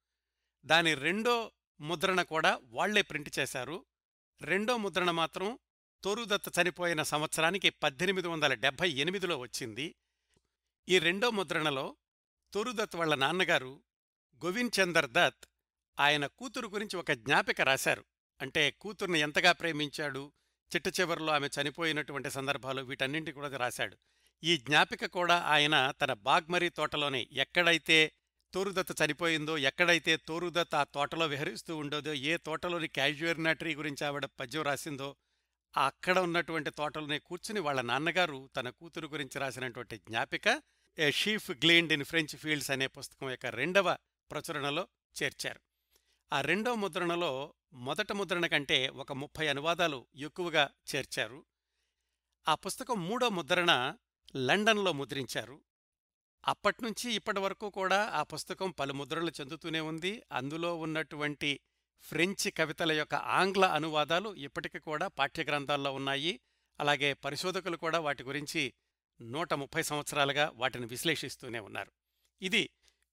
దాని 0.65 0.93
రెండో 0.93 1.51
ముద్రణ 1.81 2.21
కూడా 2.21 2.61
వాళ్ళే 2.63 3.01
ప్రింట్ 3.01 3.39
చేశారు. 3.39 3.85
రెండో 4.41 4.77
ముద్రణ 4.77 5.11
మాత్రం 5.11 5.59
తోరుదత్త 6.03 6.59
చనిపోయిన 6.61 7.03
సంవత్సరానికి 7.03 7.69
పద్దెనిమిది 7.69 8.27
వందల 8.27 8.53
డెబ్భై 8.53 8.89
ఎనిమిదిలో 8.89 9.37
వచ్చింది. 9.37 9.95
ఈ 10.89 10.99
రెండో 10.99 11.29
ముద్రణలో 11.29 11.95
తొరుదత్ 12.55 12.95
వాళ్ళ 12.95 13.15
నాన్నగారు 13.15 13.83
గోవింద్ 14.45 14.79
చందర్ 14.79 15.09
దత్ 15.09 15.45
ఆయన 15.99 16.25
కూతురు 16.25 16.67
గురించి 16.67 16.97
ఒక 16.97 17.11
జ్ఞాపిక 17.11 17.61
రాశారు. 17.61 18.05
అంటే 18.41 18.71
కూతుర్ని 18.71 19.19
ఎంతగా 19.19 19.51
ప్రేమించాడు 19.51 20.33
చిట్ట 20.75 20.99
చివరిలో 20.99 21.33
ఆమె 21.33 21.47
చనిపోయినటువంటి 21.47 22.31
సందర్భాలు 22.31 22.81
వీటన్నింటి 22.81 23.31
కూడా 23.31 23.57
రాశాడు. 23.57 23.97
ఈ 24.43 24.57
జ్ఞాపిక 24.57 25.05
కూడా 25.05 25.37
ఆయన 25.37 25.93
తన 26.01 26.13
బాగ్మరీ 26.13 26.69
తోటలోనే 26.69 27.27
ఎక్కడైతే 27.31 28.11
తోరుదత్త 28.53 29.03
చనిపోయిందో 29.03 29.57
ఎక్కడైతే 29.57 30.17
తోరుదత్త 30.17 30.75
ఆ 30.75 30.83
తోటలో 30.83 31.27
విహరిస్తూ 31.27 31.77
ఉండదో 31.77 32.13
ఏ 32.13 32.37
తోటలోని 32.37 32.87
క్యాజువర్నాటరీ 32.87 33.75
గురించి 33.75 34.07
ఆవిడ 34.07 34.25
పద్యం 34.25 34.61
రాసిందో 34.61 35.15
అక్కడ 35.77 36.19
ఉన్నటువంటి 36.19 36.69
తోటలోనే 36.69 37.19
కూర్చుని 37.19 37.59
వాళ్ళ 37.59 37.81
నాన్నగారు 37.81 38.49
తన 38.55 38.69
కూతురు 38.69 39.07
గురించి 39.07 39.39
రాసినటువంటి 39.39 39.97
జ్ఞాపిక 39.97 40.61
a 40.99 41.11
sheaf 41.11 41.51
gleaned 41.51 41.93
in 41.93 42.05
French 42.05 42.35
fields 42.35 42.71
అనే 42.71 42.87
పుస్తకం 42.87 43.29
యొక్క 43.29 43.45
రెండవ 43.45 43.97
ప్రచురణలో 44.31 44.87
చేర్చారు. 45.23 45.59
ఆ 46.33 46.41
రెండో 46.41 46.75
ముద్రణలో 46.75 47.53
మొదట 47.73 48.11
ముద్రణ 48.11 48.45
కంటే 48.45 48.89
ఒక 48.89 49.13
ముప్పై 49.13 49.47
అనువాదాలు 49.47 50.07
ఎక్కువగా 50.15 50.69
చేర్చారు. 50.95 51.45
ఆ 52.47 52.55
పుస్తకం 52.55 53.07
మూడో 53.07 53.29
ముద్రణ 53.29 53.95
లండన్లో 54.35 54.91
ముద్రించారు. 54.91 55.61
అప్పట్నుంచి 56.47 57.13
ఇప్పటి 57.13 57.39
వరకు 57.39 57.69
కూడా 57.69 58.09
ఆ 58.09 58.23
పుస్తకం 58.23 58.71
పలు 58.71 58.93
ముద్రలు 58.93 59.31
చెందుతూనే 59.39 59.79
ఉంది. 59.79 60.23
అందులో 60.31 60.77
ఉన్నటువంటి 60.77 61.59
ఫ్రెంచి 62.01 62.51
కవితల 62.51 62.91
యొక్క 62.91 63.15
ఆంగ్ల 63.15 63.65
అనువాదాలు 63.65 64.35
ఇప్పటికి 64.35 64.79
కూడా 64.79 65.07
పాఠ్యగ్రంథాల్లో 65.07 65.93
ఉన్నాయి. 65.93 66.39
అలాగే 66.79 67.13
పరిశోధకులు 67.13 67.77
కూడా 67.77 67.99
వాటి 67.99 68.23
గురించి 68.23 68.73
నూట 69.21 69.53
ముప్పై 69.53 69.81
సంవత్సరాలుగా 69.81 70.51
వాటిని 70.55 70.85
విశ్లేషిస్తూనే 70.85 71.59
ఉన్నారు. 71.59 71.91
ఇది 72.41 72.69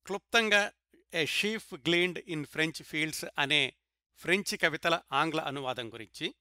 క్లుప్తంగా 0.07 0.73
a 1.15 1.27
sheaf 1.27 1.75
gleaned 1.75 2.19
in 2.29 2.45
French 2.45 2.83
fields 2.83 3.25
అనే 3.39 3.75
ఫ్రెంచి 4.17 4.57
కవితల 4.57 5.01
ఆంగ్ల 5.13 5.41
అనువాదం 5.41 5.93
గురించి 5.93 6.35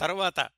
తరువాత 0.00 0.48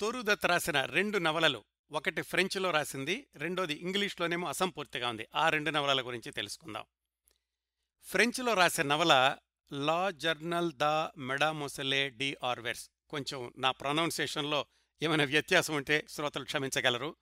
తొరుదత్ 0.00 0.46
రాసిన 0.46 0.84
రెండు 0.84 1.18
నవలలు 1.18 1.64
ఒకటి 1.92 2.22
ఫ్రెంచ్లో 2.22 2.70
రాసింది 2.70 3.26
రెండోది 3.34 3.74
ఇంగ్లీష్లోనేమో 3.74 4.48
అసంపూర్తిగా 4.48 5.08
ఉంది. 5.08 5.28
ఆ 5.34 5.48
రెండు 5.48 5.70
నవలల 5.70 6.06
గురించి 6.06 6.32
తెలుసుకుందాం. 6.32 6.84
ఫ్రెంచ్లో 8.02 8.54
రాసే 8.54 8.82
నవల 8.82 9.36
La 9.72 10.10
Journal 10.10 10.72
de 10.72 10.84
Mademoiselle 11.18 12.08
de 12.08 12.36
Arvers 12.44 12.90
కొంచెం 13.08 13.52
నా 13.58 13.70
ప్రొనౌన్సియేషన్లో 13.70 14.66
ఏమైనా 15.02 15.24
వ్యత్యాసం 15.24 15.74
ఉంటే 15.74 16.06
శ్రోతలు 16.08 16.44
క్షమించగలరు. 16.44 17.16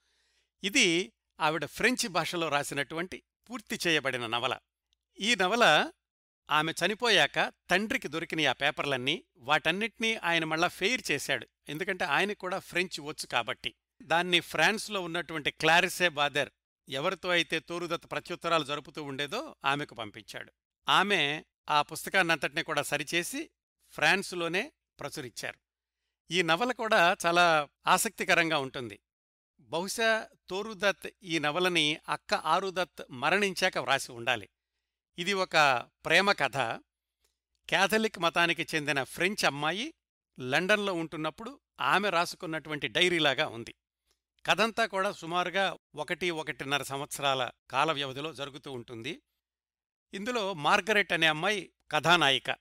ఇది 0.65 1.13
ఆవిడ 1.41 1.65
ఫ్రెంచి 1.65 2.09
భాషలో 2.09 2.49
రాసినటువంటి 2.49 3.23
పూర్తి 3.51 3.79
చేయబడిన 3.87 4.27
నవల. 4.27 4.59
ఈ 5.21 5.35
నవల 5.35 5.91
ఆమె 6.51 6.73
చనిపోయాక 6.73 7.53
తండ్రికి 7.71 8.09
దొరికిన 8.09 8.49
ఆ 8.49 8.53
పేపర్లన్నీ 8.53 9.25
వాటన్నిటినీ 9.37 10.15
ఆయన 10.15 10.45
మళ్ళా 10.45 10.69
ఫెయిర్ 10.69 11.03
చేశాడు. 11.11 11.47
ఎందుకంటే 11.69 12.05
ఆయనకు 12.05 12.39
కూడా 12.39 12.59
ఫ్రెంచ్ 12.59 13.01
వచ్చు 13.01 13.27
కాబట్టి. 13.27 13.75
దాన్ని 14.03 14.41
ఫ్రాన్స్లో 14.41 15.01
ఉన్నటువంటి 15.01 15.51
క్లారిసే 15.51 16.09
బాదర్ 16.09 16.51
ఎవరితో 16.89 17.29
అయితే 17.29 17.59
తోరుదత్త 17.59 18.11
ప్రత్యుత్తరాలు 18.11 18.65
జరుపుతూ 18.65 19.03
ఉండేదో 19.03 19.57
ఆమెకు 19.65 19.95
పంపించాడు. 19.95 20.53
ఆమె 20.89 21.45
ఆ 21.71 21.83
పుస్తకాన్నంతటినీ 21.83 22.63
కూడా 22.63 22.83
సరిచేసి 22.83 23.51
ఫ్రాన్స్లోనే 23.91 24.73
ప్రచురించారు. 25.01 25.59
ఈ 26.31 26.43
నవల 26.43 26.73
కూడా 26.73 27.17
చాలా 27.27 27.69
ఆసక్తికరంగా 27.87 28.59
ఉంటుంది. 28.59 29.01
బహుశా 29.71 30.29
తోరుదత్ 30.51 31.09
ఈ 31.23 31.39
నవలని 31.39 31.99
అక్క 32.09 32.35
ఆరుదత్ 32.35 33.03
మరణించాక 33.11 33.79
వ్రాసి 33.79 34.12
ఉండాలి. 34.12 34.49
ఇది 35.18 35.33
ఒక 35.33 35.87
ప్రేమ 36.05 36.33
కథ. 36.33 36.57
క్యాథలిక్ 37.68 38.18
మతానికి 38.18 38.66
చెందిన 38.75 39.03
ఫ్రెంచ్ 39.03 39.45
అమ్మాయి 39.45 39.95
లండన్లో 40.41 40.93
ఉంటున్నప్పుడు 40.93 41.61
ఆమె 41.81 42.11
రాసుకున్నటువంటి 42.11 42.89
డైరీలాగా 42.89 43.49
ఉంది. 43.49 43.75
కథంతా 44.47 44.87
కూడా 44.87 45.12
సుమారుగా 45.12 45.77
ఒకటి 45.95 46.31
ఒకటిన్నర 46.31 46.83
సంవత్సరాల 46.83 47.51
కాల 47.71 47.93
వ్యవధిలో 47.93 48.33
జరుగుతూ 48.33 48.73
ఉంటుంది. 48.73 49.23
ఇందులో 50.14 50.55
మార్గరెట్ 50.55 51.12
అనే 51.12 51.27
అమ్మాయి 51.27 51.73
కథానాయిక. 51.91 52.57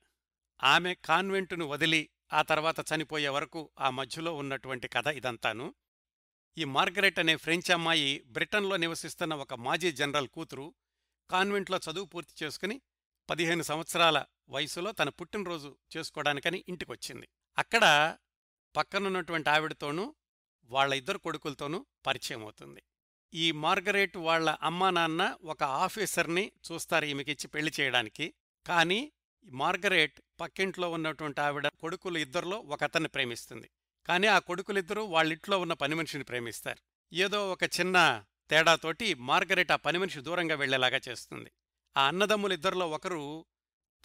ఆమె 0.64 0.94
కాన్వెంటును 0.94 1.66
వదిలి 1.66 2.10
ఆ 2.34 2.42
తర్వాత 2.42 2.76
చనిపోయే 2.80 3.30
వరకు 3.30 3.72
ఆ 3.80 3.90
మధ్యలో 3.90 4.36
ఉన్నటువంటి 4.36 4.88
కథ 4.88 5.08
ఇదంతాను. 5.08 5.76
ఈ 6.58 6.64
మార్గరెట్ 6.64 7.20
అనే 7.20 7.36
ఫ్రెంచ్ 7.36 7.72
అమ్మాయి 7.72 8.24
బ్రిటన్లో 8.28 8.78
నివసిస్తున్న 8.78 9.34
ఒక 9.34 9.54
మాజీ 9.54 9.92
జనరల్ 9.92 10.28
కూతురు 10.28 10.74
కాన్వెంట్లో 11.30 11.78
చదువు 11.78 12.06
పూర్తి 12.06 12.46
చేసుకుని 12.46 12.82
పదిహేను 13.30 13.64
సంవత్సరాల 13.64 14.26
వయసులో 14.50 14.92
తన 14.92 15.10
పుట్టినరోజు 15.10 15.78
చేసుకోవడానికని 15.98 16.64
ఇంటికొచ్చింది. 16.68 17.28
అక్కడ 17.58 18.18
పక్కనున్నటువంటి 18.76 19.50
ఆవిడతోనూ 19.50 20.16
వాళ్ళ 20.70 20.94
ఇద్దరు 20.94 21.18
కొడుకులతోనూ 21.18 21.86
పరిచయం 22.08 22.42
అవుతుంది. 22.42 22.84
ఈ 23.34 23.52
మార్గరేట్ 23.52 24.18
వాళ్ళ 24.18 24.50
అమ్మా 24.50 24.90
నాన్న 24.90 25.38
ఒక 25.44 25.64
ఆఫీసర్ని 25.64 26.52
చూస్తారు 26.72 27.06
ఈమెకిచ్చి 27.06 27.48
పెళ్ళి 27.48 27.72
చేయడానికి. 27.80 28.34
కానీ 28.66 29.12
మార్గరేట్ 29.46 30.22
పక్కింట్లో 30.40 30.92
ఉన్నటువంటి 30.92 31.42
ఆవిడ 31.42 31.68
కొడుకులు 31.68 32.18
ఇద్దరిలో 32.18 32.60
ఒక 32.60 32.84
అతన్ని 32.84 33.10
ప్రేమిస్తుంది. 33.10 33.70
కానీ 34.06 34.28
ఆ 34.28 34.40
కొడుకులిద్దరూ 34.40 35.06
వాళ్ళింట్లో 35.06 35.60
ఉన్న 35.60 35.74
పని 35.74 35.96
మనిషిని 35.96 36.24
ప్రేమిస్తారు. 36.24 36.80
ఏదో 37.14 37.52
ఒక 37.52 37.64
చిన్న 37.64 38.26
తేడాతోటి 38.50 39.14
మార్గరెట్ 39.14 39.72
ఆ 39.72 39.76
పని 39.76 39.98
మనిషి 39.98 40.22
దూరంగా 40.22 40.56
వెళ్ళేలాగా 40.56 41.02
చేస్తుంది. 41.10 41.52
ఆ 41.98 42.08
అన్నదమ్ములిద్దరిలో 42.08 42.90
ఒకరు 42.90 43.46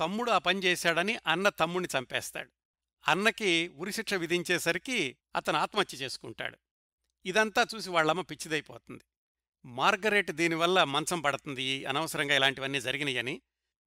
తమ్ముడు 0.00 0.30
ఆ 0.30 0.38
పని 0.38 0.58
చేశాడని 0.58 1.18
అన్న 1.26 1.48
తమ్ముణ్ణి 1.48 1.98
చంపేస్తాడు. 1.98 2.50
అన్నకి 3.08 3.68
ఉరిశిక్ష 3.68 4.14
విధించేసరికి 4.14 5.16
అతను 5.36 5.58
ఆత్మహత్య 5.58 5.98
చేసుకుంటాడు. 5.98 6.58
ఇదంతా 7.26 7.66
చూసి 7.74 7.90
వాళ్ళమ్మ 7.90 8.20
పిచ్చిదైపోతుంది. 8.20 9.04
మార్గరెట్ 9.64 10.30
దీనివల్ల 10.30 10.84
మంచం 10.84 11.20
పడుతుంది 11.20 11.84
అనవసరంగా 11.84 12.34
ఇలాంటివన్నీ 12.34 12.80
జరిగినాయని 12.80 13.42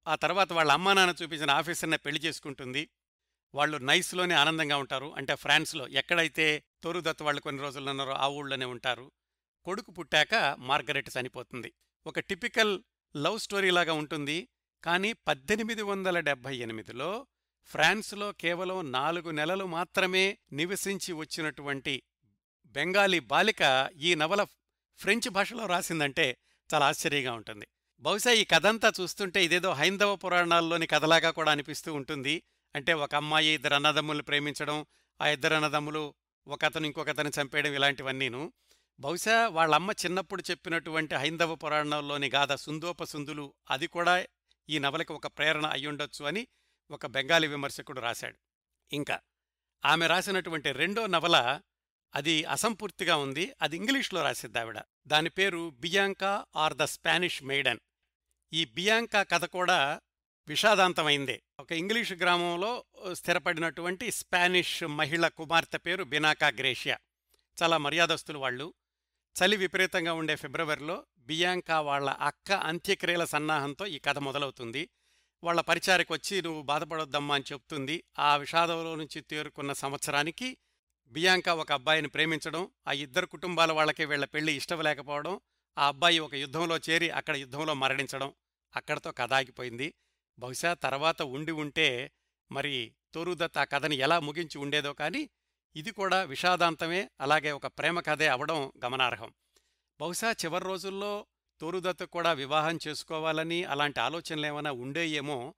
ఆ 0.08 0.14
తర్వాత 0.14 0.52
వాళ్ళ 0.52 0.72
అమ్మా 0.72 0.92
నాన్న 0.92 1.14
చూపించిన 1.22 1.50
ఆఫీసర్నే 1.50 1.96
పెళ్ళి 1.96 2.20
చేసుకుంటుంది 2.20 2.88
వాళ్ళు 3.54 3.76
నైస్లోనే 3.78 4.34
ఆనందంగా 4.34 4.76
ఉంటారు. 4.76 5.14
అంటే 5.16 5.34
ఫ్రాన్స్లో 5.34 5.88
ఎక్కడైతే 5.88 6.64
తోరుదత్ 6.82 7.22
వాళ్ళు 7.22 7.40
కొన్ని 7.40 7.62
రోజులు 7.62 7.90
ఉన్నారో 7.90 8.12
ఆ 8.12 8.28
ఊళ్ళోనే 8.28 8.64
ఉంటారు. 8.64 9.12
కొడుకు 9.64 9.90
పుట్టాక 9.90 10.56
మార్గరెట్ 10.58 11.10
చనిపోతుంది. 11.20 11.72
ఒక 12.06 12.18
టిపికల్ 12.18 12.82
లవ్ 13.16 13.38
స్టోరీలాగా 13.38 13.92
ఉంటుంది. 13.92 14.48
కానీ 14.84 15.12
పద్దెనిమిది 15.12 15.82
వందల 15.82 16.20
డెబ్భై 16.20 16.56
ఎనిమిదిలో 16.56 17.26
ఫ్రాన్స్లో 17.64 18.32
కేవలం 18.32 18.92
నాలుగు 18.92 19.30
నెలలు 19.30 19.64
మాత్రమే 19.64 20.38
నివసించి 20.52 21.12
వచ్చినటువంటి 21.12 22.02
బెంగాలీ 22.66 23.18
బాలిక 23.18 23.90
ఈ 23.96 24.14
నవల 24.14 24.44
ఫ్రెంచ్ 24.96 25.30
భాషలో 25.30 25.66
రాసిందంటే 25.66 26.36
చాలా 26.74 26.86
ఆశ్చర్యంగా 26.86 27.32
ఉంటుంది. 27.32 27.66
బహుశా 28.00 28.30
ఈ 28.30 28.44
కథంతా 28.44 28.92
చూస్తుంటే 29.00 29.44
ఇదేదో 29.44 29.72
హైందవ 29.72 30.16
పురాణాల్లోని 30.16 30.86
కథలాగా 30.86 31.30
కూడా 31.30 31.52
అనిపిస్తూ 31.52 31.94
ఉంటుంది. 31.94 32.42
అంటే 32.78 32.92
ఒక 32.92 33.14
అమ్మాయి 33.14 33.48
ఇద్దరు 33.48 33.74
అన్నదమ్ములు 33.74 34.22
ప్రేమించడం 34.22 34.86
ఆ 35.20 35.28
ఇద్దరు 35.28 35.54
అన్నదమ్ములు 35.54 36.14
ఒక 36.48 36.64
అతను 36.64 37.32
చంపేయడం 37.40 37.74
ఇలాంటివన్నీను. 37.74 38.52
బహుశా 39.00 39.48
వాళ్ళమ్మ 39.48 39.90
చిన్నప్పుడు 39.90 40.42
చెప్పినటువంటి 40.50 41.14
హైందవ 41.14 41.54
పురాణంలోని 41.54 42.30
గాథ 42.34 42.52
సుందోపసుందులు 42.54 43.54
అది 43.70 43.86
కూడా 43.86 44.26
ఈ 44.68 44.78
నవలకి 44.78 45.12
ఒక 45.12 45.26
ప్రేరణ 45.26 45.66
అయ్యుండొచ్చు 45.66 46.24
అని 46.24 46.46
ఒక 46.90 47.06
బెంగాలీ 47.06 47.46
విమర్శకుడు 47.46 48.00
రాశాడు. 48.00 48.38
ఇంకా 48.92 49.20
ఆమె 49.84 50.06
రాసినటువంటి 50.06 50.72
రెండో 50.72 51.06
నవల 51.06 51.60
అది 52.14 52.44
అసంపూర్తిగా 52.44 53.16
ఉంది. 53.16 53.52
అది 53.62 53.76
ఇంగ్లీష్లో 53.76 54.22
రాసిద్ది 54.22 54.58
ఆవిడ. 54.58 54.80
దాని 55.06 55.30
పేరు 55.30 55.70
Bianca 55.70 56.46
or 56.56 56.74
the 56.74 56.82
Spanish 56.82 57.42
maiden 57.42 57.78
ఈ 58.52 58.64
బియాంకా 58.64 59.22
కథ 59.22 59.44
కూడా 59.44 60.00
విషాదాంతమైందే. 60.48 61.42
ఒక 61.60 61.72
ఇంగ్లీష్ 61.72 62.12
గ్రామంలో 62.12 62.84
స్థిరపడినటువంటి 63.12 64.10
స్పానిష్ 64.10 64.84
మహిళ 64.84 65.28
కుమార్తె 65.28 65.78
పేరు 65.78 66.04
బినాకా 66.04 66.48
గ్రేషియా. 66.48 66.98
చాలా 67.62 67.78
మర్యాదస్తులు 67.78 68.38
వాళ్ళు. 68.38 68.74
చలి 69.36 69.56
విపరీతంగా 69.56 70.12
ఉండే 70.12 70.36
ఫిబ్రవరిలో 70.36 71.06
బియాంకా 71.18 71.80
వాళ్ళ 71.80 72.10
అక్క 72.10 72.52
అంత్యక్రియల 72.52 73.24
సన్నాహంతో 73.24 73.86
ఈ 73.86 73.98
కథ 73.98 74.18
మొదలవుతుంది. 74.18 74.88
వాళ్ళ 75.44 75.60
పరిచారికి 75.60 76.12
వచ్చి 76.12 76.42
నువ్వు 76.42 76.62
బాధపడొద్దమ్మా 76.62 77.34
అని 77.34 77.44
చెప్తుంది. 77.52 78.04
ఆ 78.18 78.36
విషాదంలో 78.36 78.94
నుంచి 78.94 79.20
తేరుకున్న 79.20 79.72
సంవత్సరానికి 79.72 80.56
బియాంకా 81.08 81.54
ఒక 81.54 81.72
అబ్బాయిని 81.72 82.08
ప్రేమించడం 82.08 82.70
ఆ 82.88 82.92
ఇద్దరు 82.92 83.26
కుటుంబాల 83.26 83.72
వాళ్ళకి 83.72 84.04
వీళ్ళ 84.04 84.24
పెళ్ళి 84.24 84.52
ఇష్టం 84.52 84.80
లేకపోవడం 84.80 85.40
ఆ 85.78 85.86
అబ్బాయి 85.86 86.18
ఒక 86.18 86.34
యుద్ధంలో 86.34 86.76
చేరి 86.76 87.10
అక్కడ 87.10 87.36
యుద్ధంలో 87.36 87.74
మరణించడం 87.74 88.32
అక్కడతో 88.76 89.12
కథ 89.12 89.32
ఆగిపోయింది. 89.32 89.94
బహుశా 90.38 90.74
తర్వాత 90.74 91.22
ఉండి 91.22 91.52
ఉంటే 91.52 92.10
మరి 92.52 92.94
తోరుదత్ 93.14 93.58
ఆ 93.58 93.64
కథని 93.64 93.96
ఎలా 93.96 94.20
ముగించి 94.20 94.58
ఉండేదో 94.58 94.92
కానీ 94.92 95.30
ఇది 95.76 95.90
కూడా 95.90 96.22
విషాదాంతమే 96.22 97.10
అలాగే 97.20 97.52
ఒక 97.52 97.66
ప్రేమ 97.66 98.00
కథే 98.00 98.26
అవడం 98.26 98.72
గమనార్హం. 98.84 99.34
బహుశా 100.00 100.32
చివరి 100.32 100.64
రోజుల్లో 100.64 101.26
తోరుదత్తు 101.60 102.04
కూడా 102.04 102.32
వివాహం 102.32 102.78
చేసుకోవాలని 102.88 103.64
అలాంటి 103.64 104.00
ఆలోచనలు 104.00 104.46
ఏమైనా 104.46 104.72
ఉండేయేమో 104.72 105.54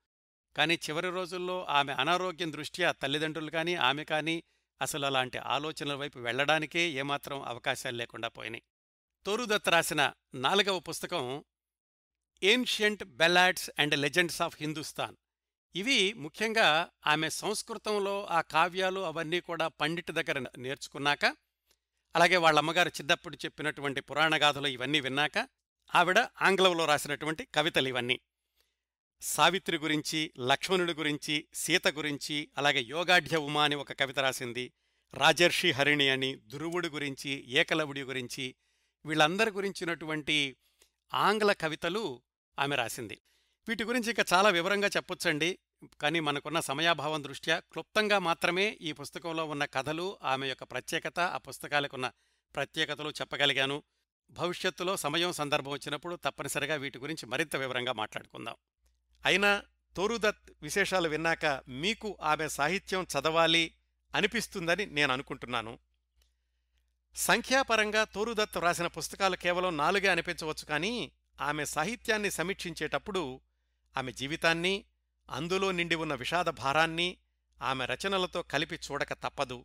కానీ 0.57 0.75
చివరి 0.75 1.11
రోజుల్లో 1.11 1.65
ఆమె 1.65 1.93
అనారోగ్యం 1.93 2.53
దృష్ట్యా 2.53 2.93
తల్లిదండ్రులు 2.93 3.51
కానీ 3.51 3.75
ఆమె 3.75 4.05
కానీ 4.05 4.43
అసలు 4.83 5.07
అలాంటి 5.07 5.39
ఆలోచనల 5.39 5.95
వైపు 5.95 6.19
వెళ్ళడానికే 6.19 6.91
ఏమాత్రం 6.91 7.43
అవకాశాలు 7.43 7.97
లేకుండా 7.97 8.29
పోయినాయి. 8.29 8.63
తోరుదత్ 9.25 9.69
రాసిన 9.69 10.13
నాలుగవ 10.35 10.79
పుస్తకం 10.79 11.45
ancient 12.43 13.05
ballads 13.05 13.71
and 13.79 13.99
legends 13.99 14.43
of 14.43 14.57
Hindustan 14.61 15.17
ఇవి 15.75 16.13
ముఖ్యంగా 16.13 16.91
ఆమె 17.07 17.31
సంస్కృతంలో 17.31 18.27
ఆ 18.27 18.41
కావ్యాలు 18.41 19.01
అవన్నీ 19.01 19.41
కూడా 19.41 19.69
పండిట్ 19.69 20.11
దగ్గర 20.11 20.45
నేర్చుకున్నాక 20.59 21.37
అలాగే 22.17 22.37
వాళ్ళ 22.37 22.59
అమ్మగారు 22.59 22.89
చిన్నప్పుడు 22.89 23.37
చెప్పినటువంటి 23.37 24.01
పురాణగాథలు 24.01 24.69
ఇవన్నీ 24.69 25.01
విన్నాక 25.01 25.49
ఆవిడ 25.95 26.19
ఆంగ్లంలో 26.19 26.85
రాసినటువంటి 26.85 27.49
కవితలు 27.55 27.89
ఇవన్నీ. 27.89 28.21
సావిత్రి 29.23 29.79
గురించి 29.79 30.33
లక్ష్మణుడి 30.39 30.93
గురించి 30.93 31.49
సీత 31.55 31.89
గురించి 31.89 32.51
అలాగే 32.59 32.81
యోగాఢ్య 32.81 33.37
ఉమా 33.37 33.65
అని 33.65 33.75
ఒక 33.75 33.93
కవిత 33.93 34.19
రాసింది. 34.19 34.73
రాజర్షి 35.15 35.71
హరిణి 35.71 36.09
అని 36.09 36.37
ధ్రువుడి 36.37 36.89
గురించి 36.89 37.31
ఏకలవుడి 37.31 38.03
గురించి 38.03 38.55
వీళ్ళందరి 39.07 39.51
గురించినటువంటి 39.51 40.57
ఆంగ్ల 41.15 41.53
కవితలు 41.53 42.23
ఆమె 42.59 42.77
రాసింది. 42.77 43.21
వీటి 43.69 43.85
గురించి 43.85 44.11
ఇక 44.11 44.33
చాలా 44.33 44.49
వివరంగా 44.49 44.89
చెప్పొచ్చండి. 44.89 45.59
కానీ 46.01 46.21
మనకున్న 46.21 46.61
సమయాభావం 46.61 47.25
దృష్ట్యా 47.25 47.59
క్లుప్తంగా 47.59 48.19
మాత్రమే 48.19 48.79
ఈ 48.81 48.93
పుస్తకంలో 48.93 49.45
ఉన్న 49.45 49.65
కథలు 49.65 50.19
ఆమె 50.23 50.49
యొక్క 50.49 50.63
ప్రత్యేకత 50.63 51.21
ఆ 51.21 51.37
పుస్తకాలకున్న 51.37 52.13
ప్రత్యేకతలు 52.55 53.11
చెప్పగలిగాను. 53.11 53.83
భవిష్యత్తులో 54.31 54.97
సమయం 54.97 55.33
సందర్భం 55.33 55.71
వచ్చినప్పుడు 55.71 56.17
తప్పనిసరిగా 56.17 56.75
వీటి 56.75 56.99
గురించి 56.99 57.27
మరింత 57.27 57.57
వివరంగా 57.57 57.93
మాట్లాడుకుందాం. 57.93 58.55
అయినా 59.25 59.63
తోరుదత్ 59.97 60.51
విశేషాలు 60.63 61.09
విన్నాక 61.09 61.63
మీకు 61.69 62.19
ఆమె 62.23 62.49
సాహిత్యం 62.49 63.03
చదవాలి 63.03 63.75
అనిపిస్తుందని 64.15 64.87
నేను 64.87 65.13
అనుకుంటున్నాను. 65.13 65.79
సంఖ్యాపరంగా 67.15 68.05
తోరుదత్ 68.05 68.59
రాసిన 68.59 68.87
పుస్తకాలు 68.87 69.37
కేవలం 69.37 69.77
నాలుగే 69.77 70.09
అనిపించవచ్చు 70.09 70.65
కానీ 70.65 71.13
ఆమె 71.41 71.65
సాహిత్యాన్ని 71.65 72.31
సమీక్షించేటప్పుడు 72.31 73.41
ఆమె 73.97 74.13
జీవితాన్ని 74.13 74.85
అందులో 75.31 75.71
నిండి 75.71 75.95
ఉన్న 75.95 76.15
విషాద 76.15 76.45
భారాన్ని 76.45 77.19
ఆమె 77.63 77.87
రచనలతో 77.87 78.43
కలిపి 78.43 78.75
చూడక 78.75 79.13
తప్పదు. 79.13 79.65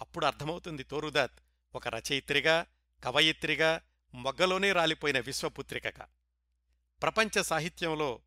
అప్పుడు 0.00 0.26
అర్థమవుతుంది 0.26 0.82
తోరుదత్ 0.82 1.40
ఒక 1.74 1.88
రచయిత్రిగా 1.88 2.66
కవయిత్రిగా 3.04 3.80
మొగ్గలోనే 4.14 4.72
రాలిపోయిన 4.72 5.18
విశ్వపుత్రికగా. 5.18 6.08
ప్రపంచ 7.02 7.42
సాహిత్యంలో 7.42 8.20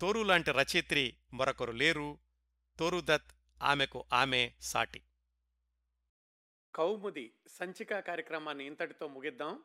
తోరు 0.00 0.22
లాంటి 0.22 0.52
రచయిత్రి 0.52 1.16
మరొకరు 1.34 1.72
లేరు. 1.72 2.18
తోరుదత్ 2.78 3.32
ఆమెకు 3.62 4.04
ఆమె 4.12 4.50
సాటి. 4.60 5.02
కౌముది 6.74 7.32
సంచికా 7.48 8.00
కార్యక్రమాన్ని 8.00 8.66
ఇంతటితో 8.66 9.08
ముగిద్దాం. 9.08 9.62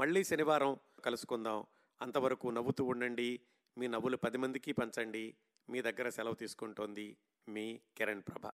మళ్ళీ 0.00 0.24
శనివారం 0.24 0.76
కలుసుకుందాం. 1.04 1.66
అంతవరకు 2.02 2.50
నవ్వుతూ 2.50 2.84
ఉండండి. 2.84 3.40
మీ 3.78 3.86
నవ్వులు 3.86 4.16
పది 4.16 4.38
మందికి 4.38 4.72
పంచండి. 4.72 5.34
మీ 5.70 5.82
దగ్గర 5.82 6.08
సెలవు 6.08 6.34
తీసుకుంటోంది 6.34 7.16
మీ 7.48 7.80
కిరణ్ 7.96 8.22
ప్రభ. 8.22 8.50